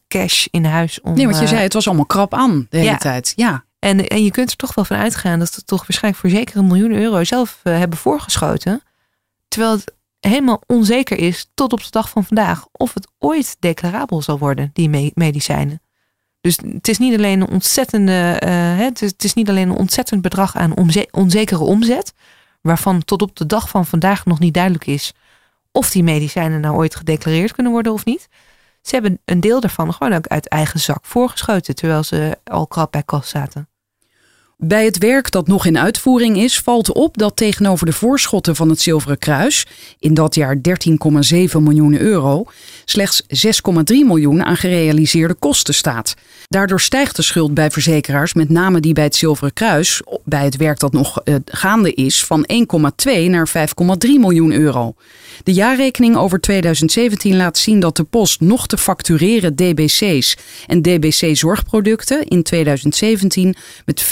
cash 0.07 0.45
in 0.51 0.65
huis 0.65 1.01
om. 1.01 1.13
Nee, 1.13 1.25
want 1.25 1.39
je 1.39 1.47
zei 1.47 1.61
het 1.61 1.73
was 1.73 1.88
allemaal 1.88 2.05
krap 2.05 2.34
aan 2.34 2.67
de 2.69 2.78
hele 2.78 2.89
ja. 2.89 2.97
tijd. 2.97 3.34
Ja. 3.36 3.65
En, 3.88 4.07
en 4.07 4.23
je 4.23 4.31
kunt 4.31 4.51
er 4.51 4.57
toch 4.57 4.73
wel 4.73 4.85
van 4.85 4.97
uitgaan 4.97 5.39
dat 5.39 5.53
ze 5.53 5.63
toch 5.63 5.88
waarschijnlijk 5.88 6.21
voor 6.23 6.29
zeker 6.29 6.57
een 6.57 6.67
miljoen 6.67 6.91
euro 6.91 7.23
zelf 7.23 7.59
eh, 7.63 7.77
hebben 7.77 7.97
voorgeschoten. 7.97 8.81
Terwijl 9.47 9.71
het 9.71 9.93
helemaal 10.19 10.61
onzeker 10.65 11.17
is 11.17 11.49
tot 11.53 11.73
op 11.73 11.83
de 11.83 11.89
dag 11.89 12.09
van 12.09 12.23
vandaag 12.23 12.65
of 12.71 12.93
het 12.93 13.07
ooit 13.17 13.55
declarabel 13.59 14.21
zal 14.21 14.38
worden, 14.38 14.69
die 14.73 14.89
me- 14.89 15.11
medicijnen. 15.13 15.81
Dus 16.41 16.57
het 16.73 16.88
is 16.88 16.97
niet 16.97 17.17
alleen 17.17 17.41
een 17.41 17.49
ontzettende, 17.49 18.38
eh, 18.39 18.77
het, 18.77 19.01
is, 19.01 19.09
het 19.09 19.23
is 19.23 19.33
niet 19.33 19.49
alleen 19.49 19.69
een 19.69 19.77
ontzettend 19.77 20.21
bedrag 20.21 20.55
aan 20.55 20.73
onzekere 21.11 21.63
omzet, 21.63 22.13
waarvan 22.61 23.03
tot 23.03 23.21
op 23.21 23.35
de 23.35 23.45
dag 23.45 23.69
van 23.69 23.85
vandaag 23.85 24.25
nog 24.25 24.39
niet 24.39 24.53
duidelijk 24.53 24.88
is 24.88 25.13
of 25.71 25.91
die 25.91 26.03
medicijnen 26.03 26.61
nou 26.61 26.75
ooit 26.75 26.95
gedeclareerd 26.95 27.51
kunnen 27.51 27.71
worden 27.71 27.93
of 27.93 28.05
niet. 28.05 28.27
Ze 28.81 28.93
hebben 28.93 29.19
een 29.25 29.39
deel 29.39 29.59
daarvan 29.59 29.93
gewoon 29.93 30.13
ook 30.13 30.27
uit 30.27 30.47
eigen 30.47 30.79
zak 30.79 31.05
voorgeschoten, 31.05 31.75
terwijl 31.75 32.03
ze 32.03 32.38
al 32.43 32.67
krap 32.67 32.91
bij 32.91 33.03
kas 33.03 33.29
zaten. 33.29 33.69
Bij 34.64 34.86
het 34.86 34.97
werk 34.97 35.32
dat 35.32 35.47
nog 35.47 35.66
in 35.66 35.78
uitvoering 35.78 36.38
is, 36.38 36.60
valt 36.60 36.91
op 36.91 37.18
dat 37.18 37.36
tegenover 37.36 37.86
de 37.86 37.93
voorschotten 37.93 38.55
van 38.55 38.70
het 38.70 38.82
Zilveren 38.82 39.18
Kruis, 39.18 39.66
in 39.99 40.14
dat 40.14 40.36
jaar 40.36 40.55
13,7 40.55 40.62
miljoen 41.60 41.99
euro, 41.99 42.45
slechts 42.86 43.22
6,3 43.22 43.28
miljoen 43.88 44.43
aan 44.43 44.58
gerealiseerde 44.58 45.34
kosten 45.34 45.74
staat. 45.74 46.14
Daardoor 46.47 46.82
stijgt 46.82 47.16
de 47.16 47.22
schuld 47.22 47.53
bij 47.53 47.72
verzekeraars, 47.72 48.34
met 48.34 48.49
name 48.49 48.80
die 48.80 48.93
bij 48.93 49.03
het 49.03 49.16
Zilveren 49.16 49.53
Kruis, 49.53 50.01
bij 50.24 50.43
het 50.43 50.58
werk 50.58 50.80
dat 50.80 50.93
nog 50.93 51.22
uh, 51.24 51.36
gaande 51.45 51.93
is, 51.93 52.26
van 52.26 52.49
1,2 53.05 53.12
naar 53.30 53.49
5,3 53.49 53.55
miljoen 53.99 54.51
euro. 54.51 54.93
De 55.43 55.53
jaarrekening 55.53 56.16
over 56.16 56.39
2017 56.39 57.38
laat 57.38 57.58
zien 57.58 57.80
dat 57.80 57.95
de 57.95 58.03
post 58.03 58.41
nog 58.41 58.68
te 58.68 58.78
factureren 58.78 59.55
DBC's 59.55 60.38
en 60.68 60.82
DBC 60.82 61.36
zorgproducten 61.36 62.28
in 62.28 62.43
2017 62.43 63.55
met 63.86 64.03
5,8 64.03 64.10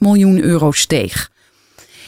miljoen 0.00 0.42
euro 0.42 0.72
steeg. 0.72 1.30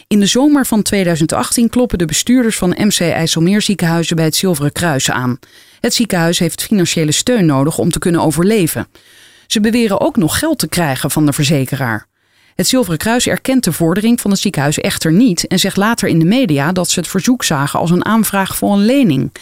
In 0.07 0.21
de 0.21 0.27
zomer 0.27 0.67
van 0.67 0.83
2018 0.83 1.69
kloppen 1.69 1.99
de 1.99 2.05
bestuurders 2.05 2.57
van 2.57 2.77
MC 2.79 3.01
IJsselmeer 3.01 3.63
ziekenhuizen 3.63 4.17
bij 4.17 4.25
het 4.25 4.37
Zilveren 4.37 4.73
Kruis 4.73 5.11
aan. 5.11 5.39
Het 5.81 5.95
ziekenhuis 5.95 6.39
heeft 6.39 6.63
financiële 6.63 7.13
steun 7.13 7.47
nodig 7.47 7.79
om 7.79 7.91
te 7.91 7.99
kunnen 7.99 8.21
overleven. 8.21 8.89
Ze 9.47 9.61
beweren 9.61 10.01
ook 10.01 10.17
nog 10.17 10.39
geld 10.39 10.59
te 10.59 10.69
krijgen 10.69 11.11
van 11.11 11.27
de 11.27 11.33
verzekeraar. 11.33 12.07
Het 12.55 12.69
Zilveren 12.69 12.99
Kruis 12.99 13.27
erkent 13.27 13.65
de 13.65 13.73
vordering 13.73 14.21
van 14.21 14.31
het 14.31 14.41
ziekenhuis 14.41 14.79
echter 14.79 15.13
niet 15.13 15.47
en 15.47 15.59
zegt 15.59 15.77
later 15.77 16.09
in 16.09 16.19
de 16.19 16.25
media 16.25 16.73
dat 16.73 16.91
ze 16.91 17.01
het 17.01 17.09
verzoek 17.09 17.45
zagen 17.45 17.81
als 17.81 17.91
een 17.91 18.05
aanvraag 18.05 18.57
voor 18.57 18.73
een 18.73 18.85
lening. 18.85 19.33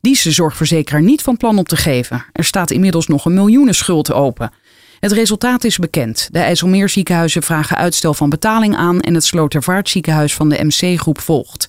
Die 0.00 0.12
is 0.12 0.22
de 0.22 0.30
zorgverzekeraar 0.30 1.02
niet 1.02 1.22
van 1.22 1.36
plan 1.36 1.58
op 1.58 1.68
te 1.68 1.76
geven. 1.76 2.24
Er 2.32 2.44
staat 2.44 2.70
inmiddels 2.70 3.06
nog 3.06 3.24
een 3.24 3.34
miljoenenschuld 3.34 4.12
open. 4.12 4.52
Het 5.00 5.12
resultaat 5.12 5.64
is 5.64 5.78
bekend. 5.78 6.28
De 6.32 6.38
IJsselmeerziekenhuizen 6.38 7.42
vragen 7.42 7.76
uitstel 7.76 8.14
van 8.14 8.30
betaling 8.30 8.76
aan 8.76 9.00
en 9.00 9.14
het 9.14 9.24
Slotervaartziekenhuis 9.24 10.34
van 10.34 10.48
de 10.48 10.64
MC-groep 10.64 11.20
volgt. 11.20 11.66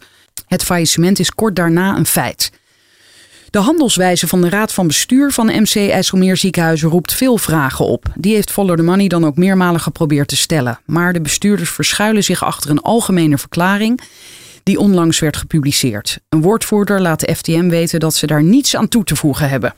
Het 0.48 0.64
faillissement 0.64 1.20
is 1.20 1.32
kort 1.32 1.56
daarna 1.56 1.98
een 1.98 2.06
feit. 2.06 2.52
De 3.50 3.60
handelswijze 3.60 4.28
van 4.28 4.42
de 4.42 4.50
Raad 4.50 4.74
van 4.74 4.88
Bestuur 4.88 5.32
van 5.32 5.46
MC 5.46 5.76
IJsselmeer 5.76 6.38
Ziekenhuizen 6.38 6.90
roept 6.90 7.14
veel 7.14 7.38
vragen 7.38 7.86
op. 7.86 8.06
Die 8.16 8.34
heeft 8.34 8.52
Follow 8.52 8.78
the 8.78 8.84
Money 8.84 9.08
dan 9.08 9.26
ook 9.26 9.38
meermalen 9.38 9.82
geprobeerd 9.82 10.28
te 10.28 10.38
stellen. 10.38 10.80
Maar 10.86 11.14
de 11.14 11.22
bestuurders 11.22 11.70
verschuilen 11.70 12.24
zich 12.24 12.44
achter 12.44 12.70
een 12.70 12.82
algemene 12.82 13.38
verklaring 13.38 14.02
die 14.64 14.80
onlangs 14.80 15.20
werd 15.20 15.38
gepubliceerd. 15.38 16.20
Een 16.30 16.42
woordvoerder 16.42 17.02
laat 17.02 17.20
de 17.20 17.36
FTM 17.36 17.68
weten 17.68 18.00
dat 18.00 18.14
ze 18.14 18.28
daar 18.28 18.44
niets 18.44 18.76
aan 18.76 18.88
toe 18.88 19.04
te 19.04 19.16
voegen 19.16 19.50
hebben. 19.50 19.74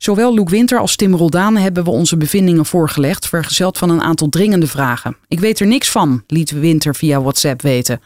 Zowel 0.00 0.34
Loek 0.34 0.48
Winter 0.48 0.78
als 0.78 0.96
Tim 0.96 1.14
Roldaan 1.14 1.56
hebben 1.56 1.84
we 1.84 1.90
onze 1.90 2.16
bevindingen 2.16 2.66
voorgelegd, 2.66 3.28
vergezeld 3.28 3.78
van 3.78 3.90
een 3.90 4.00
aantal 4.00 4.28
dringende 4.28 4.66
vragen. 4.66 5.16
Ik 5.28 5.40
weet 5.40 5.60
er 5.60 5.66
niks 5.66 5.90
van, 5.90 6.22
liet 6.26 6.50
Winter 6.50 6.94
via 6.94 7.20
WhatsApp 7.20 7.62
weten. 7.62 8.00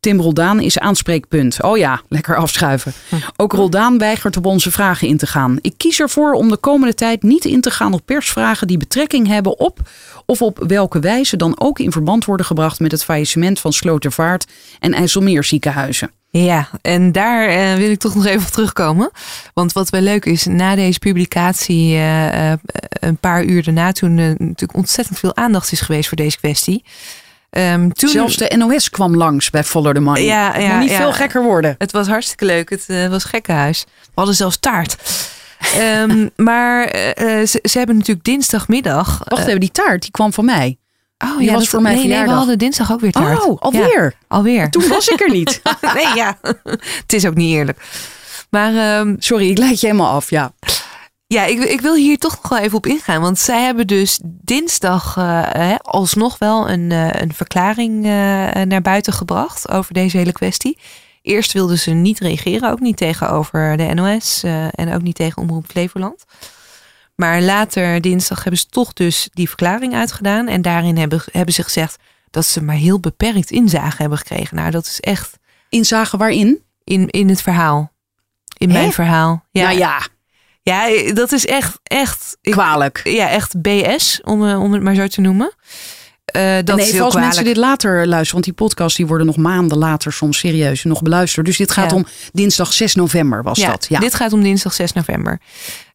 Tim 0.00 0.20
Roldaan 0.20 0.60
is 0.60 0.78
aanspreekpunt. 0.78 1.62
Oh 1.62 1.78
ja, 1.78 2.00
lekker 2.08 2.36
afschuiven. 2.36 2.92
Ook 3.36 3.52
Roldaan 3.52 3.98
weigert 3.98 4.36
op 4.36 4.46
onze 4.46 4.70
vragen 4.70 5.08
in 5.08 5.16
te 5.16 5.26
gaan. 5.26 5.58
Ik 5.60 5.74
kies 5.76 6.00
ervoor 6.00 6.32
om 6.32 6.48
de 6.48 6.56
komende 6.56 6.94
tijd 6.94 7.22
niet 7.22 7.44
in 7.44 7.60
te 7.60 7.70
gaan 7.70 7.92
op 7.92 8.00
persvragen 8.04 8.66
die 8.66 8.78
betrekking 8.78 9.26
hebben 9.26 9.58
op 9.58 9.78
of 10.26 10.42
op 10.42 10.64
welke 10.66 11.00
wijze 11.00 11.36
dan 11.36 11.60
ook 11.60 11.78
in 11.78 11.92
verband 11.92 12.24
worden 12.24 12.46
gebracht 12.46 12.80
met 12.80 12.92
het 12.92 13.04
faillissement 13.04 13.60
van 13.60 13.72
Slotervaart 13.72 14.46
en 14.80 14.92
IJsselmeer 14.92 15.44
ziekenhuizen. 15.44 16.10
Ja, 16.38 16.68
en 16.82 17.12
daar 17.12 17.48
uh, 17.48 17.74
wil 17.74 17.90
ik 17.90 17.98
toch 17.98 18.14
nog 18.14 18.26
even 18.26 18.46
op 18.46 18.52
terugkomen. 18.52 19.10
Want 19.52 19.72
wat 19.72 19.90
wel 19.90 20.00
leuk 20.00 20.24
is, 20.24 20.46
na 20.46 20.74
deze 20.74 20.98
publicatie, 20.98 21.94
uh, 21.94 22.50
uh, 22.50 22.52
een 22.90 23.16
paar 23.16 23.44
uur 23.44 23.62
daarna, 23.62 23.92
toen 23.92 24.14
natuurlijk 24.14 24.74
ontzettend 24.74 25.18
veel 25.18 25.36
aandacht 25.36 25.72
is 25.72 25.80
geweest 25.80 26.08
voor 26.08 26.16
deze 26.16 26.38
kwestie. 26.38 26.84
Um, 27.50 27.92
toen... 27.92 28.08
Zelfs 28.08 28.36
de 28.36 28.52
NOS 28.56 28.90
kwam 28.90 29.16
langs 29.16 29.50
bij 29.50 29.64
Follow 29.64 29.94
the 29.94 30.00
Money. 30.00 30.24
Ja, 30.24 30.78
niet 30.78 30.92
veel 30.92 31.12
gekker 31.12 31.42
worden. 31.42 31.74
Het 31.78 31.92
was 31.92 32.06
hartstikke 32.06 32.44
leuk. 32.44 32.70
Het 32.70 33.08
was 33.08 33.24
gekkenhuis. 33.24 33.84
We 33.86 34.12
hadden 34.14 34.34
zelfs 34.34 34.56
taart. 34.58 34.96
um, 35.78 36.30
maar 36.50 36.88
ze, 37.24 37.58
ze, 37.62 37.78
hebben 37.78 37.96
natuurlijk 37.96 38.24
dinsdagmiddag. 38.24 39.20
Wacht 39.24 39.46
even, 39.46 39.60
die 39.60 39.72
taart 39.72 40.02
die 40.02 40.10
kwam 40.10 40.32
van 40.32 40.44
mij. 40.44 40.78
Oh 41.18 41.42
ja, 41.42 41.52
was 41.52 41.68
voor 41.68 41.82
mij 41.82 41.92
nee, 41.92 42.00
verjaardag. 42.00 42.26
Nee, 42.26 42.34
we 42.34 42.38
hadden 42.38 42.58
dinsdag 42.58 42.92
ook 42.92 43.00
weer 43.00 43.12
taart. 43.12 43.44
Oh, 43.44 43.60
alweer? 43.60 44.14
alweer. 44.28 44.70
Toen 44.70 44.88
was 44.88 45.08
ik 45.08 45.20
er 45.20 45.30
niet. 45.30 45.62
nee, 45.94 46.14
ja. 46.14 46.38
Het 47.02 47.12
is 47.12 47.26
ook 47.26 47.34
niet 47.34 47.54
eerlijk. 47.54 47.78
Maar, 48.50 48.98
um, 48.98 49.16
Sorry, 49.18 49.50
ik 49.50 49.58
leid 49.58 49.80
je 49.80 49.86
helemaal 49.86 50.12
af, 50.12 50.30
ja. 50.30 50.52
Ja, 51.26 51.44
ik, 51.44 51.58
ik 51.58 51.80
wil 51.80 51.94
hier 51.94 52.18
toch 52.18 52.36
nog 52.42 52.48
wel 52.48 52.58
even 52.58 52.76
op 52.76 52.86
ingaan. 52.86 53.20
Want 53.20 53.38
zij 53.38 53.62
hebben 53.62 53.86
dus 53.86 54.20
dinsdag 54.24 55.16
uh, 55.16 55.74
alsnog 55.82 56.38
wel 56.38 56.70
een, 56.70 56.90
uh, 56.90 57.08
een 57.12 57.34
verklaring 57.34 57.96
uh, 57.96 58.10
naar 58.62 58.82
buiten 58.82 59.12
gebracht 59.12 59.70
over 59.70 59.94
deze 59.94 60.16
hele 60.16 60.32
kwestie. 60.32 60.78
Eerst 61.22 61.52
wilden 61.52 61.78
ze 61.78 61.90
niet 61.90 62.18
reageren, 62.18 62.70
ook 62.70 62.80
niet 62.80 62.96
tegenover 62.96 63.76
de 63.76 63.94
NOS 63.94 64.42
en 64.70 64.94
ook 64.94 65.02
niet 65.02 65.14
tegen 65.14 65.42
Omroep 65.42 65.66
Flevoland. 65.66 66.24
Maar 67.14 67.42
later 67.42 68.00
dinsdag 68.00 68.42
hebben 68.42 68.60
ze 68.60 68.66
toch 68.66 68.92
dus 68.92 69.28
die 69.32 69.48
verklaring 69.48 69.94
uitgedaan. 69.94 70.48
En 70.48 70.62
daarin 70.62 70.96
hebben, 70.96 71.22
hebben 71.32 71.54
ze 71.54 71.62
gezegd 71.62 71.96
dat 72.30 72.46
ze 72.46 72.62
maar 72.62 72.76
heel 72.76 73.00
beperkt 73.00 73.50
inzage 73.50 74.00
hebben 74.00 74.18
gekregen. 74.18 74.56
Nou, 74.56 74.70
dat 74.70 74.84
is 74.84 75.00
echt. 75.00 75.38
Inzage 75.68 76.16
waarin? 76.16 76.62
In, 76.84 77.10
in 77.10 77.28
het 77.28 77.42
verhaal. 77.42 77.92
In 78.56 78.72
mijn 78.72 78.92
verhaal. 78.92 79.44
Ja. 79.50 79.64
Nou 79.64 79.78
ja. 79.78 80.06
Ja, 80.62 81.12
dat 81.12 81.32
is 81.32 81.46
echt, 81.46 81.78
echt. 81.82 82.36
Kwalijk. 82.40 83.00
Ja, 83.04 83.28
echt 83.28 83.60
BS, 83.62 84.20
om, 84.22 84.54
om 84.54 84.72
het 84.72 84.82
maar 84.82 84.94
zo 84.94 85.06
te 85.06 85.20
noemen. 85.20 85.54
Uh, 86.36 86.56
dat 86.64 86.76
nee, 86.76 87.02
als 87.02 87.14
mensen 87.14 87.44
dit 87.44 87.56
later 87.56 87.94
luisteren, 87.94 88.32
want 88.32 88.44
die 88.44 88.52
podcasts 88.52 88.96
die 88.96 89.06
worden 89.06 89.26
nog 89.26 89.36
maanden 89.36 89.78
later 89.78 90.12
soms 90.12 90.38
serieus 90.38 90.84
nog 90.84 91.02
beluisterd. 91.02 91.46
Dus 91.46 91.56
dit 91.56 91.70
gaat 91.70 91.92
om 91.92 92.06
dinsdag 92.32 92.72
6 92.72 92.94
november 92.94 93.42
was 93.42 93.60
dat. 93.60 93.86
Ja, 93.88 93.98
dit 94.00 94.14
gaat 94.14 94.32
om 94.32 94.42
dinsdag 94.42 94.72
6 94.72 94.92
november. 94.92 95.40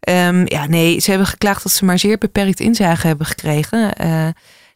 Um, 0.09 0.43
ja, 0.47 0.67
nee, 0.67 0.99
ze 0.99 1.09
hebben 1.09 1.27
geklaagd 1.27 1.63
dat 1.63 1.71
ze 1.71 1.85
maar 1.85 1.99
zeer 1.99 2.17
beperkt 2.17 2.59
inzage 2.59 3.07
hebben 3.07 3.25
gekregen. 3.25 3.93
Uh, 4.01 4.27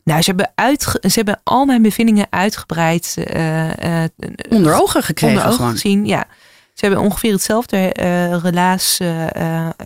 nou, 0.03 0.21
ze 0.21 0.29
hebben, 0.29 0.51
uitge 0.55 0.99
ze 1.01 1.13
hebben 1.13 1.41
al 1.43 1.65
mijn 1.65 1.81
bevindingen 1.81 2.27
uitgebreid 2.29 3.15
uh, 3.35 4.03
onder 4.49 4.73
ogen 4.81 5.03
gekregen. 5.03 5.37
Onder 5.37 5.53
ogen 5.53 5.71
gezien, 5.71 6.05
ja. 6.05 6.25
Ze 6.73 6.85
hebben 6.85 7.03
ongeveer 7.03 7.31
hetzelfde 7.31 7.87
relaas. 8.43 8.97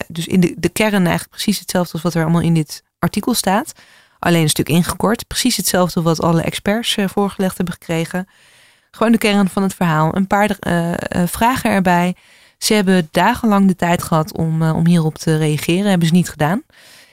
dus 0.07 0.27
in 0.27 0.39
de, 0.39 0.53
de 0.57 0.69
kern 0.69 0.93
eigenlijk 0.93 1.29
precies 1.29 1.59
hetzelfde 1.59 1.93
als 1.93 2.01
wat 2.01 2.13
er 2.13 2.21
allemaal 2.21 2.41
in 2.41 2.53
dit 2.53 2.83
artikel 2.99 3.33
staat. 3.33 3.73
Alleen 4.19 4.41
een 4.41 4.49
stuk 4.49 4.69
ingekort. 4.69 5.27
Precies 5.27 5.57
hetzelfde 5.57 6.01
wat 6.01 6.21
alle 6.21 6.41
experts 6.41 6.97
uh, 6.97 7.07
voorgelegd 7.07 7.57
hebben 7.57 7.73
gekregen. 7.73 8.27
Gewoon 8.91 9.11
de 9.11 9.17
kern 9.17 9.49
van 9.49 9.63
het 9.63 9.73
verhaal. 9.73 10.15
Een 10.15 10.27
paar 10.27 10.57
uh, 10.67 10.93
vragen 11.25 11.71
erbij. 11.71 12.15
Ze 12.57 12.73
hebben 12.73 13.07
dagenlang 13.11 13.67
de 13.67 13.75
tijd 13.75 14.03
gehad 14.03 14.37
om, 14.37 14.61
om 14.61 14.87
hierop 14.87 15.17
te 15.17 15.37
reageren. 15.37 15.89
Hebben 15.89 16.07
ze 16.07 16.13
niet 16.13 16.29
gedaan. 16.29 16.63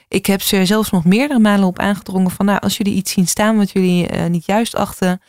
Ik 0.07 0.25
heb 0.25 0.41
ze 0.41 0.65
zelfs 0.65 0.89
nog 0.89 1.05
meerdere 1.05 1.39
malen 1.39 1.67
op 1.67 1.79
aangedrongen 1.79 2.31
van 2.31 2.45
nou, 2.45 2.59
als 2.59 2.77
jullie 2.77 2.93
iets 2.93 3.11
zien 3.11 3.27
staan 3.27 3.57
wat 3.57 3.71
jullie 3.71 4.07
niet 4.11 4.45
juist 4.45 4.75
achten. 4.75 5.21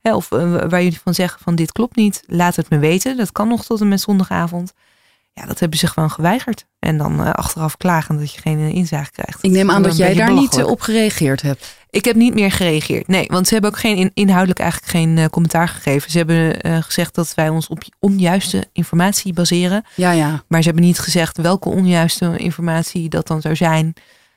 Hè, 0.00 0.14
of 0.14 0.28
waar 0.28 0.82
jullie 0.82 1.00
van 1.02 1.14
zeggen 1.14 1.40
van 1.42 1.54
dit 1.54 1.72
klopt 1.72 1.96
niet, 1.96 2.22
laat 2.26 2.56
het 2.56 2.70
me 2.70 2.78
weten. 2.78 3.16
Dat 3.16 3.32
kan 3.32 3.48
nog 3.48 3.64
tot 3.64 3.80
en 3.80 3.88
met 3.88 4.00
zondagavond. 4.00 4.72
Ja, 5.34 5.46
dat 5.46 5.60
hebben 5.60 5.78
ze 5.78 5.86
gewoon 5.86 6.10
geweigerd. 6.10 6.66
En 6.78 6.98
dan 6.98 7.20
uh, 7.20 7.30
achteraf 7.30 7.76
klagen 7.76 8.18
dat 8.18 8.32
je 8.32 8.40
geen 8.40 8.58
uh, 8.58 8.74
inzage 8.74 9.10
krijgt. 9.10 9.44
Ik 9.44 9.50
neem 9.50 9.70
aan 9.70 9.82
dat 9.82 9.96
jij 9.96 10.14
daar 10.14 10.32
niet 10.32 10.58
uh, 10.58 10.66
op 10.66 10.80
gereageerd 10.80 11.42
hebt. 11.42 11.76
Ik 11.90 12.04
heb 12.04 12.16
niet 12.16 12.34
meer 12.34 12.50
gereageerd. 12.50 13.08
Nee, 13.08 13.26
want 13.26 13.46
ze 13.46 13.52
hebben 13.52 13.70
ook 13.70 13.78
geen 13.78 14.10
inhoudelijk 14.14 14.58
eigenlijk 14.58 14.90
geen 14.90 15.30
commentaar 15.30 15.68
gegeven. 15.68 16.10
Ze 16.10 16.16
hebben 16.18 16.56
gezegd 16.82 17.14
dat 17.14 17.34
wij 17.34 17.48
ons 17.48 17.68
op 17.68 17.82
onjuiste 17.98 18.68
informatie 18.72 19.32
baseren. 19.32 19.84
Ja, 19.94 20.10
ja. 20.10 20.44
Maar 20.48 20.60
ze 20.60 20.66
hebben 20.66 20.84
niet 20.86 20.98
gezegd 20.98 21.36
welke 21.36 21.68
onjuiste 21.68 22.36
informatie 22.36 23.08
dat 23.08 23.26
dan 23.26 23.40
zou 23.40 23.56
zijn. 23.56 23.94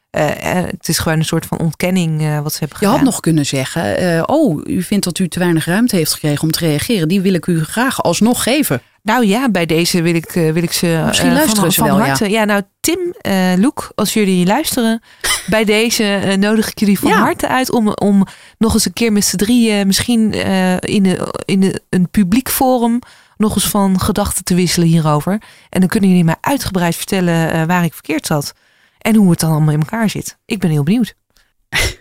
Het 0.10 0.88
is 0.88 0.98
gewoon 0.98 1.18
een 1.18 1.26
soort 1.26 1.46
van 1.46 1.60
ontkenning 1.60 2.42
wat 2.42 2.54
ze 2.54 2.60
hebben 2.60 2.78
gedaan. 2.78 2.94
Je 2.94 3.00
had 3.00 3.06
nog 3.06 3.20
kunnen 3.20 3.46
zeggen, 3.46 4.30
oh, 4.30 4.62
u 4.64 4.82
vindt 4.82 5.06
dat 5.06 5.20
u 5.20 5.28
te 5.28 5.40
weinig 5.40 5.66
ruimte 5.66 5.96
heeft 5.96 6.14
gekregen 6.14 6.44
om 6.44 6.52
te 6.52 6.60
reageren. 6.60 7.08
Die 7.08 7.22
wil 7.22 7.34
ik 7.34 7.46
u 7.46 7.64
graag 7.64 8.04
alsnog 8.04 8.44
geven. 8.44 8.82
Nou 9.02 9.26
ja, 9.26 9.50
bij 9.50 9.66
deze 9.66 10.02
wil 10.02 10.16
ik, 10.16 10.32
wil 10.32 10.64
ik 10.64 10.72
ze 10.72 11.04
Misschien 11.08 11.34
luisteren 11.34 11.62
van, 11.62 11.72
ze 11.72 11.84
wel, 11.84 12.00
harte. 12.00 12.30
Ja. 12.30 12.44
nou 12.44 12.62
Tim, 12.80 13.14
Loek, 13.60 13.92
als 13.96 14.14
jullie 14.14 14.46
luisteren, 14.46 15.02
bij 15.50 15.64
deze 15.64 16.36
nodig 16.40 16.70
ik 16.70 16.80
jullie 16.80 17.00
van 17.00 17.12
harte 17.12 17.48
uit 17.48 17.72
om, 17.72 17.88
om 17.88 18.26
nog 18.58 18.74
eens 18.74 18.86
een 18.86 18.94
keer 18.94 19.12
met 19.12 19.26
z'n 19.26 19.36
drieën, 19.36 19.88
misschien 19.88 20.32
in, 20.80 21.04
de, 21.04 21.34
in 21.46 21.60
de, 21.60 21.82
een 21.90 22.10
publiek 22.10 22.50
forum, 22.50 23.00
nog 23.38 23.56
eens 23.56 23.68
van 23.68 24.00
gedachten 24.00 24.44
te 24.44 24.56
wisselen 24.56 24.88
hierover. 24.88 25.42
En 25.70 25.80
dan 25.80 25.90
kunnen 25.90 26.10
jullie 26.10 26.26
mij 26.26 26.38
uitgebreid 26.42 26.96
vertellen 26.96 27.68
waar 27.68 27.84
ik 27.84 27.94
verkeerd 27.94 28.26
zat 28.26 28.54
en 29.00 29.16
hoe 29.16 29.30
het 29.30 29.40
dan 29.40 29.52
allemaal 29.52 29.74
in 29.74 29.80
elkaar 29.80 30.10
zit. 30.10 30.38
Ik 30.46 30.60
ben 30.60 30.70
heel 30.70 30.84
benieuwd. 30.84 31.16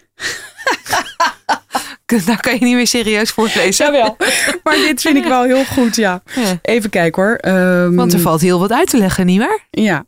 Nou 2.06 2.38
kan 2.40 2.54
je 2.54 2.64
niet 2.64 2.74
meer 2.74 2.86
serieus 2.86 3.30
voorlezen. 3.30 3.84
Jawel, 3.84 4.16
maar 4.64 4.74
dit 4.74 5.00
vind 5.06 5.16
ik 5.16 5.24
wel 5.24 5.42
heel 5.42 5.64
goed, 5.64 5.96
ja. 5.96 6.22
Even 6.62 6.90
kijken 6.90 7.22
hoor. 7.22 7.38
Um, 7.54 7.96
Want 7.96 8.12
er 8.12 8.20
valt 8.20 8.40
heel 8.40 8.58
wat 8.58 8.72
uit 8.72 8.90
te 8.90 8.96
leggen, 8.96 9.26
nietwaar? 9.26 9.66
Ja. 9.70 10.04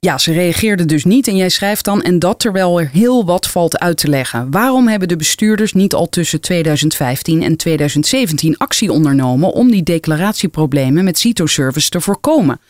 Ja, 0.00 0.18
ze 0.18 0.32
reageerde 0.32 0.84
dus 0.84 1.04
niet 1.04 1.28
en 1.28 1.36
jij 1.36 1.48
schrijft 1.48 1.84
dan 1.84 2.02
en 2.02 2.18
dat 2.18 2.40
terwijl 2.40 2.80
er 2.80 2.88
heel 2.92 3.24
wat 3.24 3.46
valt 3.46 3.78
uit 3.78 3.96
te 3.96 4.08
leggen. 4.08 4.50
Waarom 4.50 4.88
hebben 4.88 5.08
de 5.08 5.16
bestuurders 5.16 5.72
niet 5.72 5.94
al 5.94 6.08
tussen 6.08 6.40
2015 6.40 7.42
en 7.42 7.56
2017 7.56 8.56
actie 8.56 8.92
ondernomen 8.92 9.52
om 9.52 9.70
die 9.70 9.82
declaratieproblemen 9.82 11.04
met 11.04 11.18
CITO-service 11.18 11.88
te 11.88 12.00
voorkomen? 12.00 12.60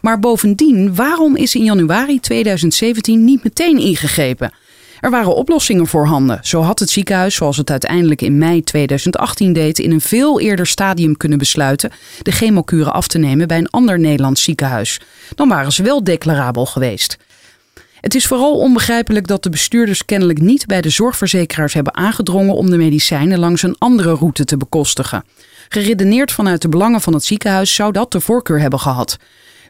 Maar 0.00 0.18
bovendien, 0.18 0.94
waarom 0.94 1.36
is 1.36 1.54
in 1.54 1.64
januari 1.64 2.20
2017 2.20 3.24
niet 3.24 3.44
meteen 3.44 3.78
ingegrepen? 3.78 4.52
Er 5.00 5.10
waren 5.10 5.34
oplossingen 5.34 5.86
voorhanden. 5.86 6.38
Zo 6.42 6.60
had 6.60 6.78
het 6.78 6.90
ziekenhuis, 6.90 7.34
zoals 7.34 7.56
het 7.56 7.70
uiteindelijk 7.70 8.22
in 8.22 8.38
mei 8.38 8.62
2018 8.62 9.52
deed, 9.52 9.78
in 9.78 9.90
een 9.90 10.00
veel 10.00 10.40
eerder 10.40 10.66
stadium 10.66 11.16
kunnen 11.16 11.38
besluiten 11.38 11.90
de 12.22 12.30
chemokuren 12.30 12.92
af 12.92 13.08
te 13.08 13.18
nemen 13.18 13.48
bij 13.48 13.58
een 13.58 13.70
ander 13.70 13.98
Nederlands 13.98 14.42
ziekenhuis. 14.42 15.00
Dan 15.34 15.48
waren 15.48 15.72
ze 15.72 15.82
wel 15.82 16.04
declarabel 16.04 16.66
geweest. 16.66 17.16
Het 18.00 18.14
is 18.14 18.26
vooral 18.26 18.58
onbegrijpelijk 18.58 19.26
dat 19.26 19.42
de 19.42 19.50
bestuurders 19.50 20.04
kennelijk 20.04 20.40
niet 20.40 20.66
bij 20.66 20.80
de 20.80 20.90
zorgverzekeraars 20.90 21.74
hebben 21.74 21.94
aangedrongen 21.94 22.54
om 22.54 22.70
de 22.70 22.76
medicijnen 22.76 23.38
langs 23.38 23.62
een 23.62 23.76
andere 23.78 24.14
route 24.14 24.44
te 24.44 24.56
bekostigen. 24.56 25.24
Geredeneerd 25.68 26.32
vanuit 26.32 26.62
de 26.62 26.68
belangen 26.68 27.00
van 27.00 27.12
het 27.12 27.24
ziekenhuis 27.24 27.74
zou 27.74 27.92
dat 27.92 28.12
de 28.12 28.20
voorkeur 28.20 28.60
hebben 28.60 28.80
gehad. 28.80 29.16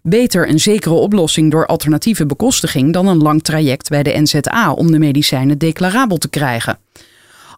Beter 0.08 0.48
een 0.48 0.60
zekere 0.60 0.94
oplossing 0.94 1.50
door 1.50 1.66
alternatieve 1.66 2.26
bekostiging 2.26 2.92
dan 2.92 3.06
een 3.06 3.22
lang 3.22 3.42
traject 3.42 3.88
bij 3.88 4.02
de 4.02 4.20
NZA 4.20 4.72
om 4.72 4.90
de 4.90 4.98
medicijnen 4.98 5.58
declarabel 5.58 6.16
te 6.18 6.28
krijgen. 6.28 6.78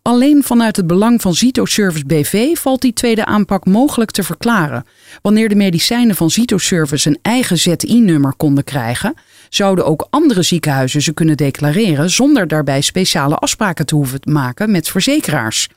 Alleen 0.03 0.43
vanuit 0.43 0.77
het 0.77 0.87
belang 0.87 1.21
van 1.21 1.35
Zito-Service 1.35 2.07
BV 2.07 2.57
valt 2.57 2.81
die 2.81 2.93
tweede 2.93 3.25
aanpak 3.25 3.67
mogelijk 3.67 4.11
te 4.11 4.23
verklaren. 4.23 4.85
Wanneer 5.23 5.49
de 5.49 5.55
medicijnen 5.55 6.17
van 6.17 6.31
Zito-Service 6.31 7.09
een 7.09 7.19
eigen 7.23 7.59
ZI-nummer 7.59 8.35
konden 8.37 8.65
krijgen, 8.65 9.15
zouden 9.49 9.87
ook 9.87 10.07
andere 10.11 10.43
ziekenhuizen 10.43 11.03
ze 11.03 11.13
kunnen 11.13 11.37
declareren 11.37 12.11
zonder 12.11 12.49
daarbij 12.49 12.81
speciale 12.81 13.37
afspraken 13.37 13.87
te 13.87 13.95
hoeven 13.95 14.21
maken 14.25 14.71
met 14.71 14.89
verzekeraars. 14.89 15.69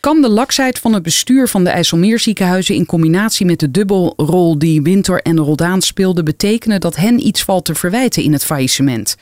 Kan 0.00 0.22
de 0.22 0.28
laksheid 0.28 0.78
van 0.78 0.92
het 0.92 1.02
bestuur 1.02 1.48
van 1.48 1.64
de 1.64 1.70
IJsselmeerziekenhuizen 1.70 2.74
in 2.74 2.86
combinatie 2.86 3.46
met 3.46 3.60
de 3.60 3.70
dubbelrol 3.70 4.58
die 4.58 4.82
Winter 4.82 5.22
en 5.22 5.38
Roldaan 5.38 5.82
speelden 5.82 6.24
betekenen 6.24 6.80
dat 6.80 6.96
hen 6.96 7.26
iets 7.26 7.42
valt 7.42 7.64
te 7.64 7.74
verwijten 7.74 8.22
in 8.22 8.32
het 8.32 8.44
faillissement? 8.44 9.16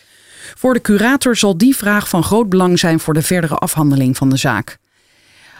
Voor 0.55 0.75
de 0.75 0.81
curator 0.81 1.37
zal 1.37 1.59
die 1.59 1.77
vraag 1.77 2.09
van 2.09 2.23
groot 2.23 2.49
belang 2.49 2.79
zijn 2.79 3.01
voor 3.01 3.15
de 3.15 3.23
verdere 3.23 3.55
afhandeling 3.55 4.17
van 4.17 4.29
de 4.29 4.37
zaak. 4.37 4.79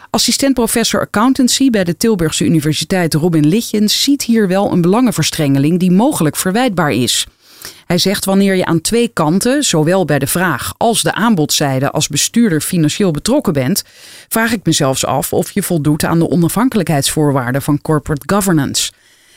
Assistent-professor 0.09 1.01
accountancy 1.01 1.69
bij 1.69 1.83
de 1.83 1.97
Tilburgse 1.97 2.45
Universiteit 2.45 3.13
Robin 3.13 3.47
Litjens 3.47 4.03
ziet 4.03 4.23
hier 4.23 4.47
wel 4.47 4.71
een 4.71 4.81
belangenverstrengeling 4.81 5.79
die 5.79 5.91
mogelijk 5.91 6.35
verwijtbaar 6.35 6.91
is. 6.91 7.27
Hij 7.85 7.97
zegt 7.97 8.25
wanneer 8.25 8.55
je 8.55 8.65
aan 8.65 8.81
twee 8.81 9.07
kanten, 9.07 9.63
zowel 9.63 10.05
bij 10.05 10.19
de 10.19 10.27
vraag 10.27 10.73
als 10.77 11.01
de 11.01 11.13
aanbodzijde 11.13 11.91
als 11.91 12.07
bestuurder 12.07 12.61
financieel 12.61 13.11
betrokken 13.11 13.53
bent, 13.53 13.83
vraag 14.27 14.51
ik 14.51 14.65
me 14.65 14.71
zelfs 14.71 15.05
af 15.05 15.33
of 15.33 15.51
je 15.51 15.63
voldoet 15.63 16.03
aan 16.03 16.19
de 16.19 16.29
onafhankelijkheidsvoorwaarden 16.29 17.61
van 17.61 17.81
corporate 17.81 18.33
governance. 18.33 18.91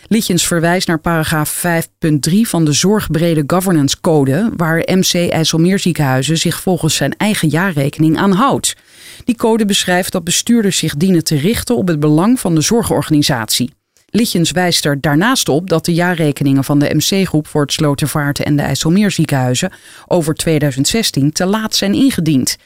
Lichtjens 0.09 0.47
verwijst 0.47 0.87
naar 0.87 0.99
paragraaf 0.99 1.65
5.3 1.67 2.41
van 2.41 2.65
de 2.65 2.73
Zorgbrede 2.73 3.45
Governance 3.47 4.01
Code, 4.01 4.51
waar 4.57 4.79
MC 4.87 5.15
IJsselmeerziekenhuizen 5.15 6.39
zich 6.39 6.61
volgens 6.61 6.95
zijn 6.95 7.17
eigen 7.17 7.49
jaarrekening 7.49 8.19
aan 8.19 8.33
houdt. 8.33 8.77
Die 9.25 9.37
code 9.37 9.65
beschrijft 9.65 10.13
dat 10.13 10.25
bestuurders 10.25 10.79
zich 10.79 10.95
dienen 10.95 11.25
te 11.25 11.37
richten 11.37 11.77
op 11.77 11.89
het 11.89 12.01
belang 12.01 12.41
van 12.41 12.55
de 12.55 12.61
zorgorganisatie. 12.61 13.71
Lichtjens 14.11 14.51
wijst 14.51 14.85
er 14.85 15.01
daarnaast 15.01 15.49
op 15.49 15.69
dat 15.69 15.85
de 15.85 15.95
jaarrekeningen 15.95 16.65
van 16.65 16.79
de 16.79 16.95
MC-groep 16.95 17.47
voor 17.47 17.63
het 17.63 17.73
Slotervaarten 17.73 18.45
en 18.45 18.57
de 18.57 18.63
IJsselmeerziekenhuizen 18.63 19.73
over 20.07 20.35
2016 20.35 21.33
te 21.33 21.47
laat 21.47 21.75
zijn 21.75 21.95
ingediend. 21.95 22.57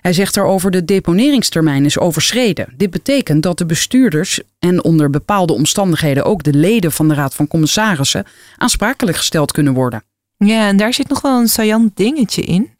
Hij 0.00 0.12
zegt 0.12 0.34
daarover 0.34 0.70
de 0.70 0.84
deponeringstermijn 0.84 1.84
is 1.84 1.98
overschreden. 1.98 2.74
Dit 2.76 2.90
betekent 2.90 3.42
dat 3.42 3.58
de 3.58 3.66
bestuurders 3.66 4.40
en 4.58 4.84
onder 4.84 5.10
bepaalde 5.10 5.52
omstandigheden 5.52 6.24
ook 6.24 6.42
de 6.42 6.52
leden 6.52 6.92
van 6.92 7.08
de 7.08 7.14
Raad 7.14 7.34
van 7.34 7.48
Commissarissen 7.48 8.26
aansprakelijk 8.56 9.16
gesteld 9.16 9.52
kunnen 9.52 9.74
worden. 9.74 10.02
Ja, 10.36 10.68
en 10.68 10.76
daar 10.76 10.94
zit 10.94 11.08
nog 11.08 11.20
wel 11.20 11.40
een 11.40 11.48
saillant 11.48 11.96
dingetje 11.96 12.42
in. 12.42 12.70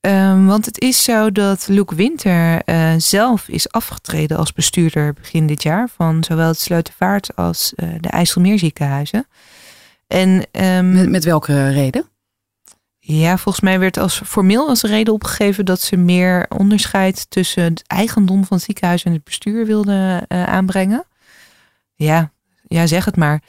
Um, 0.00 0.46
want 0.46 0.64
het 0.64 0.80
is 0.80 1.04
zo 1.04 1.32
dat 1.32 1.68
Luc 1.68 1.90
Winter 1.94 2.62
uh, 2.68 2.92
zelf 2.96 3.48
is 3.48 3.70
afgetreden 3.70 4.36
als 4.36 4.52
bestuurder 4.52 5.12
begin 5.12 5.46
dit 5.46 5.62
jaar 5.62 5.88
van 5.88 6.24
zowel 6.24 6.48
het 6.48 6.60
Sleutelvaart 6.60 7.36
als 7.36 7.72
uh, 7.76 7.88
de 8.00 8.08
IJsselmeerziekenhuizen. 8.08 9.26
En, 10.06 10.46
um, 10.52 10.92
met, 10.92 11.08
met 11.08 11.24
welke 11.24 11.68
reden? 11.68 12.08
Ja, 12.98 13.36
volgens 13.36 13.64
mij 13.64 13.78
werd 13.78 13.96
als 13.96 14.20
formeel 14.24 14.68
als 14.68 14.82
reden 14.82 15.14
opgegeven 15.14 15.64
dat 15.64 15.80
ze 15.80 15.96
meer 15.96 16.46
onderscheid 16.48 17.30
tussen 17.30 17.62
het 17.62 17.82
eigendom 17.86 18.44
van 18.44 18.56
het 18.56 18.66
ziekenhuis 18.66 19.04
en 19.04 19.12
het 19.12 19.24
bestuur 19.24 19.66
wilden 19.66 20.24
uh, 20.28 20.44
aanbrengen. 20.44 21.06
Ja, 21.94 22.32
ja, 22.66 22.86
zeg 22.86 23.04
het 23.04 23.16
maar. 23.16 23.42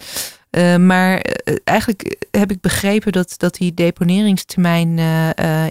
Maar 0.80 1.22
eigenlijk 1.64 2.19
heb 2.32 2.52
ik 2.52 2.62
begrepen 2.62 3.12
dat, 3.12 3.34
dat 3.38 3.56
die 3.56 3.74
deponeringstermijn 3.74 4.98
uh, 4.98 5.66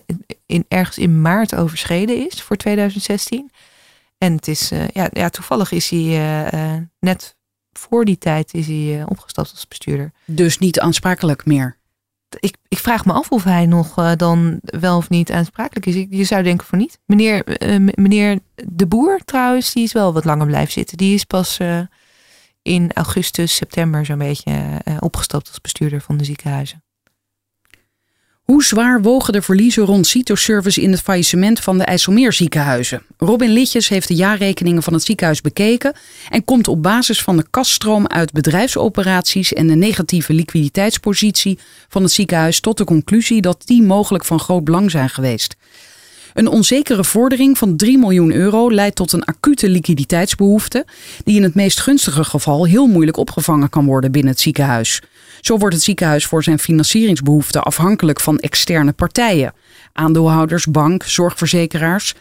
in, 0.47 0.65
ergens 0.69 0.99
in 0.99 1.21
maart 1.21 1.55
overschreden 1.55 2.27
is 2.27 2.43
voor 2.43 2.57
2016. 2.57 3.51
En 4.19 4.33
het 4.33 4.49
is, 4.49 4.69
ja, 4.93 5.09
ja, 5.13 5.29
toevallig 5.29 5.73
is 5.73 5.89
hij 5.89 6.89
net 7.01 7.37
voor 7.73 8.05
die 8.05 8.19
tijd 8.19 8.55
is 8.55 8.67
hij 8.67 9.05
opgestapt 9.09 9.51
als 9.51 9.69
bestuurder. 9.69 10.13
Dus 10.25 10.59
niet 10.59 10.81
aansprakelijk 10.81 11.47
meer? 11.47 11.77
Ik, 12.41 12.57
ik 12.69 12.79
vraag 12.79 13.05
me 13.05 13.13
af 13.13 13.31
of 13.31 13.45
hij 13.45 13.67
nog 13.67 14.15
dan 14.17 14.59
wel 14.63 14.97
of 14.97 15.09
niet 15.09 15.33
aansprakelijk 15.33 15.87
is. 15.87 16.07
Je 16.11 16.25
zou 16.25 16.43
denken 16.43 16.67
van 16.67 16.79
niet. 16.79 16.99
Meneer, 17.07 17.45
meneer 17.95 18.39
De 18.55 18.87
Boer 18.87 19.21
trouwens, 19.25 19.73
die 19.73 19.83
is 19.83 19.93
wel 19.93 20.13
wat 20.13 20.25
langer 20.25 20.47
blijven 20.47 20.73
zitten. 20.73 20.97
Die 20.97 21.15
is 21.15 21.25
pas 21.25 21.59
in 22.69 22.91
augustus, 22.95 23.55
september 23.55 24.07
zo'n 24.07 24.19
beetje 24.19 24.53
uh, 24.53 24.97
opgestapt 25.01 25.49
als 25.49 25.61
bestuurder 25.61 26.01
van 26.01 26.17
de 26.17 26.25
ziekenhuizen. 26.25 26.83
Hoe 28.43 28.65
zwaar 28.65 29.03
wogen 29.03 29.33
de 29.33 29.43
verliezen 29.43 29.85
rond 29.85 30.07
CITO-service 30.07 30.81
in 30.81 30.91
het 30.91 31.01
faillissement 31.01 31.61
van 31.61 31.79
de 31.79 31.85
IJsselmeerziekenhuizen? 31.85 33.03
Robin 33.17 33.51
Litjes 33.51 33.89
heeft 33.89 34.09
de 34.09 34.15
jaarrekeningen 34.15 34.83
van 34.83 34.93
het 34.93 35.03
ziekenhuis 35.03 35.41
bekeken 35.41 35.93
en 36.29 36.45
komt 36.45 36.69
op 36.69 36.83
basis 36.83 37.23
van 37.23 37.37
de 37.37 37.47
kaststroom 37.51 38.07
uit 38.07 38.33
bedrijfsoperaties 38.33 39.53
en 39.53 39.67
de 39.67 39.75
negatieve 39.75 40.33
liquiditeitspositie 40.33 41.59
van 41.89 42.03
het 42.03 42.13
ziekenhuis 42.13 42.61
tot 42.61 42.79
de 42.79 42.85
conclusie 42.85 43.41
dat 43.41 43.63
die 43.65 43.83
mogelijk 43.83 44.25
van 44.25 44.41
groot 44.41 44.65
belang 44.65 44.91
zijn 44.91 45.09
geweest. 45.09 45.57
Een 46.39 46.49
onzekere 46.49 47.05
vordering 47.05 47.59
van 47.59 47.77
3 47.77 47.99
miljoen 47.99 48.33
euro 48.33 48.71
leidt 48.71 48.97
tot 48.97 49.13
een 49.13 49.25
acute 49.25 49.69
liquiditeitsbehoefte, 49.69 50.87
die 51.25 51.37
in 51.37 51.43
het 51.43 51.55
meest 51.55 51.81
gunstige 51.81 52.25
geval 52.25 52.67
heel 52.67 52.87
moeilijk 52.87 53.17
opgevangen 53.17 53.69
kan 53.69 53.85
worden 53.85 54.13
binnen 54.13 54.31
het 54.33 54.41
ziekenhuis. 54.41 55.03
Zo 55.41 55.59
wordt 55.59 55.75
het 55.75 55.85
ziekenhuis 55.85 56.27
voor 56.27 56.43
zijn 56.43 56.59
financieringsbehoeften 56.59 57.63
afhankelijk 57.63 58.21
van 58.21 58.39
externe 58.39 58.93
partijen, 58.93 59.55
aandeelhouders, 59.93 60.67
bank, 60.67 61.03
zorgverzekeraars. 61.03 62.15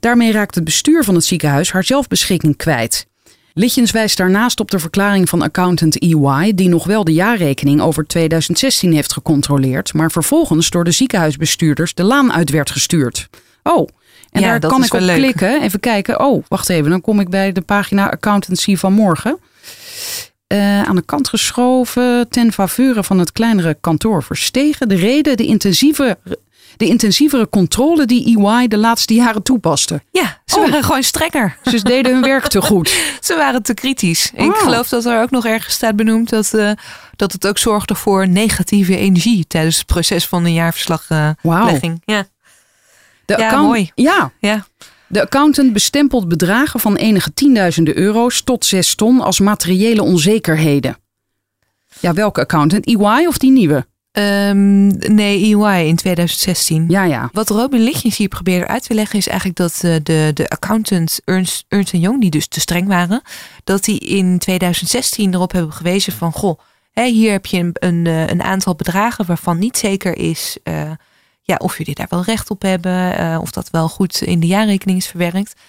Daarmee 0.00 0.32
raakt 0.32 0.54
het 0.54 0.64
bestuur 0.64 1.04
van 1.04 1.14
het 1.14 1.24
ziekenhuis 1.24 1.72
haar 1.72 1.84
zelfbeschikking 1.84 2.56
kwijt. 2.56 3.06
Litjens 3.52 3.90
wijst 3.90 4.16
daarnaast 4.16 4.60
op 4.60 4.70
de 4.70 4.78
verklaring 4.78 5.28
van 5.28 5.42
accountant 5.42 5.98
EY, 5.98 6.54
die 6.54 6.68
nog 6.68 6.86
wel 6.86 7.04
de 7.04 7.12
jaarrekening 7.12 7.80
over 7.80 8.06
2016 8.06 8.92
heeft 8.92 9.12
gecontroleerd, 9.12 9.94
maar 9.94 10.10
vervolgens 10.10 10.70
door 10.70 10.84
de 10.84 10.90
ziekenhuisbestuurders 10.90 11.94
de 11.94 12.02
laan 12.02 12.32
uit 12.32 12.50
werd 12.50 12.70
gestuurd. 12.70 13.28
Oh, 13.62 13.88
en 14.30 14.42
daar 14.42 14.60
kan 14.60 14.84
ik 14.84 14.94
op 14.94 15.00
leuk. 15.00 15.16
klikken. 15.16 15.62
Even 15.62 15.80
kijken. 15.80 16.20
Oh, 16.20 16.44
wacht 16.48 16.68
even. 16.68 16.90
Dan 16.90 17.00
kom 17.00 17.20
ik 17.20 17.28
bij 17.28 17.52
de 17.52 17.60
pagina 17.60 18.10
accountancy 18.10 18.76
van 18.76 18.92
morgen. 18.92 19.38
Uh, 20.52 20.82
aan 20.82 20.96
de 20.96 21.02
kant 21.02 21.28
geschoven 21.28 22.28
ten 22.28 22.52
faveur 22.52 23.04
van 23.04 23.18
het 23.18 23.32
kleinere 23.32 23.76
kantoor 23.80 24.22
verstegen. 24.22 24.88
De 24.88 24.94
reden, 24.94 25.36
de 25.36 25.46
intensieve 25.46 26.18
de 26.78 26.86
intensievere 26.86 27.48
controle 27.48 28.04
die 28.04 28.38
EY 28.38 28.68
de 28.68 28.76
laatste 28.76 29.14
jaren 29.14 29.42
toepaste. 29.42 30.02
Ja, 30.10 30.40
ze 30.44 30.56
oh. 30.56 30.64
waren 30.64 30.84
gewoon 30.84 31.02
strenger. 31.02 31.56
Ze 31.62 31.82
deden 31.82 32.12
hun 32.12 32.22
werk 32.22 32.46
te 32.46 32.62
goed. 32.62 32.88
ze 33.20 33.36
waren 33.36 33.62
te 33.62 33.74
kritisch. 33.74 34.30
Ik 34.34 34.54
oh. 34.54 34.58
geloof 34.58 34.88
dat 34.88 35.04
er 35.04 35.22
ook 35.22 35.30
nog 35.30 35.46
ergens 35.46 35.74
staat 35.74 35.96
benoemd 35.96 36.28
dat, 36.30 36.52
uh, 36.54 36.70
dat 37.16 37.32
het 37.32 37.46
ook 37.46 37.58
zorgde 37.58 37.94
voor 37.94 38.28
negatieve 38.28 38.96
energie 38.96 39.46
tijdens 39.46 39.76
het 39.76 39.86
proces 39.86 40.26
van 40.26 40.44
de 40.44 40.52
jaarverslaglegging. 40.52 42.02
Uh, 42.04 42.16
ja. 42.16 42.26
De 43.36 43.38
ja, 43.38 43.62
mooi. 43.62 43.90
Ja. 43.94 44.32
ja. 44.40 44.66
De 45.06 45.22
accountant 45.22 45.72
bestempelt 45.72 46.28
bedragen 46.28 46.80
van 46.80 46.96
enige 46.96 47.32
tienduizenden 47.34 47.98
euro's 47.98 48.42
tot 48.42 48.64
zes 48.64 48.94
ton 48.94 49.20
als 49.20 49.40
materiële 49.40 50.02
onzekerheden. 50.02 50.96
Ja, 52.00 52.12
welke 52.12 52.40
accountant? 52.40 52.86
EY 52.86 53.26
of 53.26 53.38
die 53.38 53.50
nieuwe? 53.50 53.86
Um, 54.12 54.86
nee, 54.96 55.56
EY 55.56 55.86
in 55.86 55.96
2016. 55.96 56.84
Ja, 56.88 57.04
ja. 57.04 57.28
Wat 57.32 57.48
Robin 57.48 57.80
Lichtjes 57.80 58.16
hier 58.16 58.28
probeerde 58.28 58.66
uit 58.66 58.82
te 58.82 58.94
leggen 58.94 59.18
is 59.18 59.26
eigenlijk 59.26 59.58
dat 59.58 59.80
uh, 59.84 59.96
de, 60.02 60.30
de 60.34 60.48
accountants 60.48 61.20
Ernst, 61.24 61.64
Ernst 61.68 61.92
Young, 61.92 62.20
die 62.20 62.30
dus 62.30 62.46
te 62.46 62.60
streng 62.60 62.86
waren, 62.86 63.22
dat 63.64 63.84
die 63.84 63.98
in 63.98 64.38
2016 64.38 65.34
erop 65.34 65.52
hebben 65.52 65.72
gewezen 65.72 66.12
van, 66.12 66.32
goh, 66.32 66.58
Hè, 66.92 67.04
hier 67.04 67.32
heb 67.32 67.46
je 67.46 67.58
een, 67.58 67.74
een, 67.74 68.06
eh, 68.06 68.26
een, 68.26 68.42
aantal 68.42 68.74
bedragen 68.74 69.26
waarvan 69.26 69.58
niet 69.58 69.78
zeker 69.78 70.16
is 70.16 70.58
uh, 70.64 70.90
ja, 71.48 71.56
of 71.56 71.78
jullie 71.78 71.94
daar 71.94 72.06
wel 72.10 72.22
recht 72.22 72.50
op 72.50 72.62
hebben, 72.62 73.20
uh, 73.20 73.38
of 73.40 73.50
dat 73.50 73.70
wel 73.70 73.88
goed 73.88 74.20
in 74.22 74.40
de 74.40 74.46
jaarrekening 74.46 74.98
is 74.98 75.06
verwerkt. 75.06 75.60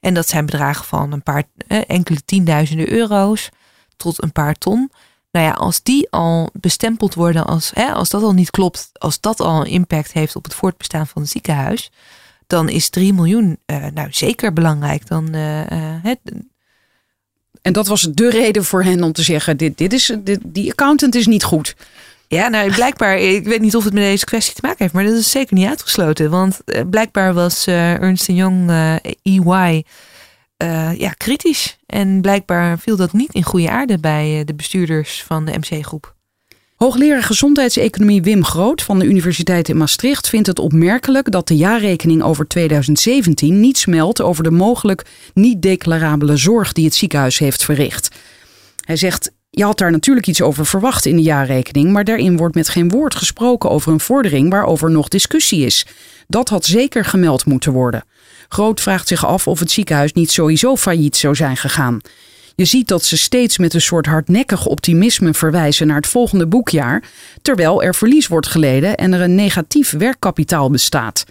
En 0.00 0.14
dat 0.14 0.28
zijn 0.28 0.46
bedragen 0.46 0.84
van 0.84 1.12
een 1.12 1.22
paar 1.22 1.44
enkele 1.86 2.24
tienduizenden 2.24 2.92
euro's 2.92 3.48
tot 3.96 4.22
een 4.22 4.32
paar 4.32 4.54
ton. 4.54 4.90
Nou 5.30 5.46
ja, 5.46 5.52
als 5.52 5.82
die 5.82 6.10
al 6.10 6.50
bestempeld 6.52 7.14
worden 7.14 7.46
als, 7.46 7.70
hè, 7.74 7.92
als 7.92 8.08
dat 8.08 8.22
al 8.22 8.32
niet 8.32 8.50
klopt, 8.50 8.90
als 8.92 9.20
dat 9.20 9.40
al 9.40 9.64
impact 9.64 10.12
heeft 10.12 10.36
op 10.36 10.44
het 10.44 10.54
voortbestaan 10.54 11.06
van 11.06 11.22
het 11.22 11.30
ziekenhuis, 11.30 11.90
dan 12.46 12.68
is 12.68 12.88
3 12.88 13.12
miljoen 13.12 13.58
uh, 13.66 13.86
nou 13.94 14.08
zeker 14.10 14.52
belangrijk. 14.52 15.06
Dan, 15.06 15.34
en 17.62 17.72
dat 17.72 17.86
was 17.86 18.02
de 18.02 18.30
reden 18.30 18.64
voor 18.64 18.82
hen 18.82 19.02
om 19.02 19.12
te 19.12 19.22
zeggen: 19.22 19.56
dit, 19.56 19.78
dit 19.78 19.92
is, 19.92 20.12
dit, 20.18 20.40
die 20.44 20.70
accountant 20.70 21.14
is 21.14 21.26
niet 21.26 21.44
goed. 21.44 21.76
Ja, 22.34 22.48
nou 22.48 22.72
blijkbaar, 22.74 23.18
ik 23.18 23.44
weet 23.44 23.60
niet 23.60 23.76
of 23.76 23.84
het 23.84 23.92
met 23.92 24.02
deze 24.02 24.24
kwestie 24.24 24.54
te 24.54 24.60
maken 24.62 24.78
heeft, 24.78 24.92
maar 24.92 25.04
dat 25.04 25.14
is 25.14 25.30
zeker 25.30 25.54
niet 25.54 25.68
uitgesloten. 25.68 26.30
Want 26.30 26.60
blijkbaar 26.90 27.34
was 27.34 27.66
Ernst 27.66 28.26
Young, 28.26 28.70
EY, 29.22 29.84
ja, 30.96 31.10
kritisch. 31.16 31.78
En 31.86 32.20
blijkbaar 32.20 32.78
viel 32.78 32.96
dat 32.96 33.12
niet 33.12 33.32
in 33.32 33.42
goede 33.42 33.70
aarde 33.70 33.98
bij 33.98 34.42
de 34.44 34.54
bestuurders 34.54 35.22
van 35.22 35.44
de 35.44 35.58
MC-groep. 35.58 36.14
Hoogleraar 36.76 37.22
gezondheidseconomie 37.22 38.22
Wim 38.22 38.44
Groot 38.44 38.82
van 38.82 38.98
de 38.98 39.04
Universiteit 39.04 39.68
in 39.68 39.76
Maastricht 39.76 40.28
vindt 40.28 40.46
het 40.46 40.58
opmerkelijk 40.58 41.30
dat 41.30 41.48
de 41.48 41.56
jaarrekening 41.56 42.22
over 42.22 42.48
2017 42.48 43.60
niets 43.60 43.86
meldt 43.86 44.20
over 44.20 44.44
de 44.44 44.50
mogelijk 44.50 45.06
niet 45.34 45.62
declarabele 45.62 46.36
zorg 46.36 46.72
die 46.72 46.84
het 46.84 46.94
ziekenhuis 46.94 47.38
heeft 47.38 47.64
verricht. 47.64 48.08
Hij 48.84 48.96
zegt: 48.96 49.32
Je 49.56 49.64
had 49.64 49.78
daar 49.78 49.90
natuurlijk 49.90 50.26
iets 50.26 50.42
over 50.42 50.66
verwacht 50.66 51.06
in 51.06 51.16
de 51.16 51.22
jaarrekening, 51.22 51.92
maar 51.92 52.04
daarin 52.04 52.36
wordt 52.36 52.54
met 52.54 52.68
geen 52.68 52.88
woord 52.88 53.14
gesproken 53.14 53.70
over 53.70 53.92
een 53.92 54.00
vordering 54.00 54.50
waarover 54.50 54.90
nog 54.90 55.08
discussie 55.08 55.64
is. 55.64 55.86
Dat 56.26 56.48
had 56.48 56.64
zeker 56.64 57.04
gemeld 57.04 57.46
moeten 57.46 57.72
worden. 57.72 58.04
Groot 58.48 58.80
vraagt 58.80 59.08
zich 59.08 59.26
af 59.26 59.46
of 59.46 59.58
het 59.58 59.70
ziekenhuis 59.70 60.12
niet 60.12 60.30
sowieso 60.30 60.76
failliet 60.76 61.16
zou 61.16 61.34
zijn 61.34 61.56
gegaan. 61.56 62.00
Je 62.54 62.64
ziet 62.64 62.88
dat 62.88 63.04
ze 63.04 63.16
steeds 63.16 63.58
met 63.58 63.74
een 63.74 63.80
soort 63.80 64.06
hardnekkig 64.06 64.66
optimisme 64.66 65.34
verwijzen 65.34 65.86
naar 65.86 65.96
het 65.96 66.06
volgende 66.06 66.46
boekjaar, 66.46 67.02
terwijl 67.42 67.82
er 67.82 67.94
verlies 67.94 68.26
wordt 68.26 68.46
geleden 68.46 68.94
en 68.94 69.12
er 69.12 69.20
een 69.20 69.34
negatief 69.34 69.90
werkkapitaal 69.90 70.70
bestaat. 70.70 71.24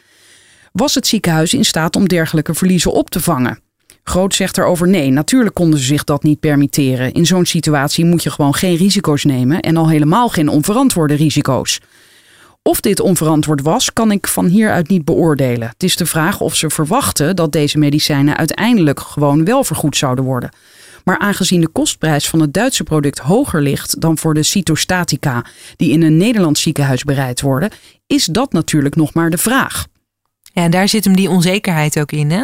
Was 0.71 0.95
het 0.95 1.07
ziekenhuis 1.07 1.53
in 1.53 1.65
staat 1.65 1.95
om 1.95 2.07
dergelijke 2.07 2.53
verliezen 2.53 2.91
op 2.91 3.09
te 3.09 3.19
vangen? 3.19 3.59
Groot 4.03 4.35
zegt 4.35 4.57
erover 4.57 4.87
nee, 4.87 5.09
natuurlijk 5.09 5.55
konden 5.55 5.79
ze 5.79 5.85
zich 5.85 6.03
dat 6.03 6.23
niet 6.23 6.39
permitteren. 6.39 7.13
In 7.13 7.25
zo'n 7.25 7.45
situatie 7.45 8.05
moet 8.05 8.23
je 8.23 8.31
gewoon 8.31 8.53
geen 8.53 8.75
risico's 8.75 9.23
nemen 9.23 9.59
en 9.59 9.77
al 9.77 9.89
helemaal 9.89 10.29
geen 10.29 10.49
onverantwoorde 10.49 11.13
risico's. 11.13 11.79
Of 12.61 12.81
dit 12.81 12.99
onverantwoord 12.99 13.61
was, 13.61 13.93
kan 13.93 14.11
ik 14.11 14.27
van 14.27 14.45
hieruit 14.45 14.87
niet 14.87 15.05
beoordelen. 15.05 15.67
Het 15.67 15.83
is 15.83 15.95
de 15.95 16.05
vraag 16.05 16.39
of 16.39 16.55
ze 16.55 16.69
verwachten 16.69 17.35
dat 17.35 17.51
deze 17.51 17.77
medicijnen 17.77 18.37
uiteindelijk 18.37 18.99
gewoon 18.99 19.45
wel 19.45 19.63
vergoed 19.63 19.97
zouden 19.97 20.25
worden. 20.25 20.49
Maar 21.03 21.17
aangezien 21.17 21.61
de 21.61 21.67
kostprijs 21.67 22.29
van 22.29 22.39
het 22.39 22.53
Duitse 22.53 22.83
product 22.83 23.19
hoger 23.19 23.61
ligt 23.61 24.01
dan 24.01 24.17
voor 24.17 24.33
de 24.33 24.43
cytostatica 24.43 25.45
die 25.75 25.91
in 25.91 26.01
een 26.01 26.17
Nederlands 26.17 26.61
ziekenhuis 26.61 27.03
bereid 27.03 27.41
worden, 27.41 27.71
is 28.07 28.25
dat 28.25 28.53
natuurlijk 28.53 28.95
nog 28.95 29.13
maar 29.13 29.29
de 29.29 29.37
vraag. 29.37 29.85
Ja, 30.53 30.63
en 30.63 30.71
daar 30.71 30.87
zit 30.87 31.03
hem 31.03 31.15
die 31.15 31.29
onzekerheid 31.29 31.99
ook 31.99 32.11
in, 32.11 32.31
hè? 32.31 32.43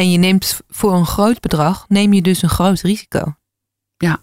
En 0.00 0.10
je 0.10 0.18
neemt 0.18 0.60
voor 0.68 0.92
een 0.92 1.06
groot 1.06 1.40
bedrag, 1.40 1.84
neem 1.88 2.12
je 2.12 2.22
dus 2.22 2.42
een 2.42 2.48
groot 2.48 2.80
risico. 2.80 3.34
Ja. 3.96 4.20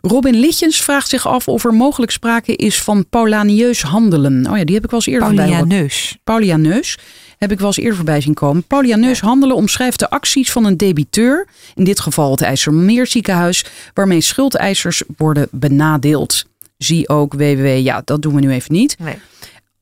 Robin 0.00 0.34
Litjens 0.34 0.82
vraagt 0.82 1.08
zich 1.08 1.26
af 1.26 1.48
of 1.48 1.64
er 1.64 1.74
mogelijk 1.74 2.12
sprake 2.12 2.56
is 2.56 2.82
van 2.82 3.08
Paulanieus 3.08 3.82
handelen. 3.82 4.46
Oh 4.50 4.56
ja, 4.58 4.64
die 4.64 4.74
heb 4.74 4.84
ik 4.84 4.90
wel 4.90 5.00
eens 5.00 5.08
eerder 5.08 5.34
Paulianeus. 5.34 6.16
Paulianeus 6.24 6.98
heb 7.38 7.52
ik 7.52 7.58
wel 7.58 7.66
eens 7.66 7.76
eerder 7.76 7.96
voorbij 7.96 8.20
zien 8.20 8.34
komen. 8.34 8.62
Paulianeus 8.62 9.20
handelen 9.20 9.56
omschrijft 9.56 9.98
de 9.98 10.10
acties 10.10 10.52
van 10.52 10.64
een 10.64 10.76
debiteur, 10.76 11.48
in 11.74 11.84
dit 11.84 12.00
geval 12.00 12.30
het 12.30 12.42
IJsselmeerziekenhuis, 12.42 13.64
waarmee 13.94 14.20
schuldeisers 14.20 15.02
worden 15.16 15.48
benadeeld. 15.50 16.44
Zie 16.78 17.08
ook 17.08 17.32
www, 17.32 17.76
ja, 17.76 18.02
dat 18.04 18.22
doen 18.22 18.34
we 18.34 18.40
nu 18.40 18.50
even 18.50 18.72
niet. 18.72 18.98
Nee. 18.98 19.18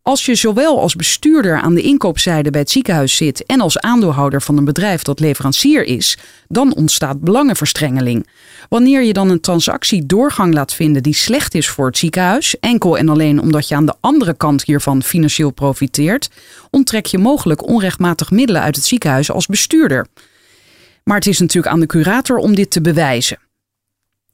Als 0.03 0.27
je 0.27 0.35
zowel 0.35 0.81
als 0.81 0.97
bestuurder 0.97 1.61
aan 1.61 1.75
de 1.75 1.83
inkoopzijde 1.83 2.51
bij 2.51 2.61
het 2.61 2.71
ziekenhuis 2.71 3.17
zit 3.17 3.47
en 3.47 3.61
als 3.61 3.79
aandeelhouder 3.79 4.43
van 4.43 4.57
een 4.57 4.65
bedrijf 4.65 5.03
dat 5.03 5.21
leverancier 5.21 5.85
is, 5.85 6.19
dan 6.49 6.75
ontstaat 6.75 7.21
belangenverstrengeling. 7.21 8.27
Wanneer 8.69 9.03
je 9.03 9.13
dan 9.13 9.31
een 9.31 9.41
transactie 9.41 10.07
doorgang 10.07 10.55
laat 10.55 10.75
vinden 10.75 11.03
die 11.03 11.15
slecht 11.15 11.55
is 11.55 11.69
voor 11.69 11.87
het 11.87 11.99
ziekenhuis, 11.99 12.59
enkel 12.61 12.99
en 12.99 13.09
alleen 13.09 13.41
omdat 13.41 13.69
je 13.69 13.75
aan 13.75 13.87
de 13.87 13.95
andere 14.01 14.35
kant 14.35 14.65
hiervan 14.65 15.03
financieel 15.03 15.51
profiteert, 15.51 16.31
onttrek 16.71 17.07
je 17.07 17.19
mogelijk 17.19 17.67
onrechtmatig 17.67 18.31
middelen 18.31 18.63
uit 18.63 18.77
het 18.77 18.85
ziekenhuis 18.85 19.31
als 19.31 19.47
bestuurder. 19.47 20.07
Maar 21.05 21.17
het 21.17 21.27
is 21.27 21.39
natuurlijk 21.39 21.73
aan 21.73 21.81
de 21.81 21.87
curator 21.87 22.37
om 22.37 22.55
dit 22.55 22.71
te 22.71 22.81
bewijzen. 22.81 23.39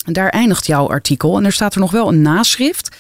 daar 0.05 0.29
eindigt 0.29 0.66
jouw 0.66 0.89
artikel 0.89 1.37
en 1.37 1.45
er 1.45 1.53
staat 1.53 1.75
er 1.75 1.81
nog 1.81 1.91
wel 1.91 2.09
een 2.09 2.23
naschrift. 2.23 2.97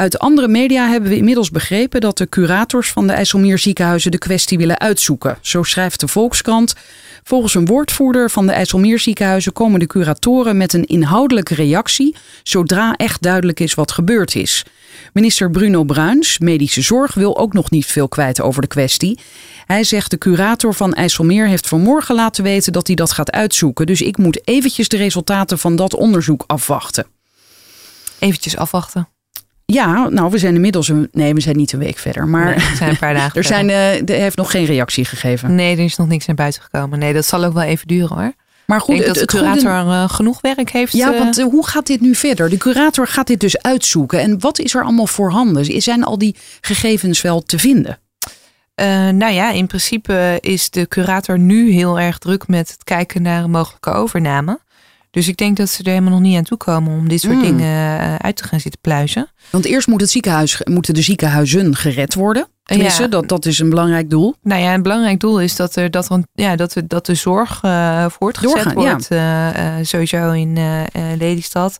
Uit 0.00 0.18
andere 0.18 0.48
media 0.48 0.88
hebben 0.88 1.10
we 1.10 1.16
inmiddels 1.16 1.50
begrepen 1.50 2.00
dat 2.00 2.18
de 2.18 2.28
curators 2.28 2.90
van 2.90 3.06
de 3.06 3.12
IJsselmeer 3.12 3.58
ziekenhuizen 3.58 4.10
de 4.10 4.18
kwestie 4.18 4.58
willen 4.58 4.78
uitzoeken. 4.78 5.38
Zo 5.40 5.62
schrijft 5.62 6.00
de 6.00 6.08
Volkskrant. 6.08 6.74
Volgens 7.22 7.54
een 7.54 7.66
woordvoerder 7.66 8.30
van 8.30 8.46
de 8.46 8.52
IJsselmeer 8.52 8.98
ziekenhuizen 8.98 9.52
komen 9.52 9.80
de 9.80 9.86
curatoren 9.86 10.56
met 10.56 10.72
een 10.72 10.84
inhoudelijke 10.84 11.54
reactie 11.54 12.16
zodra 12.42 12.94
echt 12.96 13.22
duidelijk 13.22 13.60
is 13.60 13.74
wat 13.74 13.92
gebeurd 13.92 14.34
is. 14.34 14.64
Minister 15.12 15.50
Bruno 15.50 15.84
Bruins, 15.84 16.38
medische 16.38 16.82
zorg, 16.82 17.14
wil 17.14 17.38
ook 17.38 17.52
nog 17.52 17.70
niet 17.70 17.86
veel 17.86 18.08
kwijt 18.08 18.40
over 18.40 18.62
de 18.62 18.68
kwestie. 18.68 19.18
Hij 19.66 19.84
zegt 19.84 20.10
de 20.10 20.18
curator 20.18 20.74
van 20.74 20.94
IJsselmeer 20.94 21.46
heeft 21.46 21.68
vanmorgen 21.68 22.14
laten 22.14 22.44
weten 22.44 22.72
dat 22.72 22.86
hij 22.86 22.96
dat 22.96 23.12
gaat 23.12 23.30
uitzoeken. 23.30 23.86
Dus 23.86 24.02
ik 24.02 24.16
moet 24.16 24.48
eventjes 24.48 24.88
de 24.88 24.96
resultaten 24.96 25.58
van 25.58 25.76
dat 25.76 25.94
onderzoek 25.94 26.44
afwachten. 26.46 27.06
Eventjes 28.18 28.56
afwachten. 28.56 29.08
Ja, 29.72 30.08
nou, 30.08 30.30
we 30.30 30.38
zijn 30.38 30.54
inmiddels 30.54 30.88
een. 30.88 31.08
Nee, 31.12 31.34
we 31.34 31.40
zijn 31.40 31.56
niet 31.56 31.72
een 31.72 31.78
week 31.78 31.98
verder. 31.98 32.28
Maar 32.28 32.56
nee, 32.56 32.76
zijn 32.76 32.90
een 32.90 32.98
paar 32.98 33.14
dagen. 33.14 33.36
er, 33.40 33.44
zijn, 33.44 33.68
uh, 33.68 33.94
er 33.94 34.20
heeft 34.20 34.36
nog 34.36 34.50
geen 34.50 34.64
reactie 34.64 35.04
gegeven. 35.04 35.54
Nee, 35.54 35.76
er 35.76 35.84
is 35.84 35.96
nog 35.96 36.08
niks 36.08 36.26
naar 36.26 36.36
buiten 36.36 36.62
gekomen. 36.62 36.98
Nee, 36.98 37.12
dat 37.12 37.26
zal 37.26 37.44
ook 37.44 37.52
wel 37.52 37.62
even 37.62 37.86
duren 37.86 38.16
hoor. 38.16 38.32
Maar 38.66 38.80
goed, 38.80 39.06
dat 39.06 39.14
de 39.14 39.24
curator 39.24 39.70
uh, 39.70 40.08
genoeg 40.08 40.40
werk 40.40 40.70
heeft. 40.70 40.92
Ja, 40.92 41.12
uh, 41.12 41.18
want 41.18 41.40
hoe 41.40 41.66
gaat 41.66 41.86
dit 41.86 42.00
nu 42.00 42.14
verder? 42.14 42.50
De 42.50 42.56
curator 42.56 43.06
gaat 43.06 43.26
dit 43.26 43.40
dus 43.40 43.62
uitzoeken. 43.62 44.20
En 44.20 44.40
wat 44.40 44.58
is 44.58 44.74
er 44.74 44.82
allemaal 44.82 45.06
voorhanden? 45.06 45.82
Zijn 45.82 46.04
al 46.04 46.18
die 46.18 46.36
gegevens 46.60 47.20
wel 47.22 47.42
te 47.42 47.58
vinden? 47.58 47.98
nou 49.12 49.32
ja, 49.32 49.50
in 49.50 49.66
principe 49.66 50.38
is 50.40 50.70
de 50.70 50.88
curator 50.88 51.38
nu 51.38 51.70
heel 51.70 52.00
erg 52.00 52.18
druk 52.18 52.48
met 52.48 52.68
het 52.68 52.84
kijken 52.84 53.22
naar 53.22 53.44
een 53.44 53.50
mogelijke 53.50 53.90
overname. 53.90 54.58
Dus 55.10 55.28
ik 55.28 55.36
denk 55.36 55.56
dat 55.56 55.68
ze 55.68 55.82
er 55.82 55.88
helemaal 55.88 56.12
nog 56.12 56.20
niet 56.20 56.36
aan 56.36 56.42
toe 56.42 56.58
komen 56.58 56.92
om 56.92 57.08
dit 57.08 57.20
soort 57.20 57.32
hmm. 57.32 57.42
dingen 57.42 58.00
eh, 58.00 58.14
uit 58.14 58.36
te 58.36 58.44
gaan 58.44 58.60
zitten 58.60 58.80
pluizen. 58.80 59.30
Want 59.50 59.64
eerst 59.64 59.86
moet 59.86 60.00
het 60.00 60.10
ziekenhuis, 60.10 60.60
moeten 60.64 60.94
de 60.94 61.02
ziekenhuizen 61.02 61.76
gered 61.76 62.14
worden. 62.14 62.48
Tenminste, 62.62 63.02
ja. 63.02 63.08
dat, 63.08 63.28
dat 63.28 63.46
is 63.46 63.58
een 63.58 63.68
belangrijk 63.70 64.10
doel. 64.10 64.34
Nou 64.42 64.60
ja, 64.60 64.74
een 64.74 64.82
belangrijk 64.82 65.20
doel 65.20 65.40
is 65.40 65.56
dat, 65.56 65.76
er, 65.76 65.90
dat, 65.90 66.18
ja, 66.34 66.56
dat, 66.56 66.82
dat 66.84 67.06
de 67.06 67.14
zorg 67.14 67.62
uh, 67.62 68.06
voortgezet 68.08 68.54
Doorgaan, 68.54 68.74
wordt. 68.74 69.06
Ja. 69.08 69.78
Uh, 69.78 69.84
sowieso 69.84 70.32
in 70.32 70.58
Lelystad. 71.18 71.78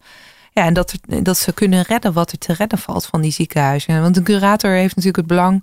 Ja, 0.53 0.65
en 0.65 0.75
dat, 0.75 0.95
dat 1.23 1.39
ze 1.39 1.53
kunnen 1.53 1.83
redden 1.83 2.13
wat 2.13 2.33
er 2.33 2.39
te 2.39 2.53
redden 2.53 2.79
valt 2.79 3.07
van 3.07 3.21
die 3.21 3.33
ziekenhuizen. 3.33 4.03
Want 4.03 4.17
een 4.17 4.23
curator 4.23 4.71
heeft 4.71 4.97
natuurlijk 4.97 5.17
het 5.17 5.27
belang 5.27 5.63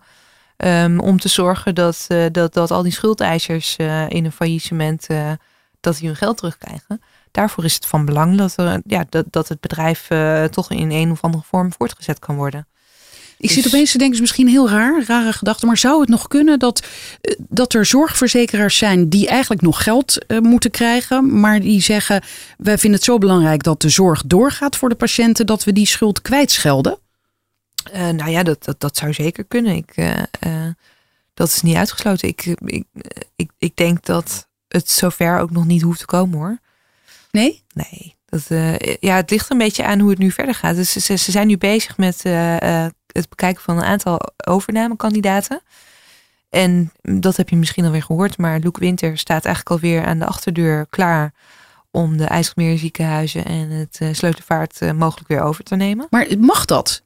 um, 0.57 0.99
om 0.99 1.19
te 1.19 1.29
zorgen 1.29 1.75
dat, 1.75 2.07
dat, 2.31 2.53
dat 2.53 2.71
al 2.71 2.83
die 2.83 2.91
schuldeisers 2.91 3.75
in 4.07 4.25
een 4.25 4.31
faillissement 4.31 5.07
dat 5.79 5.97
die 5.97 6.07
hun 6.07 6.15
geld 6.15 6.37
terugkrijgen 6.37 7.01
daarvoor 7.35 7.63
is 7.63 7.73
het 7.73 7.85
van 7.85 8.05
belang 8.05 8.37
dat, 8.37 8.53
er, 8.57 8.81
ja, 8.85 9.05
dat, 9.09 9.25
dat 9.29 9.47
het 9.47 9.59
bedrijf 9.59 10.09
uh, 10.09 10.43
toch 10.43 10.71
in 10.71 10.91
een 10.91 11.11
of 11.11 11.21
andere 11.21 11.43
vorm 11.47 11.73
voortgezet 11.77 12.19
kan 12.19 12.35
worden. 12.35 12.67
Ik 13.37 13.51
zit 13.51 13.63
dus- 13.63 13.73
opeens 13.73 13.91
te 13.91 13.97
denken, 13.97 14.15
is 14.15 14.21
misschien 14.21 14.47
heel 14.47 14.69
raar, 14.69 15.03
rare 15.05 15.33
gedachte, 15.33 15.65
maar 15.65 15.77
zou 15.77 15.99
het 15.99 16.09
nog 16.09 16.27
kunnen 16.27 16.59
dat, 16.59 16.85
eh, 17.21 17.35
dat 17.37 17.73
er 17.73 17.85
zorgverzekeraars 17.85 18.77
zijn 18.77 19.09
die 19.09 19.27
eigenlijk 19.27 19.61
nog 19.61 19.83
geld 19.83 20.25
uh, 20.27 20.39
moeten 20.39 20.71
krijgen, 20.71 21.39
maar 21.39 21.59
die 21.59 21.81
zeggen: 21.81 22.23
wij 22.57 22.77
vinden 22.77 22.99
het 22.99 23.07
zo 23.07 23.17
belangrijk 23.17 23.63
dat 23.63 23.81
de 23.81 23.89
zorg 23.89 24.23
doorgaat 24.25 24.75
voor 24.75 24.89
de 24.89 24.95
patiënten, 24.95 25.45
dat 25.45 25.63
we 25.63 25.73
die 25.73 25.85
schuld 25.87 26.21
kwijtschelden? 26.21 26.99
Uh, 27.93 28.09
nou 28.09 28.29
ja, 28.31 28.43
dat, 28.43 28.63
dat, 28.63 28.79
dat 28.79 28.97
zou 28.97 29.13
zeker 29.13 29.43
kunnen. 29.43 29.75
Ik, 29.75 29.95
dat 31.33 31.47
is 31.47 31.61
niet 31.61 31.75
uitgesloten. 31.75 32.27
Ik, 32.27 32.45
ik, 32.65 32.85
ik, 33.35 33.51
ik 33.57 33.75
denk 33.75 34.05
dat 34.05 34.47
het 34.67 34.89
zover 34.89 35.39
ook 35.39 35.51
nog 35.51 35.65
niet 35.65 35.81
hoeft 35.81 35.99
te 35.99 36.05
komen 36.05 36.37
hoor. 36.37 36.59
Nee? 37.35 37.63
Nee. 37.73 38.15
Dat, 38.25 38.45
uh, 38.49 38.75
ja, 38.99 39.15
het 39.15 39.29
ligt 39.29 39.51
een 39.51 39.57
beetje 39.57 39.85
aan 39.85 39.99
hoe 39.99 40.09
het 40.09 40.19
nu 40.19 40.31
verder 40.31 40.55
gaat. 40.55 40.75
Dus 40.75 40.91
ze, 40.91 41.15
ze 41.15 41.31
zijn 41.31 41.47
nu 41.47 41.57
bezig 41.57 41.97
met 41.97 42.25
uh, 42.25 42.53
uh, 42.53 42.85
het 43.07 43.29
bekijken 43.29 43.63
van 43.63 43.77
een 43.77 43.83
aantal 43.83 44.19
overnamekandidaten. 44.47 45.61
En 46.49 46.91
dat 47.01 47.37
heb 47.37 47.49
je 47.49 47.55
misschien 47.55 47.85
alweer 47.85 48.03
gehoord, 48.03 48.37
maar 48.37 48.59
Luke 48.59 48.79
Winter 48.79 49.17
staat 49.17 49.45
eigenlijk 49.45 49.75
alweer 49.75 50.05
aan 50.05 50.19
de 50.19 50.25
achterdeur 50.25 50.85
klaar 50.89 51.33
om 51.91 52.17
de 52.17 52.25
IJsselmeerziekenhuizen 52.25 53.45
en 53.45 53.69
het 53.69 53.97
uh, 54.01 54.09
Sleutelvaart 54.11 54.81
uh, 54.81 54.91
mogelijk 54.91 55.27
weer 55.27 55.41
over 55.41 55.63
te 55.63 55.75
nemen. 55.75 56.07
Maar 56.09 56.27
mag 56.39 56.65
dat? 56.65 57.03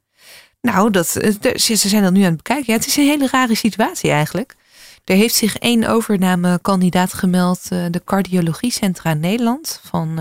Nou, 0.61 0.91
dat, 0.91 1.07
ze 1.55 1.75
zijn 1.75 2.03
dat 2.03 2.13
nu 2.13 2.19
aan 2.19 2.25
het 2.25 2.43
bekijken. 2.43 2.65
Ja, 2.67 2.73
het 2.73 2.87
is 2.87 2.97
een 2.97 3.03
hele 3.03 3.27
rare 3.31 3.55
situatie 3.55 4.11
eigenlijk. 4.11 4.55
Er 5.03 5.15
heeft 5.15 5.35
zich 5.35 5.57
één 5.57 5.87
overnamekandidaat 5.87 7.13
gemeld, 7.13 7.59
uh, 7.73 7.85
de 7.91 8.01
Cardiologiecentra 8.05 9.13
Nederland, 9.13 9.81
van 9.83 10.13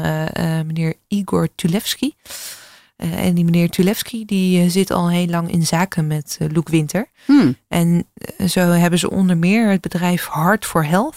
meneer 0.67 0.95
Igor 1.09 1.49
Tulevski. 1.55 2.15
en 2.97 3.35
die 3.35 3.45
meneer 3.45 3.71
Tulevski 3.71 4.25
die 4.25 4.71
zit 4.71 4.91
al 4.91 5.11
heel 5.11 5.27
lang 5.27 5.51
in 5.51 5.67
zaken 5.67 6.07
met 6.07 6.39
Luc 6.53 6.65
Winter. 6.65 7.11
Hmm. 7.25 7.57
En 7.69 8.07
zo 8.49 8.61
hebben 8.61 8.99
ze 8.99 9.11
onder 9.11 9.37
meer 9.37 9.71
het 9.71 9.81
bedrijf 9.81 10.29
Heart 10.33 10.67
for 10.67 10.87
Health 10.87 11.17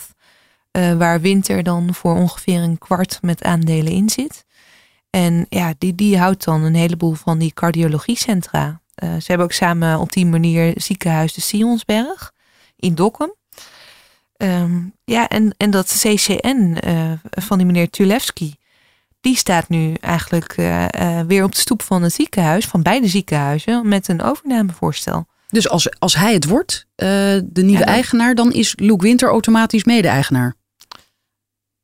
uh, 0.72 0.93
waar 0.93 1.22
Winter 1.22 1.64
dan 1.64 1.93
voor 1.93 2.16
ongeveer 2.16 2.62
een 2.62 2.78
kwart 2.78 3.20
met 3.22 3.43
aandelen 3.43 3.91
in 3.91 4.09
zit. 4.09 4.45
En 5.09 5.45
ja, 5.49 5.74
die, 5.78 5.95
die 5.95 6.18
houdt 6.18 6.43
dan 6.43 6.64
een 6.64 6.76
heleboel 6.76 7.14
van 7.14 7.38
die 7.38 7.53
cardiologiecentra. 7.53 8.82
Uh, 9.03 9.09
ze 9.09 9.26
hebben 9.26 9.45
ook 9.45 9.51
samen 9.51 9.99
op 9.99 10.12
die 10.12 10.26
manier 10.26 10.74
ziekenhuis 10.76 11.34
de 11.34 11.41
Sionsberg 11.41 12.32
in 12.76 12.95
Dokkum. 12.95 13.34
Um, 14.44 14.94
ja, 15.04 15.28
en, 15.28 15.54
en 15.58 15.72
dat 15.72 15.86
CCN 15.86 16.78
uh, 16.88 17.12
van 17.30 17.58
die 17.58 17.66
meneer 17.66 17.89
Tulevski, 17.89 18.56
die 19.20 19.36
staat 19.38 19.70
nu 19.70 19.94
eigenlijk 19.94 20.54
weer 21.28 21.44
op 21.44 21.52
de 21.52 21.60
stoep 21.60 21.82
van 21.82 22.04
het 22.04 22.14
ziekenhuis, 22.14 22.66
van 22.66 22.82
beide 22.82 23.08
ziekenhuizen, 23.08 23.88
met 23.88 24.08
een 24.08 24.22
overnamevoorstel. 24.22 25.28
Dus 25.48 25.70
als, 25.70 26.00
als 26.00 26.16
hij 26.16 26.34
het 26.34 26.46
wordt, 26.46 26.88
de 26.96 27.44
nieuwe 27.54 27.80
ja, 27.80 27.86
eigenaar, 27.86 28.36
dan 28.36 28.54
is 28.54 28.74
Luc 28.76 29.02
Winter 29.02 29.30
automatisch 29.30 29.84
mede-eigenaar? 29.84 30.56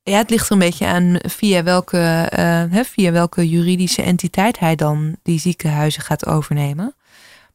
Ja, 0.03 0.17
het 0.17 0.29
ligt 0.29 0.45
er 0.45 0.51
een 0.51 0.59
beetje 0.59 0.85
aan 0.85 1.19
via 1.19 1.63
welke, 1.63 2.29
via 2.85 3.11
welke 3.11 3.49
juridische 3.49 4.01
entiteit 4.01 4.59
hij 4.59 4.75
dan 4.75 5.15
die 5.23 5.39
ziekenhuizen 5.39 6.01
gaat 6.01 6.25
overnemen. 6.25 6.95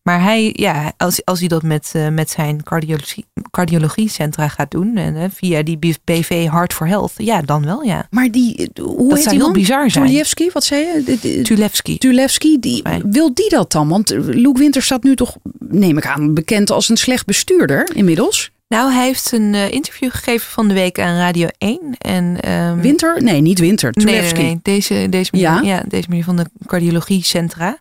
Maar 0.02 0.22
hij, 0.22 0.50
ja, 0.56 0.92
als, 0.96 1.24
als 1.24 1.38
hij 1.38 1.48
dat 1.48 1.62
met, 1.62 1.92
uh, 1.96 2.08
met 2.08 2.30
zijn 2.30 2.62
cardiologie, 2.62 3.24
cardiologiecentra 3.50 4.48
gaat 4.48 4.70
doen, 4.70 4.96
en 4.96 5.14
uh, 5.14 5.24
via 5.34 5.62
die 5.62 5.78
BV 6.04 6.48
Heart 6.50 6.72
for 6.72 6.86
Health, 6.86 7.12
ja, 7.16 7.42
dan 7.42 7.64
wel, 7.64 7.82
ja. 7.82 8.06
Maar 8.10 8.30
die, 8.30 8.70
hoe 8.80 9.08
dat 9.08 9.18
heet 9.18 9.30
heel 9.30 9.40
man? 9.40 9.52
bizar 9.52 9.90
zijn. 9.90 10.06
Tulevski, 10.06 10.50
wat 10.52 10.64
zei 10.64 10.80
je? 10.80 11.42
Tulevski. 11.42 11.98
Tulevski, 11.98 12.58
die, 12.60 12.82
wil 13.04 13.34
die 13.34 13.48
dat 13.48 13.72
dan? 13.72 13.88
Want 13.88 14.10
Luc 14.10 14.58
Winter 14.58 14.82
staat 14.82 15.02
nu 15.02 15.16
toch, 15.16 15.36
neem 15.58 15.96
ik 15.98 16.06
aan, 16.06 16.34
bekend 16.34 16.70
als 16.70 16.88
een 16.88 16.96
slecht 16.96 17.26
bestuurder 17.26 17.90
inmiddels. 17.94 18.50
Nou, 18.68 18.92
hij 18.92 19.06
heeft 19.06 19.32
een 19.32 19.54
interview 19.54 20.10
gegeven 20.10 20.50
van 20.50 20.68
de 20.68 20.74
week 20.74 21.00
aan 21.00 21.16
Radio 21.16 21.48
1. 21.58 21.80
En, 21.98 22.52
um, 22.52 22.80
Winter? 22.80 23.22
Nee, 23.22 23.40
niet 23.40 23.58
Winter. 23.58 23.92
Tulevski. 23.92 24.34
Nee, 24.34 24.44
nee, 24.44 24.52
nee, 24.52 24.60
Deze, 24.62 25.08
deze 25.08 25.30
meneer, 25.32 25.50
ja? 25.50 25.60
ja? 25.60 25.82
deze 25.88 26.08
meneer 26.08 26.24
van 26.24 26.36
de 26.36 26.46
cardiologiecentra. 26.66 27.78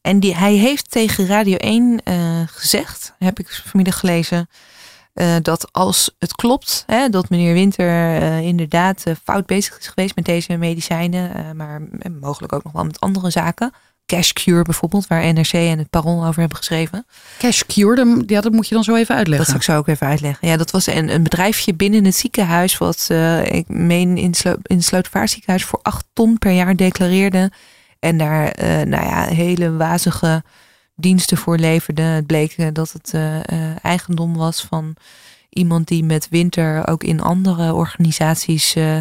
En 0.00 0.20
die, 0.20 0.36
hij 0.36 0.54
heeft 0.54 0.90
tegen 0.90 1.26
Radio 1.26 1.56
1 1.56 2.00
uh, 2.04 2.40
gezegd, 2.46 3.14
heb 3.18 3.38
ik 3.38 3.62
vanmiddag 3.64 3.98
gelezen, 3.98 4.48
uh, 5.14 5.36
dat 5.42 5.72
als 5.72 6.14
het 6.18 6.34
klopt, 6.34 6.84
hè, 6.86 7.08
dat 7.08 7.30
meneer 7.30 7.54
Winter 7.54 8.16
inderdaad 8.42 9.04
fout 9.24 9.46
bezig 9.46 9.78
is 9.78 9.86
geweest 9.86 10.16
met 10.16 10.24
deze 10.24 10.56
medicijnen, 10.56 11.56
maar 11.56 11.82
mogelijk 12.20 12.52
ook 12.52 12.64
nog 12.64 12.72
wel 12.72 12.84
met 12.84 13.00
andere 13.00 13.30
zaken, 13.30 13.72
Cash 14.06 14.32
Cure 14.32 14.62
bijvoorbeeld, 14.62 15.06
waar 15.06 15.32
NRC 15.32 15.52
en 15.52 15.78
het 15.78 15.90
Parool 15.90 16.26
over 16.26 16.40
hebben 16.40 16.58
geschreven. 16.58 17.06
Cash 17.38 17.62
Cure, 17.66 18.22
ja, 18.26 18.40
dat 18.40 18.52
moet 18.52 18.68
je 18.68 18.74
dan 18.74 18.84
zo 18.84 18.94
even 18.94 19.14
uitleggen. 19.14 19.38
Dat 19.38 19.46
zal 19.46 19.56
ik 19.56 19.62
zo 19.62 19.76
ook 19.76 19.94
even 19.94 20.06
uitleggen. 20.06 20.48
Ja, 20.48 20.56
dat 20.56 20.70
was 20.70 20.86
een, 20.86 21.14
een 21.14 21.22
bedrijfje 21.22 21.74
binnen 21.74 22.04
het 22.04 22.16
ziekenhuis, 22.16 22.78
wat 22.78 23.08
ik 23.44 23.68
meen 23.68 24.16
in, 24.16 24.34
Slo 24.34 24.54
in 24.62 24.82
Slootvaartziekenhuis 24.82 25.64
voor 25.64 25.78
8 25.82 26.04
ton 26.12 26.38
per 26.38 26.52
jaar 26.52 26.76
declareerde. 26.76 27.50
En 28.00 28.18
daar, 28.18 28.62
uh, 28.62 28.66
nou 28.66 29.06
ja, 29.06 29.24
hele 29.24 29.76
wazige 29.76 30.42
diensten 30.96 31.36
voor 31.36 31.56
leverde. 31.56 32.02
Het 32.02 32.26
bleek 32.26 32.74
dat 32.74 32.92
het 32.92 33.12
uh, 33.14 33.84
eigendom 33.84 34.36
was 34.36 34.62
van 34.62 34.96
iemand 35.48 35.88
die 35.88 36.04
met 36.04 36.28
Winter 36.30 36.88
ook 36.88 37.04
in 37.04 37.20
andere 37.20 37.74
organisaties 37.74 38.76
uh, 38.76 38.98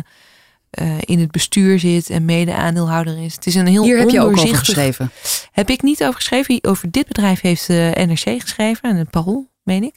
in 1.00 1.20
het 1.20 1.32
bestuur 1.32 1.80
zit 1.80 2.10
en 2.10 2.26
mede-aandeelhouder 2.26 3.24
is. 3.24 3.36
Het 3.36 3.46
is 3.46 3.56
een 3.56 3.68
heel 3.68 3.84
Hier 3.84 3.98
heb 3.98 4.10
je 4.10 4.22
ook 4.22 4.38
over 4.38 4.56
geschreven. 4.56 5.12
Heb 5.52 5.70
ik 5.70 5.82
niet 5.82 6.04
over 6.04 6.16
geschreven. 6.16 6.60
Over 6.62 6.92
dit 6.92 7.08
bedrijf 7.08 7.42
heeft 7.42 7.68
de 7.68 7.92
NRC 7.96 8.42
geschreven 8.42 8.90
en 8.90 8.96
het 8.96 9.10
Parool, 9.10 9.50
meen 9.64 9.84
ik. 9.84 9.96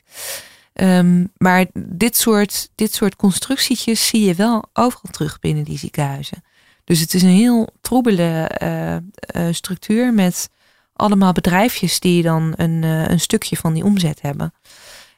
Um, 0.75 1.33
maar 1.37 1.67
dit 1.75 2.17
soort, 2.17 2.71
dit 2.75 2.95
soort 2.95 3.17
constructietjes 3.17 4.07
zie 4.07 4.25
je 4.25 4.35
wel 4.35 4.65
overal 4.73 5.11
terug 5.11 5.39
binnen 5.39 5.65
die 5.65 5.79
ziekenhuizen. 5.79 6.43
Dus 6.93 7.01
het 7.01 7.15
is 7.15 7.23
een 7.23 7.29
heel 7.29 7.69
troebele 7.81 8.51
uh, 8.63 8.95
uh, 8.95 9.53
structuur 9.53 10.15
met 10.15 10.51
allemaal 10.93 11.33
bedrijfjes 11.33 12.01
die 12.01 12.23
dan 12.23 12.53
een, 12.57 12.83
een 12.83 13.21
stukje 13.21 13.57
van 13.57 13.73
die 13.73 13.85
omzet 13.85 14.23
hebben. 14.23 14.55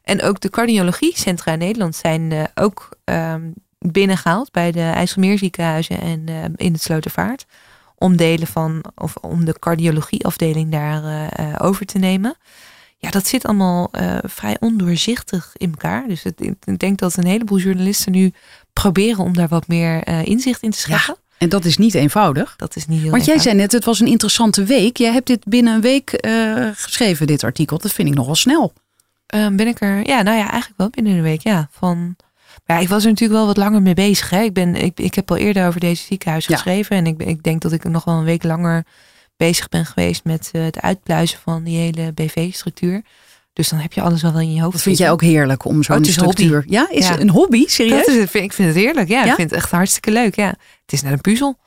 En 0.03 0.23
ook 0.23 0.41
de 0.41 0.51
cardiologiecentra 0.51 1.53
in 1.53 1.59
Nederland 1.59 1.97
zijn 1.97 2.49
ook 2.55 2.89
um, 3.05 3.55
binnengehaald 3.79 4.51
bij 4.51 4.73
de 4.73 4.81
IJsselmeerziekenhuizen 4.81 6.01
en 6.01 6.55
in 6.57 6.73
het 6.73 6.83
Slotervaart. 6.83 7.47
Om 7.95 8.17
delen 8.17 8.47
van, 8.47 8.85
of 8.95 9.17
om 9.17 9.45
de 9.45 9.59
cardiologieafdeling 9.59 10.71
daar 10.71 11.31
over 11.61 11.87
te 11.87 11.99
nemen. 11.99 12.37
Ja, 12.99 13.11
dat 13.11 13.27
zit 13.27 13.45
allemaal 13.45 13.91
vrij 14.23 14.57
ondoorzichtig 14.61 15.53
in 15.57 15.71
elkaar. 15.71 16.09
Dus 16.09 16.23
het, 16.23 16.41
ik 16.65 16.79
denk 16.79 16.99
dat 16.99 17.17
een 17.17 17.27
heleboel 17.27 17.59
journalisten 17.59 18.13
nu 18.13 18.33
proberen 18.73 19.25
om 19.25 19.33
daar 19.33 19.49
wat 19.49 19.69
meer 19.69 20.09
inzicht 20.27 20.63
in 20.63 20.71
te 20.71 20.79
scheppen. 20.79 21.23
En 21.39 21.49
dat 21.49 21.65
is 21.65 21.77
niet 21.77 21.95
eenvoudig. 21.95 22.55
Dat 22.57 22.77
is 22.77 22.87
niet 22.87 23.01
heel 23.01 23.11
Want 23.11 23.25
jij 23.25 23.39
zei 23.39 23.55
net, 23.57 23.73
het 23.73 23.85
was 23.85 24.01
een 24.01 24.07
interessante 24.07 24.65
week. 24.65 24.97
Jij 24.97 25.13
hebt 25.13 25.27
dit 25.27 25.45
binnen 25.45 25.75
een 25.75 25.81
week 25.81 26.27
geschreven, 26.75 27.27
dit 27.27 27.45
artikel. 27.45 27.79
Dat 27.79 27.93
vind 27.93 28.09
ik 28.09 28.15
nogal 28.15 28.35
snel. 28.35 28.73
ben 29.27 29.67
ik 29.67 29.81
er, 29.81 30.07
ja, 30.07 30.23
nou 30.23 30.37
ja, 30.37 30.51
eigenlijk 30.51 30.75
wel 30.77 30.91
binnen 30.91 31.13
een 31.13 31.23
week, 31.23 31.43
ja. 31.43 31.69
Van 31.71 32.17
ja, 32.67 32.79
ik 32.79 32.89
was 32.89 33.03
er 33.05 33.09
natuurlijk 33.11 33.39
wel 33.39 33.47
wat 33.47 33.57
langer 33.57 33.83
mee 33.83 33.95
bezig. 33.95 34.31
Hè. 34.31 34.41
Ik, 34.43 34.53
ben, 34.53 34.75
ik, 34.75 35.01
ik 35.01 35.15
heb 35.15 35.31
al 35.31 35.37
eerder 35.37 35.67
over 35.67 35.81
deze 35.81 36.05
ziekenhuis 36.05 36.47
Ja. 36.47 36.55
geschreven. 36.55 36.97
En 36.97 37.07
ik, 37.07 37.23
ik 37.23 37.43
denk 37.43 37.63
dat 37.63 37.73
ik 37.73 37.85
nog 37.85 38.05
wel 38.05 38.15
een 38.15 38.25
week 38.25 38.43
langer 38.43 38.85
bezig 39.37 39.69
ben 39.69 39.87
geweest 39.87 40.25
met 40.25 40.51
uh, 40.53 40.65
het 40.65 40.81
uitpluizen 40.81 41.39
van 41.39 41.63
die 41.63 41.79
hele 41.79 42.13
BV-structuur. 42.13 43.03
Dus 43.55 43.69
dan 43.69 43.79
heb 43.79 43.93
je 43.93 44.01
alles 44.01 44.23
wel 44.23 44.41
in 44.41 44.53
je 44.55 44.61
hoofd. 44.61 44.73
Dat 44.73 44.83
vind 44.83 44.99
jij 44.99 45.11
ook 45.11 45.21
heerlijk 45.23 45.65
om 45.65 45.83
zo'n 45.83 45.97
Oh, 45.97 46.05
structuur. 46.05 46.55
hobby. 46.57 46.73
Ja, 46.73 46.89
is 46.91 47.07
Ja. 47.07 47.13
het 47.13 47.21
een 47.21 47.31
hobby? 47.31 47.67
Serieus? 47.67 48.07
Dat 48.07 48.15
is, 48.15 48.21
het- 48.21 48.35
ik 48.35 48.53
vind 48.53 48.69
het 48.69 48.77
heerlijk. 48.77 49.09
Ja, 49.09 49.25
Ja? 49.25 49.31
ik 49.31 49.35
vind 49.35 49.51
het 49.51 49.59
echt 49.59 49.71
hartstikke 49.71 50.11
leuk. 50.11 50.35
Ja. 50.37 50.47
Het 50.83 50.93
is 50.93 51.03
net 51.03 51.13
een 51.13 51.21
puzzel. 51.21 51.59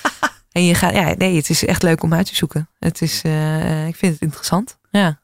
en 0.52 0.64
je 0.64 0.74
gaat, 0.74 0.92
ja, 0.94 1.14
nee, 1.18 1.36
het 1.36 1.50
is 1.50 1.64
echt 1.64 1.82
leuk 1.82 2.02
om 2.02 2.14
uit 2.14 2.26
te 2.26 2.34
zoeken. 2.36 2.68
Het 2.78 3.02
is, 3.02 3.20
eh, 3.22 3.86
ik 3.86 3.96
vind 3.96 4.12
het 4.12 4.22
interessant. 4.22 4.78
Ja. 4.90 5.20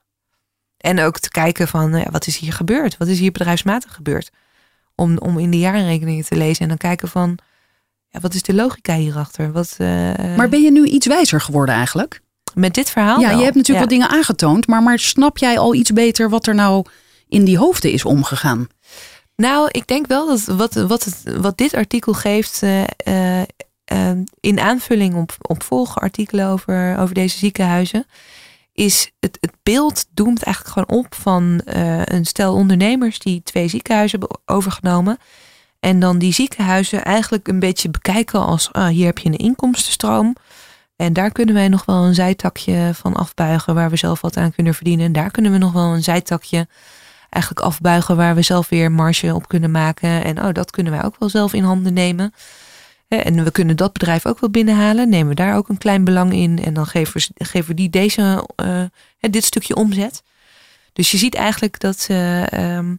En 0.77 1.01
ook 1.01 1.19
te 1.19 1.29
kijken 1.29 1.69
van, 1.69 1.91
nou 1.91 2.07
wat 2.11 2.27
is 2.27 2.37
hier 2.39 2.53
gebeurd? 2.53 2.97
Wat 2.97 3.09
is 3.09 3.19
hier 3.19 3.33
bedrijfsmatig 3.33 3.95
gebeurd? 3.95 4.31
Om, 4.95 5.19
om 5.19 5.39
in 5.39 5.51
de 5.51 5.59
jaarrekeningen 5.59 6.25
te 6.25 6.37
lezen 6.37 6.63
en 6.63 6.69
dan 6.69 6.77
kijken 6.77 7.09
van, 7.09 7.39
ja, 8.09 8.21
wat 8.21 8.35
is 8.35 8.43
de 8.43 8.55
logica 8.55 8.95
hierachter? 8.97 9.53
Wat, 9.53 9.75
eh, 9.79 9.87
Maar 10.37 10.49
ben 10.49 10.63
je 10.63 10.71
nu 10.73 10.85
iets 10.85 11.07
wijzer 11.07 11.41
geworden 11.41 11.75
eigenlijk? 11.75 12.21
Met 12.55 12.75
dit 12.75 12.91
verhaal 12.91 13.21
ja, 13.21 13.29
wel. 13.29 13.39
je 13.39 13.45
hebt 13.45 13.57
natuurlijk 13.57 13.91
Ja. 13.91 13.91
wat 13.91 14.01
dingen 14.01 14.17
aangetoond. 14.19 14.67
Maar, 14.67 14.83
maar 14.83 14.99
snap 14.99 15.39
jij 15.39 15.59
al 15.59 15.75
iets 15.75 15.93
beter 15.93 16.31
wat 16.31 16.47
er 16.47 16.55
nou 16.55 16.85
in 17.29 17.45
die 17.45 17.59
hoofden 17.59 17.93
is 17.93 18.05
omgegaan? 18.05 18.67
Nou, 19.37 19.69
ik 19.71 19.87
denk 19.87 20.07
wel 20.07 20.27
dat 20.27 20.45
wat, 20.45 20.75
wat, 20.75 21.05
het, 21.05 21.23
wat 21.41 21.59
dit 21.59 21.75
artikel 21.75 22.13
geeft, 22.13 22.63
eh, 22.63 22.83
eh, 22.97 23.43
eh, 23.85 24.19
in 24.41 24.61
aanvulling 24.61 25.15
op, 25.15 25.37
op 25.41 25.63
volgende 25.63 26.01
artikelen 26.01 26.49
over, 26.49 26.99
over 26.99 27.15
deze 27.15 27.39
ziekenhuizen, 27.39 28.07
is 28.73 29.11
het, 29.21 29.39
het 29.41 29.53
beeld 29.63 30.05
doemt 30.15 30.43
eigenlijk 30.43 30.75
gewoon 30.75 31.05
op 31.05 31.15
van 31.15 31.61
eh, 31.65 32.03
een 32.05 32.25
stel 32.25 32.55
ondernemers 32.55 33.19
die 33.19 33.43
twee 33.43 33.69
ziekenhuizen 33.69 34.19
hebben 34.19 34.39
overgenomen. 34.45 35.19
En 35.81 36.01
dan 36.01 36.19
die 36.19 36.33
ziekenhuizen 36.33 37.05
eigenlijk 37.05 37.49
een 37.49 37.59
beetje 37.59 37.91
bekijken 37.91 38.41
als 38.41 38.73
ah, 38.73 38.89
hier 38.89 39.07
heb 39.07 39.19
je 39.19 39.29
een 39.29 39.37
inkomstenstroom. 39.37 40.37
En 40.97 41.13
daar 41.13 41.33
kunnen 41.33 41.55
wij 41.55 41.69
nog 41.69 41.85
wel 41.85 42.05
een 42.05 42.15
zijtakje 42.15 42.91
van 42.95 43.15
afbuigen 43.15 43.75
waar 43.75 43.91
we 43.91 43.97
zelf 43.97 44.21
wat 44.21 44.37
aan 44.37 44.53
kunnen 44.53 44.75
verdienen. 44.75 45.07
En 45.07 45.13
daar 45.13 45.31
kunnen 45.31 45.53
we 45.53 45.59
nog 45.59 45.73
wel 45.73 45.95
een 45.95 46.03
zijtakje 46.03 46.69
eigenlijk 47.29 47.67
afbuigen 47.67 48.17
waar 48.17 48.35
we 48.35 48.43
zelf 48.43 48.69
weer 48.69 48.93
marge 48.93 49.35
op 49.35 49.49
kunnen 49.49 49.71
maken. 49.71 50.25
En 50.25 50.45
oh, 50.45 50.53
dat 50.53 50.71
kunnen 50.71 50.93
wij 50.93 51.05
ook 51.05 51.17
wel 51.19 51.29
zelf 51.29 51.53
in 51.53 51.65
handen 51.65 51.93
nemen. 51.93 52.33
En 53.09 53.45
we 53.45 53.51
kunnen 53.51 53.77
dat 53.77 53.93
bedrijf 53.93 54.27
ook 54.27 54.41
wel 54.41 54.51
binnenhalen. 54.51 55.09
Nemen 55.09 55.29
we 55.29 55.35
daar 55.35 55.57
ook 55.57 55.69
een 55.69 55.79
klein 55.79 56.05
belang 56.05 56.33
in. 56.33 56.59
En 56.65 56.75
dan 56.75 56.87
geven 56.87 57.21
we, 57.21 57.45
geven 57.45 57.69
we 57.69 57.75
die 57.75 57.91
deze, 57.91 58.49
eh, 58.57 58.85
dit 59.21 59.45
stukje 59.45 59.75
omzet. 59.75 60.23
Dus 60.93 61.11
je 61.11 61.19
ziet 61.19 61.35
eigenlijk 61.35 61.81
dat 61.81 61.99
ze, 61.99 62.47
ehm, 62.51 62.95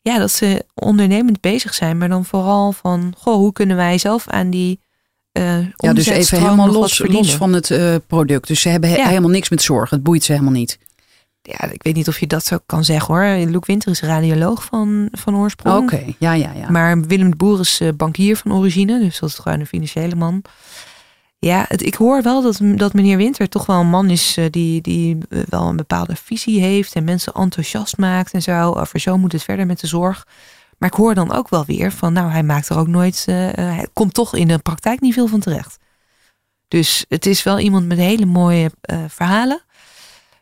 ja, 0.00 0.18
dat 0.18 0.30
ze 0.30 0.64
ondernemend 0.74 1.40
bezig 1.40 1.74
zijn. 1.74 1.98
Maar 1.98 2.08
dan 2.08 2.24
vooral 2.24 2.72
van, 2.72 3.14
goh, 3.16 3.34
hoe 3.34 3.52
kunnen 3.52 3.76
wij 3.76 3.98
zelf 3.98 4.28
aan 4.28 4.50
die 4.50 4.80
Ja, 5.76 5.92
dus 5.92 6.06
even 6.06 6.38
helemaal 6.38 6.66
nog 6.66 6.74
wat 6.98 7.08
los, 7.08 7.34
van 7.34 7.52
het 7.52 7.70
eh, 7.70 7.94
product. 8.06 8.46
Dus 8.46 8.60
ze 8.60 8.68
hebben 8.68 8.90
he- 8.90 8.96
Ja. 8.96 9.08
helemaal 9.08 9.30
niks 9.30 9.48
met 9.48 9.62
zorg. 9.62 9.90
Het 9.90 10.02
boeit 10.02 10.24
ze 10.24 10.32
helemaal 10.32 10.52
niet. 10.52 10.78
ja, 11.42 11.70
ik 11.70 11.82
weet 11.82 11.94
niet 11.94 12.08
of 12.08 12.18
je 12.20 12.26
dat 12.26 12.44
zo 12.44 12.58
kan 12.66 12.84
zeggen 12.84 13.14
hoor. 13.14 13.46
Luc 13.46 13.66
Winter 13.66 13.90
is 13.90 14.00
radioloog 14.00 14.64
van, 14.64 15.08
van 15.12 15.36
oorsprong. 15.36 15.82
Oké, 15.92 16.04
ja, 16.18 16.32
ja, 16.32 16.52
ja. 16.56 16.70
Maar 16.70 17.00
Willem 17.00 17.30
de 17.30 17.36
Boer 17.36 17.60
is 17.60 17.80
eh, 17.80 17.88
bankier 17.96 18.36
van 18.36 18.52
origine. 18.52 18.98
Dus 19.00 19.18
dat 19.18 19.28
is 19.28 19.34
gewoon 19.38 19.60
een 19.60 19.66
financiële 19.66 20.14
man. 20.14 20.42
Ja, 21.38 21.64
het, 21.68 21.82
ik 21.86 21.94
hoor 21.94 22.22
wel 22.22 22.42
dat, 22.42 22.60
dat 22.62 22.92
meneer 22.92 23.16
Winter 23.16 23.48
toch 23.48 23.66
wel 23.66 23.80
een 23.80 23.88
man 23.90 24.10
is 24.10 24.36
eh, 24.36 24.44
die, 24.50 24.80
die 24.80 25.18
eh, 25.28 25.38
wel 25.48 25.68
een 25.68 25.76
bepaalde 25.76 26.16
visie 26.16 26.60
heeft. 26.60 26.94
En 26.94 27.04
mensen 27.04 27.32
enthousiast 27.32 27.96
maakt 27.96 28.32
en 28.32 28.42
zo. 28.42 28.72
Over 28.72 29.00
zo 29.00 29.18
moet 29.18 29.32
het 29.32 29.42
verder 29.42 29.66
met 29.66 29.80
de 29.80 29.86
zorg. 29.86 30.26
Maar 30.78 30.88
ik 30.88 30.94
hoor 30.94 31.14
dan 31.14 31.32
ook 31.32 31.48
wel 31.48 31.64
weer 31.64 31.92
van, 31.92 32.12
nou, 32.12 32.30
hij 32.30 32.42
maakt 32.42 32.68
er 32.68 32.78
ook 32.78 32.88
nooit, 32.88 33.24
hij 33.26 33.88
komt 33.92 34.14
toch 34.14 34.34
in 34.34 34.48
de 34.48 34.58
praktijk 34.58 35.00
niet 35.00 35.14
veel 35.14 35.26
van 35.26 35.40
terecht. 35.40 35.76
Dus 36.68 37.04
het 37.08 37.26
is 37.26 37.42
wel 37.42 37.58
iemand 37.58 37.86
met 37.86 37.98
hele 37.98 38.26
mooie 38.26 38.70
verhalen. 39.08 39.62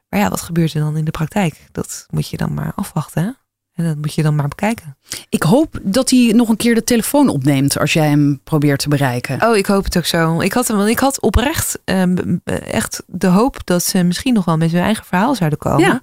Maar 0.09 0.20
ja, 0.20 0.28
wat 0.28 0.41
gebeurt 0.41 0.74
er 0.74 0.80
dan 0.80 0.97
in 0.97 1.05
de 1.05 1.11
praktijk? 1.11 1.68
Dat 1.72 2.07
moet 2.11 2.28
je 2.28 2.37
dan 2.37 2.55
maar 2.55 2.72
afwachten. 2.74 3.22
Hè? 3.22 3.30
En 3.72 3.84
dat 3.84 3.97
moet 3.97 4.14
je 4.14 4.22
dan 4.22 4.34
maar 4.34 4.49
bekijken. 4.49 4.97
Ik 5.28 5.43
hoop 5.43 5.78
dat 5.82 6.11
hij 6.11 6.32
nog 6.34 6.49
een 6.49 6.57
keer 6.57 6.74
de 6.74 6.84
telefoon 6.84 7.28
opneemt 7.28 7.78
als 7.78 7.93
jij 7.93 8.09
hem 8.09 8.41
probeert 8.45 8.78
te 8.78 8.89
bereiken. 8.89 9.43
Oh, 9.43 9.57
ik 9.57 9.66
hoop 9.66 9.84
het 9.84 9.97
ook 9.97 10.05
zo. 10.05 10.41
Ik 10.41 10.53
had, 10.53 10.68
want 10.68 10.89
ik 10.89 10.99
had 10.99 11.20
oprecht 11.20 11.78
um, 11.84 12.41
echt 12.45 13.03
de 13.07 13.26
hoop 13.26 13.61
dat 13.64 13.82
ze 13.82 14.03
misschien 14.03 14.34
nog 14.34 14.45
wel 14.45 14.57
met 14.57 14.70
hun 14.70 14.82
eigen 14.82 15.05
verhaal 15.05 15.34
zouden 15.34 15.59
komen. 15.59 15.80
Ja. 15.80 16.01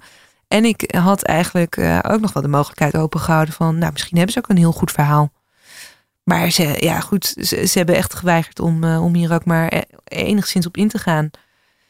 En 0.54 0.64
ik 0.64 0.94
had 0.96 1.22
eigenlijk 1.22 1.76
uh, 1.76 1.98
ook 2.08 2.20
nog 2.20 2.32
wel 2.32 2.42
de 2.42 2.48
mogelijkheid 2.48 2.96
opengehouden 2.96 3.54
van, 3.54 3.78
nou, 3.78 3.92
misschien 3.92 4.16
hebben 4.16 4.32
ze 4.34 4.38
ook 4.38 4.48
een 4.48 4.56
heel 4.56 4.72
goed 4.72 4.90
verhaal. 4.90 5.32
Maar 6.22 6.50
ze, 6.50 6.76
ja, 6.78 7.00
goed, 7.00 7.34
ze, 7.40 7.66
ze 7.66 7.78
hebben 7.78 7.96
echt 7.96 8.14
geweigerd 8.14 8.60
om, 8.60 8.84
uh, 8.84 9.04
om 9.04 9.14
hier 9.14 9.32
ook 9.32 9.44
maar 9.44 9.72
e-, 9.72 9.82
enigszins 10.04 10.66
op 10.66 10.76
in 10.76 10.88
te 10.88 10.98
gaan. 10.98 11.30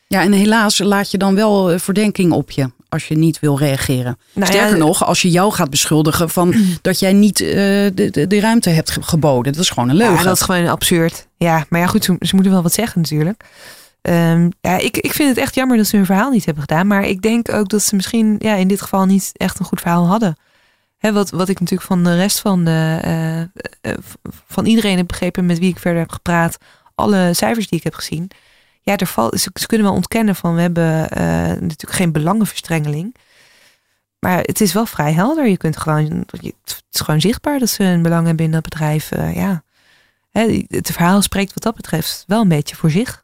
Ja, 0.07 0.23
en 0.23 0.33
helaas 0.33 0.79
laat 0.79 1.11
je 1.11 1.19
dan 1.19 1.35
wel 1.35 1.71
eh, 1.71 1.79
verdenking 1.79 2.33
op 2.33 2.51
je 2.51 2.71
als 2.89 3.09
je 3.09 3.17
niet 3.17 3.41
wil 3.41 3.59
reageren. 3.59 4.19
Nou 4.33 4.53
Sterker 4.53 4.79
nog, 4.79 5.05
als 5.05 5.23
je 5.23 5.31
jou 5.31 5.53
gaat 5.53 5.71
beschuldigen 5.71 6.31
van 6.31 6.55
dat 6.83 6.99
jij 6.99 7.13
niet 7.13 7.41
uh, 7.41 7.49
de, 7.49 8.09
de, 8.11 8.27
de, 8.27 8.41
ruimte 8.41 8.71
hebt 8.71 8.97
geboden. 9.01 9.53
Dat 9.53 9.63
is 9.63 9.71
gewoon 9.71 9.89
een 9.89 9.97
leugen. 9.97 10.17
Ja, 10.17 10.23
dat 10.23 10.37
is 10.37 10.43
gewoon 10.43 10.67
absurd. 10.67 11.27
Ja, 11.37 11.67
maar 11.69 11.81
ja, 11.81 11.87
goed, 11.87 12.05
ze, 12.05 12.35
moeten 12.35 12.53
wel 12.53 12.63
wat 12.63 12.73
zeggen 12.73 13.01
natuurlijk. 13.01 13.45
Um, 14.09 14.53
ja, 14.61 14.79
ik, 14.79 14.97
ik 14.97 15.13
vind 15.13 15.29
het 15.29 15.39
echt 15.39 15.55
jammer 15.55 15.77
dat 15.77 15.87
ze 15.87 15.97
hun 15.97 16.07
verhaal 16.07 16.31
niet 16.31 16.45
hebben 16.45 16.63
gedaan. 16.63 16.87
Maar 16.87 17.05
ik 17.05 17.23
denk 17.23 17.53
ook 17.53 17.69
dat 17.69 17.83
ze 17.83 17.95
misschien 17.95 18.37
ja, 18.39 18.55
in 18.55 18.69
dit 18.69 18.83
geval 18.83 19.05
niet 19.05 19.31
echt 19.33 19.59
een 19.59 19.65
goed 19.65 19.81
verhaal 19.81 20.07
hadden. 20.07 20.37
He, 20.99 21.13
wat, 21.13 21.31
wat 21.31 21.49
ik 21.49 21.61
natuurlijk 21.61 21.89
van 21.89 22.05
de 22.05 22.17
rest 22.17 22.41
van, 22.41 22.65
de, 22.65 23.01
uh, 23.05 23.41
uh, 23.93 23.99
van 24.47 24.67
iedereen 24.67 24.97
heb 24.97 25.07
begrepen 25.07 25.47
met 25.47 25.59
wie 25.59 25.71
ik 25.71 25.79
verder 25.79 26.01
heb 26.01 26.13
gepraat. 26.13 26.57
Alle 26.95 27.31
cijfers 27.35 27.69
die 27.69 27.79
ik 27.79 27.85
heb 27.85 27.95
gezien 27.95 28.31
ja, 28.85 28.97
er 28.97 29.07
valt, 29.07 29.41
ze, 29.41 29.67
kunnen 29.67 29.87
wel 29.87 29.97
ontkennen 29.97 30.35
van 30.35 30.55
we 30.55 30.61
hebben 30.61 30.93
uh, 30.93 31.29
natuurlijk 31.47 31.93
geen 31.93 32.13
belangenverstrengeling. 32.13 33.15
Maar 34.19 34.41
het 34.41 34.61
is 34.61 34.73
wel 34.73 34.87
vrij 34.87 35.13
helder. 35.13 35.47
Je 35.47 35.57
kunt 35.57 35.77
gewoon, 35.77 36.25
het 36.31 36.85
is 36.91 37.01
gewoon 37.01 37.21
zichtbaar 37.21 37.59
dat 37.59 37.69
ze 37.69 37.85
een 37.85 38.03
belang 38.03 38.27
hebben 38.27 38.45
in 38.45 38.51
dat 38.51 38.63
bedrijf. 38.63 39.11
Ja. 39.35 39.63
Het 40.31 40.91
verhaal 40.91 41.23
spreekt 41.23 41.55
wat 41.55 41.63
dat 41.63 41.75
betreft 41.75 42.25
wel 42.27 42.41
een 42.41 42.49
beetje 42.49 42.77
voor 42.77 42.91
zich. 42.91 43.24